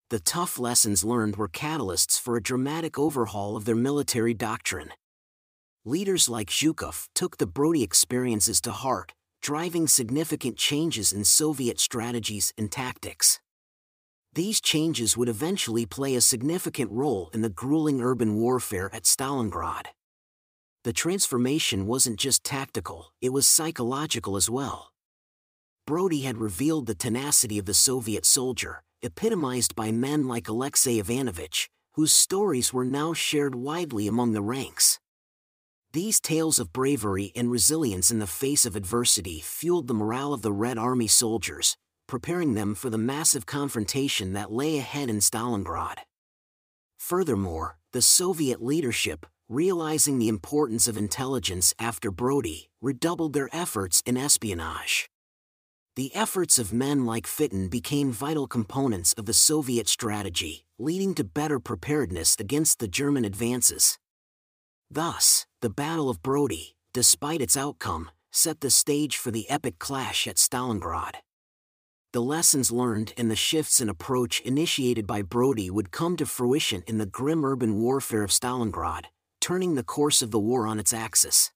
The 0.09 0.19
tough 0.19 0.59
lessons 0.59 1.05
learned 1.05 1.37
were 1.37 1.47
catalysts 1.47 2.19
for 2.19 2.35
a 2.35 2.43
dramatic 2.43 2.99
overhaul 2.99 3.55
of 3.55 3.63
their 3.63 3.77
military 3.77 4.33
doctrine. 4.33 4.91
Leaders 5.85 6.27
like 6.27 6.49
Zhukov 6.49 7.07
took 7.15 7.37
the 7.37 7.47
Brody 7.47 7.81
experiences 7.81 8.59
to 8.59 8.73
heart 8.73 9.13
driving 9.41 9.87
significant 9.87 10.57
changes 10.57 11.13
in 11.13 11.23
Soviet 11.23 11.79
strategies 11.79 12.51
and 12.57 12.69
tactics. 12.69 13.39
These 14.33 14.59
changes 14.59 15.15
would 15.15 15.29
eventually 15.29 15.85
play 15.85 16.13
a 16.13 16.19
significant 16.19 16.91
role 16.91 17.29
in 17.33 17.41
the 17.41 17.47
grueling 17.47 18.01
urban 18.01 18.35
warfare 18.35 18.89
at 18.93 19.03
Stalingrad. 19.03 19.85
The 20.83 20.91
transformation 20.91 21.87
wasn't 21.87 22.19
just 22.19 22.43
tactical, 22.43 23.13
it 23.21 23.31
was 23.31 23.47
psychological 23.47 24.35
as 24.35 24.49
well. 24.49 24.91
Brody 25.87 26.23
had 26.23 26.37
revealed 26.37 26.85
the 26.85 26.95
tenacity 26.95 27.57
of 27.57 27.63
the 27.63 27.73
Soviet 27.73 28.25
soldier, 28.25 28.83
epitomized 29.01 29.73
by 29.73 29.89
men 29.89 30.27
like 30.27 30.49
Alexei 30.49 30.99
Ivanovich, 30.99 31.69
whose 31.93 32.11
stories 32.11 32.73
were 32.73 32.83
now 32.83 33.13
shared 33.13 33.55
widely 33.55 34.05
among 34.05 34.33
the 34.33 34.41
ranks. 34.41 34.99
These 35.93 36.19
tales 36.19 36.59
of 36.59 36.73
bravery 36.73 37.31
and 37.37 37.49
resilience 37.49 38.11
in 38.11 38.19
the 38.19 38.27
face 38.27 38.65
of 38.65 38.75
adversity 38.75 39.39
fueled 39.39 39.87
the 39.87 39.93
morale 39.93 40.33
of 40.33 40.41
the 40.41 40.51
Red 40.51 40.77
Army 40.77 41.07
soldiers, 41.07 41.77
preparing 42.05 42.53
them 42.53 42.75
for 42.75 42.89
the 42.89 42.97
massive 42.97 43.45
confrontation 43.45 44.33
that 44.33 44.51
lay 44.51 44.77
ahead 44.79 45.09
in 45.09 45.19
Stalingrad. 45.19 45.99
Furthermore, 46.99 47.77
the 47.93 48.01
Soviet 48.01 48.61
leadership, 48.61 49.25
realizing 49.47 50.19
the 50.19 50.27
importance 50.27 50.89
of 50.89 50.97
intelligence 50.97 51.73
after 51.79 52.11
Brody, 52.11 52.67
redoubled 52.81 53.31
their 53.31 53.47
efforts 53.53 54.03
in 54.05 54.17
espionage. 54.17 55.09
The 55.97 56.13
efforts 56.13 56.59
of 56.59 56.71
men 56.71 57.07
like 57.07 57.25
Fitton 57.25 57.69
became 57.69 58.11
vital 58.11 58.45
components 58.45 59.13
of 59.13 59.25
the 59.25 59.33
Soviet 59.33 59.87
strategy, 59.87 60.63
leading 60.77 61.15
to 61.15 61.23
better 61.23 61.59
preparedness 61.59 62.35
against 62.37 62.77
the 62.77 62.87
German 62.87 63.25
advances. 63.25 63.97
Thus, 64.91 65.47
the 65.63 65.71
Battle 65.71 66.07
of 66.07 66.21
Brody, 66.21 66.75
despite 66.93 67.41
its 67.41 67.57
outcome, 67.57 68.11
set 68.31 68.61
the 68.61 68.69
stage 68.69 69.17
for 69.17 69.31
the 69.31 69.49
epic 69.49 69.79
clash 69.79 70.27
at 70.27 70.35
Stalingrad. 70.35 71.15
The 72.13 72.21
lessons 72.21 72.71
learned 72.71 73.15
and 73.17 73.31
the 73.31 73.35
shifts 73.35 73.81
in 73.81 73.89
approach 73.89 74.39
initiated 74.41 75.07
by 75.07 75.23
Brody 75.23 75.71
would 75.71 75.89
come 75.89 76.15
to 76.17 76.27
fruition 76.27 76.83
in 76.85 76.99
the 76.99 77.07
grim 77.07 77.43
urban 77.43 77.73
warfare 77.81 78.21
of 78.21 78.29
Stalingrad, 78.29 79.05
turning 79.41 79.73
the 79.73 79.81
course 79.81 80.21
of 80.21 80.29
the 80.29 80.39
war 80.39 80.67
on 80.67 80.79
its 80.79 80.93
axis. 80.93 81.51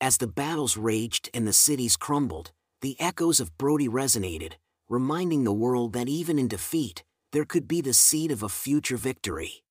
As 0.00 0.16
the 0.16 0.26
battles 0.26 0.76
raged 0.76 1.30
and 1.32 1.46
the 1.46 1.52
cities 1.52 1.96
crumbled, 1.96 2.50
the 2.84 3.00
echoes 3.00 3.40
of 3.40 3.56
Brody 3.56 3.88
resonated, 3.88 4.56
reminding 4.90 5.44
the 5.44 5.54
world 5.54 5.94
that 5.94 6.06
even 6.06 6.38
in 6.38 6.48
defeat, 6.48 7.02
there 7.32 7.46
could 7.46 7.66
be 7.66 7.80
the 7.80 7.94
seed 7.94 8.30
of 8.30 8.42
a 8.42 8.48
future 8.50 8.98
victory. 8.98 9.64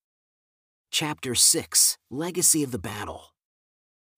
Chapter 0.89 1.36
6 1.36 1.99
Legacy 2.09 2.64
of 2.64 2.72
the 2.72 2.80
Battle 2.80 3.26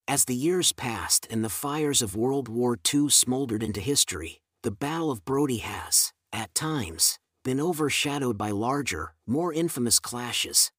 As 0.07 0.23
the 0.23 0.33
years 0.33 0.71
passed 0.71 1.27
and 1.29 1.43
the 1.43 1.49
fires 1.49 2.01
of 2.01 2.15
World 2.15 2.47
War 2.47 2.77
II 2.93 3.09
smoldered 3.09 3.63
into 3.63 3.81
history, 3.81 4.39
the 4.63 4.71
Battle 4.71 5.11
of 5.11 5.25
Brody 5.25 5.57
has, 5.57 6.13
at 6.31 6.55
times, 6.55 7.19
been 7.43 7.59
overshadowed 7.59 8.37
by 8.37 8.51
larger, 8.51 9.13
more 9.27 9.51
infamous 9.51 9.99
clashes. 9.99 10.71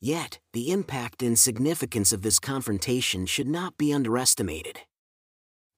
Yet, 0.00 0.38
the 0.52 0.70
impact 0.70 1.20
and 1.20 1.36
significance 1.36 2.12
of 2.12 2.22
this 2.22 2.38
confrontation 2.38 3.26
should 3.26 3.48
not 3.48 3.76
be 3.76 3.92
underestimated. 3.92 4.82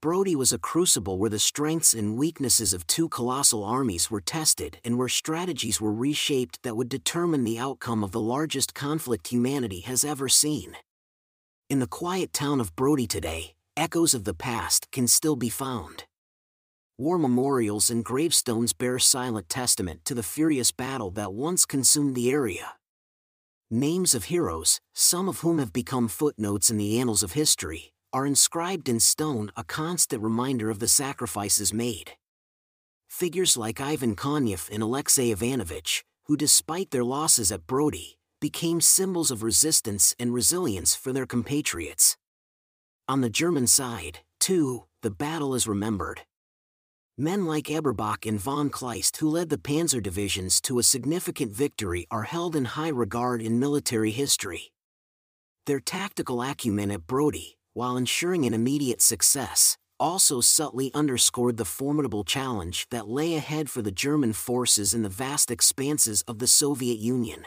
Brody 0.07 0.37
was 0.37 0.53
a 0.53 0.59
crucible 0.61 1.19
where 1.19 1.31
the 1.31 1.41
strengths 1.41 1.93
and 1.93 2.17
weaknesses 2.17 2.73
of 2.73 2.87
two 2.87 3.09
colossal 3.09 3.65
armies 3.65 4.09
were 4.09 4.21
tested 4.21 4.79
and 4.85 4.97
where 4.97 5.09
strategies 5.09 5.81
were 5.81 5.93
reshaped 5.93 6.63
that 6.63 6.77
would 6.77 6.89
determine 6.89 7.43
the 7.43 7.59
outcome 7.59 8.05
of 8.05 8.13
the 8.13 8.21
largest 8.21 8.73
conflict 8.73 9.27
humanity 9.27 9.81
has 9.81 10.05
ever 10.05 10.29
seen. 10.29 10.77
In 11.69 11.81
the 11.81 11.89
quiet 11.89 12.33
town 12.33 12.61
of 12.61 12.77
Brody 12.77 13.09
today, 13.09 13.57
echoes 13.77 14.15
of 14.15 14.23
the 14.23 14.33
past 14.33 14.89
can 14.93 15.09
still 15.09 15.35
be 15.35 15.49
found. 15.49 16.05
War 16.97 17.19
memorials 17.19 17.91
and 17.91 18.05
gravestones 18.05 18.73
bear 18.73 19.01
silent 19.01 19.49
testament 19.49 20.05
to 20.05 20.15
the 20.15 20.23
furious 20.23 20.71
battle 20.71 21.11
that 21.11 21.33
once 21.33 21.67
consumed 21.67 22.15
the 22.15 22.31
area. 22.31 22.75
Names 23.73 24.15
of 24.15 24.27
heroes, 24.27 24.81
some 24.95 25.29
of 25.29 25.41
whom 25.41 25.59
have 25.59 25.73
become 25.73 26.07
footnotes 26.07 26.71
in 26.71 26.77
the 26.77 27.01
annals 27.01 27.25
of 27.25 27.33
history, 27.33 27.93
are 28.17 28.25
inscribed 28.25 28.89
in 28.89 28.99
stone 28.99 29.53
a 29.59 29.63
constant 29.63 30.23
reminder 30.23 30.71
of 30.71 30.79
the 30.79 30.89
sacrifices 30.89 31.75
made. 31.75 32.13
Figures 33.11 33.59
like 33.59 33.79
Ivan 33.79 34.17
Konev 34.17 34.71
and 34.73 34.83
Alexei 34.83 35.31
Ivanovich, 35.31 36.03
who 36.25 36.35
despite 36.35 36.93
their 36.93 37.05
losses 37.05 37.53
at 37.53 37.67
Brody, 37.67 38.17
became 38.41 38.81
symbols 38.81 39.31
of 39.31 39.43
resistance 39.43 40.15
and 40.19 40.33
resilience 40.33 40.95
for 40.95 41.13
their 41.13 41.27
compatriots. 41.27 42.17
On 43.07 43.21
the 43.21 43.29
German 43.29 43.67
side, 43.67 44.21
too, 44.41 44.85
the 45.03 45.11
battle 45.11 45.55
is 45.55 45.69
remembered. 45.69 46.23
Men 47.19 47.45
like 47.45 47.71
Eberbach 47.71 48.25
and 48.25 48.41
von 48.41 48.71
Kleist, 48.71 49.19
who 49.19 49.29
led 49.29 49.51
the 49.51 49.59
panzer 49.59 50.03
divisions 50.03 50.63
to 50.63 50.79
a 50.79 50.83
significant 50.83 51.53
victory, 51.53 52.07
are 52.11 52.23
held 52.23 52.57
in 52.57 52.65
high 52.65 52.89
regard 53.05 53.43
in 53.43 53.61
military 53.61 54.11
history. 54.11 54.73
Their 55.67 55.81
tactical 55.81 56.41
acumen 56.41 56.91
at 56.91 57.07
Brody, 57.07 57.57
while 57.77 57.99
ensuring 57.99 58.47
an 58.47 58.55
immediate 58.55 59.03
success, 59.03 59.77
also 60.01 60.41
subtly 60.41 60.91
underscored 60.95 61.59
the 61.59 61.65
formidable 61.67 62.25
challenge 62.25 62.87
that 62.91 63.07
lay 63.07 63.35
ahead 63.35 63.69
for 63.69 63.83
the 63.83 63.93
German 63.93 64.33
forces 64.33 64.95
in 64.95 65.03
the 65.03 65.11
vast 65.11 65.51
expanses 65.51 66.23
of 66.23 66.39
the 66.39 66.47
Soviet 66.47 66.99
Union. 66.99 67.45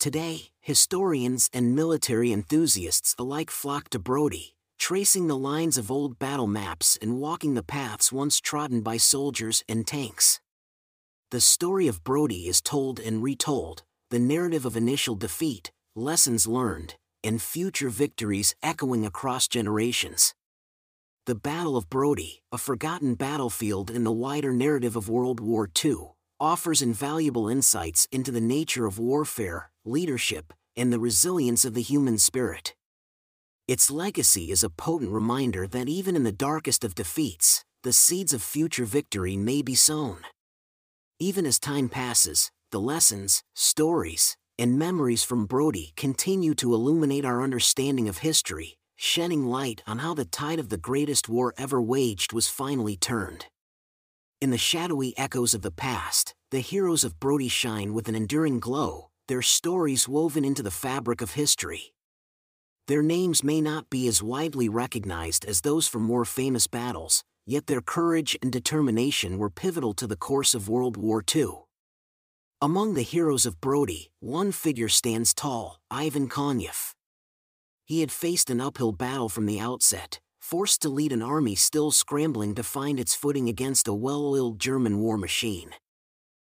Today, 0.00 0.48
historians 0.60 1.48
and 1.52 1.76
military 1.76 2.32
enthusiasts 2.32 3.14
alike 3.16 3.48
flock 3.48 3.88
to 3.90 4.00
Brody, 4.00 4.54
tracing 4.76 5.28
the 5.28 5.38
lines 5.38 5.78
of 5.78 5.88
old 5.88 6.18
battle 6.18 6.48
maps 6.48 6.98
and 7.00 7.20
walking 7.20 7.54
the 7.54 7.62
paths 7.62 8.10
once 8.10 8.40
trodden 8.40 8.80
by 8.80 8.96
soldiers 8.96 9.62
and 9.68 9.86
tanks. 9.86 10.40
The 11.30 11.40
story 11.40 11.86
of 11.86 12.02
Brody 12.02 12.48
is 12.48 12.60
told 12.60 12.98
and 12.98 13.22
retold, 13.22 13.84
the 14.10 14.18
narrative 14.18 14.66
of 14.66 14.76
initial 14.76 15.14
defeat, 15.14 15.70
lessons 15.94 16.48
learned, 16.48 16.96
and 17.22 17.42
future 17.42 17.88
victories 17.88 18.54
echoing 18.62 19.04
across 19.04 19.48
generations. 19.48 20.34
The 21.26 21.34
Battle 21.34 21.76
of 21.76 21.90
Brody, 21.90 22.42
a 22.50 22.58
forgotten 22.58 23.14
battlefield 23.14 23.90
in 23.90 24.04
the 24.04 24.12
wider 24.12 24.52
narrative 24.52 24.96
of 24.96 25.08
World 25.08 25.40
War 25.40 25.68
II, 25.84 26.12
offers 26.40 26.80
invaluable 26.80 27.48
insights 27.48 28.06
into 28.12 28.30
the 28.30 28.40
nature 28.40 28.86
of 28.86 28.98
warfare, 28.98 29.70
leadership, 29.84 30.52
and 30.76 30.92
the 30.92 31.00
resilience 31.00 31.64
of 31.64 31.74
the 31.74 31.82
human 31.82 32.16
spirit. 32.18 32.74
Its 33.66 33.90
legacy 33.90 34.50
is 34.50 34.64
a 34.64 34.70
potent 34.70 35.10
reminder 35.10 35.66
that 35.66 35.88
even 35.88 36.16
in 36.16 36.22
the 36.22 36.32
darkest 36.32 36.84
of 36.84 36.94
defeats, 36.94 37.64
the 37.82 37.92
seeds 37.92 38.32
of 38.32 38.42
future 38.42 38.86
victory 38.86 39.36
may 39.36 39.60
be 39.60 39.74
sown. 39.74 40.20
Even 41.20 41.44
as 41.44 41.58
time 41.58 41.88
passes, 41.88 42.50
the 42.70 42.80
lessons, 42.80 43.42
stories, 43.54 44.36
and 44.58 44.78
memories 44.78 45.22
from 45.22 45.46
Brody 45.46 45.92
continue 45.96 46.54
to 46.56 46.74
illuminate 46.74 47.24
our 47.24 47.42
understanding 47.42 48.08
of 48.08 48.18
history, 48.18 48.76
shedding 48.96 49.46
light 49.46 49.82
on 49.86 49.98
how 49.98 50.14
the 50.14 50.24
tide 50.24 50.58
of 50.58 50.68
the 50.68 50.76
greatest 50.76 51.28
war 51.28 51.54
ever 51.56 51.80
waged 51.80 52.32
was 52.32 52.48
finally 52.48 52.96
turned. 52.96 53.46
In 54.40 54.50
the 54.50 54.58
shadowy 54.58 55.16
echoes 55.16 55.54
of 55.54 55.62
the 55.62 55.70
past, 55.70 56.34
the 56.50 56.60
heroes 56.60 57.04
of 57.04 57.20
Brody 57.20 57.48
shine 57.48 57.94
with 57.94 58.08
an 58.08 58.16
enduring 58.16 58.58
glow, 58.58 59.10
their 59.28 59.42
stories 59.42 60.08
woven 60.08 60.44
into 60.44 60.62
the 60.62 60.70
fabric 60.70 61.20
of 61.20 61.32
history. 61.32 61.92
Their 62.88 63.02
names 63.02 63.44
may 63.44 63.60
not 63.60 63.90
be 63.90 64.08
as 64.08 64.22
widely 64.22 64.68
recognized 64.68 65.44
as 65.44 65.60
those 65.60 65.86
from 65.86 66.02
more 66.02 66.24
famous 66.24 66.66
battles, 66.66 67.22
yet 67.46 67.66
their 67.66 67.82
courage 67.82 68.36
and 68.42 68.50
determination 68.50 69.38
were 69.38 69.50
pivotal 69.50 69.94
to 69.94 70.06
the 70.06 70.16
course 70.16 70.54
of 70.54 70.68
World 70.68 70.96
War 70.96 71.22
II. 71.34 71.67
Among 72.60 72.94
the 72.94 73.02
heroes 73.02 73.46
of 73.46 73.60
Brody, 73.60 74.10
one 74.18 74.50
figure 74.50 74.88
stands 74.88 75.32
tall 75.32 75.78
Ivan 75.92 76.28
Konyev. 76.28 76.92
He 77.84 78.00
had 78.00 78.10
faced 78.10 78.50
an 78.50 78.60
uphill 78.60 78.90
battle 78.90 79.28
from 79.28 79.46
the 79.46 79.60
outset, 79.60 80.18
forced 80.40 80.82
to 80.82 80.88
lead 80.88 81.12
an 81.12 81.22
army 81.22 81.54
still 81.54 81.92
scrambling 81.92 82.56
to 82.56 82.64
find 82.64 82.98
its 82.98 83.14
footing 83.14 83.48
against 83.48 83.86
a 83.86 83.94
well 83.94 84.26
oiled 84.26 84.58
German 84.58 84.98
war 84.98 85.16
machine. 85.16 85.70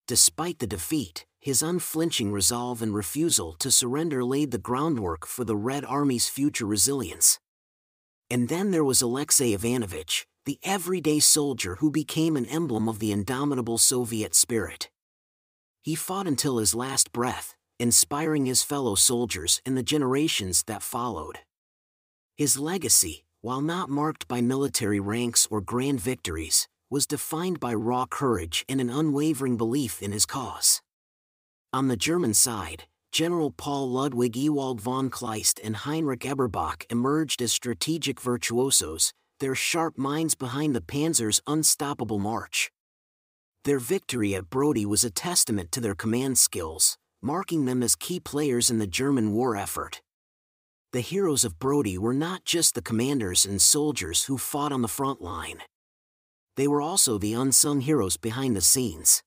Despite 0.09 0.59
the 0.59 0.67
defeat, 0.67 1.27
his 1.39 1.61
unflinching 1.61 2.33
resolve 2.33 2.81
and 2.81 2.95
refusal 2.95 3.53
to 3.59 3.71
surrender 3.71 4.25
laid 4.25 4.53
the 4.53 4.59
groundwork 4.59 5.27
for 5.27 5.45
the 5.45 5.57
Red 5.57 5.85
Army's 5.85 6.31
future 6.31 6.67
resilience. 6.67 7.39
And 8.31 8.49
then 8.49 8.71
there 8.71 8.85
was 8.85 9.03
Alexei 9.03 9.53
Ivanovich, 9.53 10.27
the 10.47 10.59
everyday 10.63 11.21
soldier 11.21 11.75
who 11.75 11.91
became 11.91 12.39
an 12.39 12.47
emblem 12.47 12.89
of 12.89 13.01
the 13.01 13.13
indomitable 13.13 13.77
Soviet 13.77 14.35
spirit. 14.35 14.89
He 15.83 15.95
fought 15.95 16.27
until 16.27 16.59
his 16.59 16.75
last 16.75 17.13
breath, 17.13 17.55
inspiring 17.79 18.47
his 18.47 18.63
fellow 18.63 18.95
soldiers 18.95 19.63
in 19.65 19.75
the 19.75 19.83
generations 19.83 20.63
that 20.65 20.83
followed. 20.83 21.41
His 22.37 22.59
legacy, 22.59 23.25
while 23.41 23.63
not 23.63 23.89
marked 23.89 24.29
by 24.29 24.41
military 24.43 25.01
ranks 25.01 25.47
or 25.51 25.61
grand 25.61 26.01
victories, 26.01 26.69
was 26.91 27.07
defined 27.07 27.61
by 27.61 27.73
raw 27.73 28.05
courage 28.05 28.65
and 28.69 28.81
an 28.81 28.91
unwavering 28.91 29.57
belief 29.57 30.03
in 30.03 30.13
his 30.13 30.27
cause. 30.27 30.83
On 31.73 31.89
the 31.89 31.97
German 31.97 32.35
side, 32.35 32.85
General 33.13 33.51
Paul 33.51 33.91
Ludwig 33.91 34.37
Ewald 34.37 34.81
von 34.81 35.09
Kleist 35.09 35.61
and 35.65 35.77
Heinrich 35.77 36.25
Eberbach 36.25 36.85
emerged 36.91 37.41
as 37.41 37.53
strategic 37.53 38.21
virtuosos, 38.21 39.13
their 39.39 39.55
sharp 39.55 39.97
minds 39.97 40.35
behind 40.35 40.75
the 40.77 40.81
Panzer's 40.81 41.41
unstoppable 41.47 42.19
march. 42.19 42.71
Their 43.65 43.79
victory 43.79 44.35
at 44.35 44.49
Brody 44.49 44.87
was 44.87 45.05
a 45.05 45.11
testament 45.11 45.71
to 45.73 45.81
their 45.81 45.95
command 45.95 46.39
skills, 46.39 46.97
marking 47.21 47.67
them 47.67 47.83
as 47.83 47.95
key 47.95 48.19
players 48.19 48.71
in 48.71 48.79
the 48.79 48.87
German 48.87 49.33
war 49.33 49.55
effort. 49.55 50.01
The 50.93 51.03
heroes 51.03 51.45
of 51.45 51.59
Brody 51.59 51.99
were 51.99 52.15
not 52.15 52.47
just 52.47 52.75
the 52.75 52.83
commanders 52.83 53.45
and 53.45 53.61
soldiers 53.61 54.25
who 54.25 54.39
fought 54.39 54.73
on 54.73 54.81
the 54.81 54.89
front 54.89 55.21
line. 55.21 55.59
They 56.57 56.67
were 56.67 56.81
also 56.81 57.19
the 57.19 57.35
unsung 57.35 57.83
heroes 57.83 58.17
behind 58.17 58.57
the 58.57 58.63
scenes. 58.63 59.23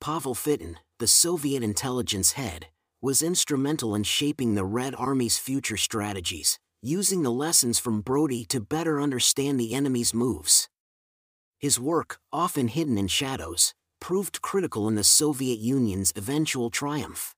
Pavel 0.00 0.34
Fitton, 0.34 0.78
the 0.98 1.06
Soviet 1.06 1.62
intelligence 1.62 2.32
head, 2.32 2.66
was 3.00 3.22
instrumental 3.22 3.94
in 3.94 4.02
shaping 4.02 4.54
the 4.54 4.64
Red 4.64 4.94
Army's 4.96 5.38
future 5.38 5.76
strategies, 5.76 6.58
using 6.82 7.22
the 7.22 7.30
lessons 7.30 7.78
from 7.78 8.00
Brody 8.00 8.44
to 8.46 8.60
better 8.60 9.00
understand 9.00 9.60
the 9.60 9.72
enemy's 9.72 10.12
moves. 10.12 10.68
His 11.58 11.80
work, 11.80 12.18
often 12.32 12.68
hidden 12.68 12.98
in 12.98 13.08
shadows, 13.08 13.74
proved 14.00 14.42
critical 14.42 14.88
in 14.88 14.94
the 14.94 15.04
Soviet 15.04 15.58
Union's 15.58 16.12
eventual 16.14 16.70
triumph. 16.70 17.34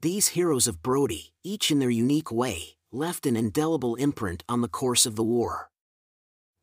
These 0.00 0.28
heroes 0.28 0.66
of 0.66 0.82
Brody, 0.82 1.32
each 1.44 1.70
in 1.70 1.78
their 1.78 1.90
unique 1.90 2.32
way, 2.32 2.76
left 2.90 3.26
an 3.26 3.36
indelible 3.36 3.94
imprint 3.94 4.42
on 4.48 4.62
the 4.62 4.68
course 4.68 5.06
of 5.06 5.14
the 5.14 5.22
war. 5.22 5.70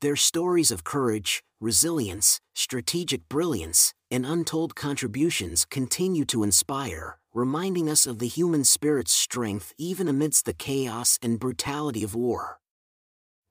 Their 0.02 0.16
stories 0.16 0.70
of 0.70 0.84
courage, 0.84 1.42
resilience, 1.60 2.42
strategic 2.54 3.30
brilliance, 3.30 3.94
and 4.12 4.26
untold 4.26 4.76
contributions 4.76 5.66
continue 5.66 6.26
to 6.26 6.44
inspire, 6.44 7.18
reminding 7.34 7.90
us 7.90 8.06
of 8.06 8.20
the 8.20 8.28
human 8.28 8.64
spirit's 8.64 9.14
strength 9.14 9.74
even 9.78 10.08
amidst 10.08 10.46
the 10.46 10.54
chaos 10.54 11.18
and 11.22 11.40
brutality 11.40 12.04
of 12.04 12.14
war. 12.14 12.60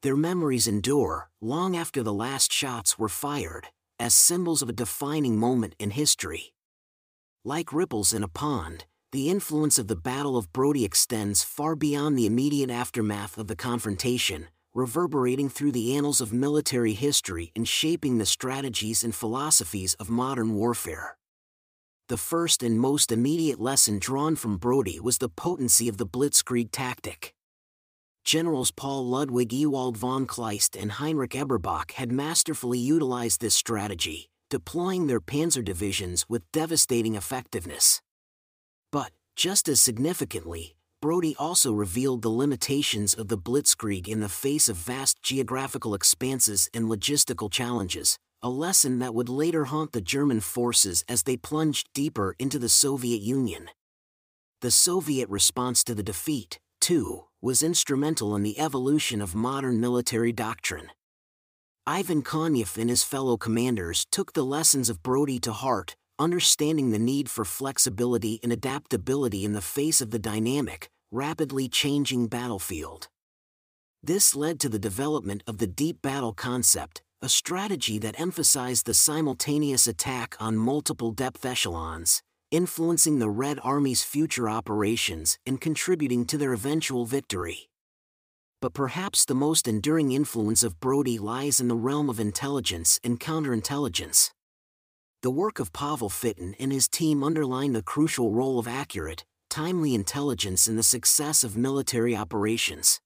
Their 0.07 0.15
memories 0.15 0.69
endure, 0.69 1.31
long 1.41 1.77
after 1.77 2.01
the 2.01 2.15
last 2.15 2.53
shots 2.53 2.97
were 2.97 3.09
fired, 3.09 3.71
as 3.99 4.15
symbols 4.15 4.63
of 4.63 4.69
a 4.69 4.73
defining 4.73 5.37
moment 5.37 5.75
in 5.81 5.91
history. 5.91 6.55
Like 7.45 7.73
ripples 7.73 8.13
in 8.13 8.23
a 8.23 8.29
pond, 8.29 8.85
the 9.11 9.29
influence 9.29 9.81
of 9.81 9.89
the 9.89 9.97
Battle 9.97 10.37
of 10.37 10.53
Brody 10.53 10.85
extends 10.85 11.43
far 11.43 11.75
beyond 11.75 12.17
the 12.17 12.25
immediate 12.25 12.71
aftermath 12.71 13.37
of 13.37 13.49
the 13.49 13.57
confrontation, 13.57 14.47
reverberating 14.73 15.49
through 15.49 15.73
the 15.73 15.97
annals 15.97 16.21
of 16.21 16.33
military 16.33 16.93
history 16.93 17.51
and 17.57 17.67
shaping 17.67 18.19
the 18.19 18.27
strategies 18.27 19.03
and 19.03 19.13
philosophies 19.13 19.95
of 19.95 20.09
modern 20.09 20.55
warfare. 20.55 21.19
The 22.09 22.17
first 22.17 22.63
and 22.63 22.79
most 22.79 23.11
immediate 23.11 23.59
lesson 23.59 23.99
drawn 23.99 24.37
from 24.37 24.57
Brody 24.57 25.01
was 25.01 25.19
the 25.19 25.29
potency 25.29 25.89
of 25.89 25.97
the 25.97 26.07
blitzkrieg 26.07 26.69
tactic. 26.71 27.35
Generals 28.27 28.73
Paul 28.73 29.07
Ludwig 29.07 29.53
Ewald 29.53 29.97
von 29.97 30.27
Kleist 30.27 30.75
and 30.75 30.91
Heinrich 30.91 31.37
Eberbach 31.37 31.93
had 31.93 32.11
masterfully 32.11 32.77
utilized 32.77 33.41
this 33.41 33.55
strategy, 33.55 34.31
deploying 34.51 35.07
their 35.07 35.21
panzer 35.21 35.65
divisions 35.65 36.25
with 36.29 36.51
devastating 36.51 37.15
effectiveness. 37.15 38.03
But, 38.91 39.13
just 39.37 39.69
as 39.69 39.81
significantly, 39.81 40.75
Brody 41.01 41.37
also 41.39 41.73
revealed 41.73 42.23
the 42.23 42.29
limitations 42.29 43.15
of 43.15 43.29
the 43.29 43.39
blitzkrieg 43.39 44.09
in 44.09 44.19
the 44.19 44.29
face 44.29 44.69
of 44.69 44.77
vast 44.77 45.23
geographical 45.23 45.95
expanses 45.95 46.69
and 46.75 46.87
logistical 46.87 47.49
challenges, 47.49 48.19
a 48.43 48.51
lesson 48.51 48.99
that 48.99 49.15
would 49.15 49.29
later 49.29 49.67
haunt 49.67 49.93
the 49.93 50.01
German 50.01 50.41
forces 50.41 51.05
as 51.09 51.23
they 51.23 51.37
plunged 51.37 51.89
deeper 51.95 52.35
into 52.41 52.59
the 52.59 52.69
Soviet 52.69 53.23
Union. 53.23 53.71
The 54.63 54.73
Soviet 54.73 55.29
response 55.29 55.85
to 55.85 55.95
the 55.95 56.03
defeat, 56.03 56.59
too, 56.81 57.25
was 57.41 57.63
instrumental 57.63 58.35
in 58.37 58.43
the 58.43 58.59
evolution 58.59 59.21
of 59.21 59.35
modern 59.35 59.81
military 59.81 60.33
doctrine. 60.33 60.91
Ivan 61.87 62.23
Konyev 62.23 62.77
and 62.77 62.91
his 62.91 63.05
fellow 63.05 63.37
commanders 63.37 64.07
took 64.11 64.33
the 64.33 64.45
lessons 64.45 64.89
of 64.89 65.03
Brody 65.03 65.39
to 65.41 65.53
heart, 65.53 65.95
understanding 66.19 66.91
the 66.91 66.99
need 66.99 67.31
for 67.31 67.45
flexibility 67.45 68.41
and 68.43 68.53
adaptability 68.53 69.45
in 69.45 69.53
the 69.53 69.61
face 69.61 70.01
of 70.01 70.11
the 70.11 70.19
dynamic, 70.19 70.89
rapidly 71.13 71.69
changing 71.69 72.27
battlefield. 72.27 73.09
This 74.03 74.35
led 74.35 74.59
to 74.61 74.69
the 74.69 74.79
development 74.79 75.43
of 75.47 75.59
the 75.59 75.67
deep 75.67 76.03
battle 76.03 76.33
concept, 76.33 77.03
a 77.23 77.29
strategy 77.29 77.99
that 77.99 78.21
emphasized 78.21 78.87
the 78.87 78.95
simultaneous 78.95 79.87
attack 79.87 80.37
on 80.39 80.57
multiple 80.57 81.13
depth 81.13 81.45
echelons, 81.45 82.23
influencing 82.51 83.19
the 83.19 83.29
Red 83.29 83.59
Army's 83.63 84.05
future 84.05 84.49
operations 84.49 85.39
and 85.45 85.61
contributing 85.61 86.25
to 86.27 86.39
their 86.39 86.53
eventual 86.53 87.05
victory. 87.05 87.69
But 88.63 88.73
perhaps 88.73 89.25
the 89.25 89.35
most 89.35 89.67
enduring 89.67 90.13
influence 90.13 90.63
of 90.63 90.81
Brody 90.81 91.19
lies 91.19 91.61
in 91.61 91.69
the 91.69 91.75
realm 91.75 92.09
of 92.09 92.21
intelligence 92.21 93.01
and 93.03 93.19
counterintelligence. 93.19 94.31
The 95.23 95.31
work 95.31 95.59
of 95.59 95.73
Pavel 95.73 96.09
Fitton 96.09 96.55
and 96.61 96.73
his 96.73 96.89
team 96.89 97.25
underline 97.25 97.73
the 97.73 97.83
crucial 97.83 98.33
role 98.33 98.59
of 98.59 98.69
accurate, 98.69 99.25
timely 99.51 99.95
intelligence 99.95 100.69
in 100.69 100.77
the 100.77 100.83
success 100.83 101.43
of 101.43 101.57
military 101.57 102.17
operations. 102.17 103.01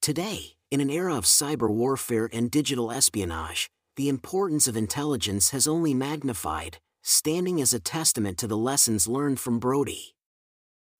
Today, 0.00 0.56
in 0.70 0.80
an 0.80 0.90
era 0.90 1.14
of 1.14 1.24
cyber 1.24 1.68
warfare 1.68 2.28
and 2.32 2.50
digital 2.50 2.90
espionage, 2.90 3.68
the 3.96 4.08
importance 4.08 4.66
of 4.66 4.76
intelligence 4.76 5.50
has 5.50 5.66
only 5.66 5.94
magnified, 5.94 6.78
standing 7.08 7.60
as 7.60 7.72
a 7.72 7.78
testament 7.78 8.36
to 8.36 8.48
the 8.48 8.56
lessons 8.56 9.06
learned 9.06 9.38
from 9.38 9.60
Brody. 9.60 10.16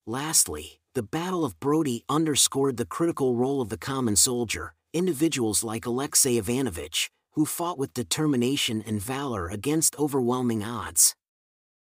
Lastly, 0.06 0.78
the 0.94 1.02
Battle 1.02 1.44
of 1.44 1.58
Brody 1.58 2.04
underscored 2.08 2.76
the 2.76 2.86
critical 2.86 3.34
role 3.34 3.60
of 3.60 3.70
the 3.70 3.76
common 3.76 4.14
soldier, 4.14 4.74
individuals 4.92 5.64
like 5.64 5.84
Alexei 5.84 6.36
Ivanovich, 6.36 7.10
who 7.32 7.44
fought 7.44 7.76
with 7.76 7.92
determination 7.92 8.84
and 8.86 9.02
valor 9.02 9.48
against 9.48 9.98
overwhelming 9.98 10.62
odds. 10.62 11.16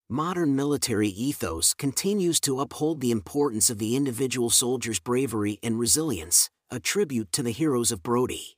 Modern 0.10 0.56
military 0.56 1.10
ethos 1.10 1.74
continues 1.74 2.40
to 2.40 2.62
uphold 2.62 3.02
the 3.02 3.12
importance 3.12 3.70
of 3.70 3.78
the 3.78 3.98
individual 3.98 4.50
soldier's 4.50 5.02
bravery 5.02 5.60
and 5.62 5.78
resilience, 5.78 6.50
a 6.72 6.80
tribute 6.80 7.34
to 7.34 7.44
the 7.44 7.52
heroes 7.52 7.92
of 7.92 8.04
Brody. 8.04 8.56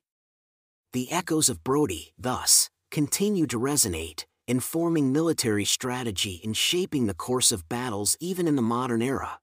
The 0.93 1.11
echoes 1.11 1.49
of 1.49 1.63
Brody, 1.63 2.13
thus, 2.19 2.69
continue 2.91 3.47
to 3.47 3.59
resonate, 3.59 4.25
informing 4.49 5.13
military 5.13 5.63
strategy 5.63 6.41
and 6.43 6.57
shaping 6.57 7.05
the 7.05 7.13
course 7.13 7.51
of 7.51 7.69
battles 7.69 8.17
even 8.19 8.47
in 8.47 8.55
the 8.55 8.63
modern 8.63 8.99
era. 8.99 9.39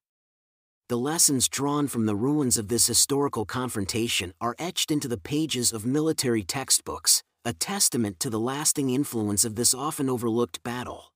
The 0.89 0.99
lessons 0.99 1.49
drawn 1.49 1.87
from 1.87 2.07
the 2.07 2.17
ruins 2.17 2.59
of 2.59 2.67
this 2.67 2.89
historical 2.89 3.45
confrontation 3.45 4.35
are 4.41 4.57
etched 4.59 4.91
into 4.91 5.07
the 5.07 5.17
pages 5.17 5.73
of 5.73 5.87
military 5.87 6.43
textbooks, 6.43 7.23
a 7.45 7.53
testament 7.53 8.19
to 8.19 8.31
the 8.31 8.41
lasting 8.41 8.91
influence 8.91 9.45
of 9.45 9.55
this 9.55 9.73
often 9.73 10.11
overlooked 10.11 10.65
battle. 10.65 11.13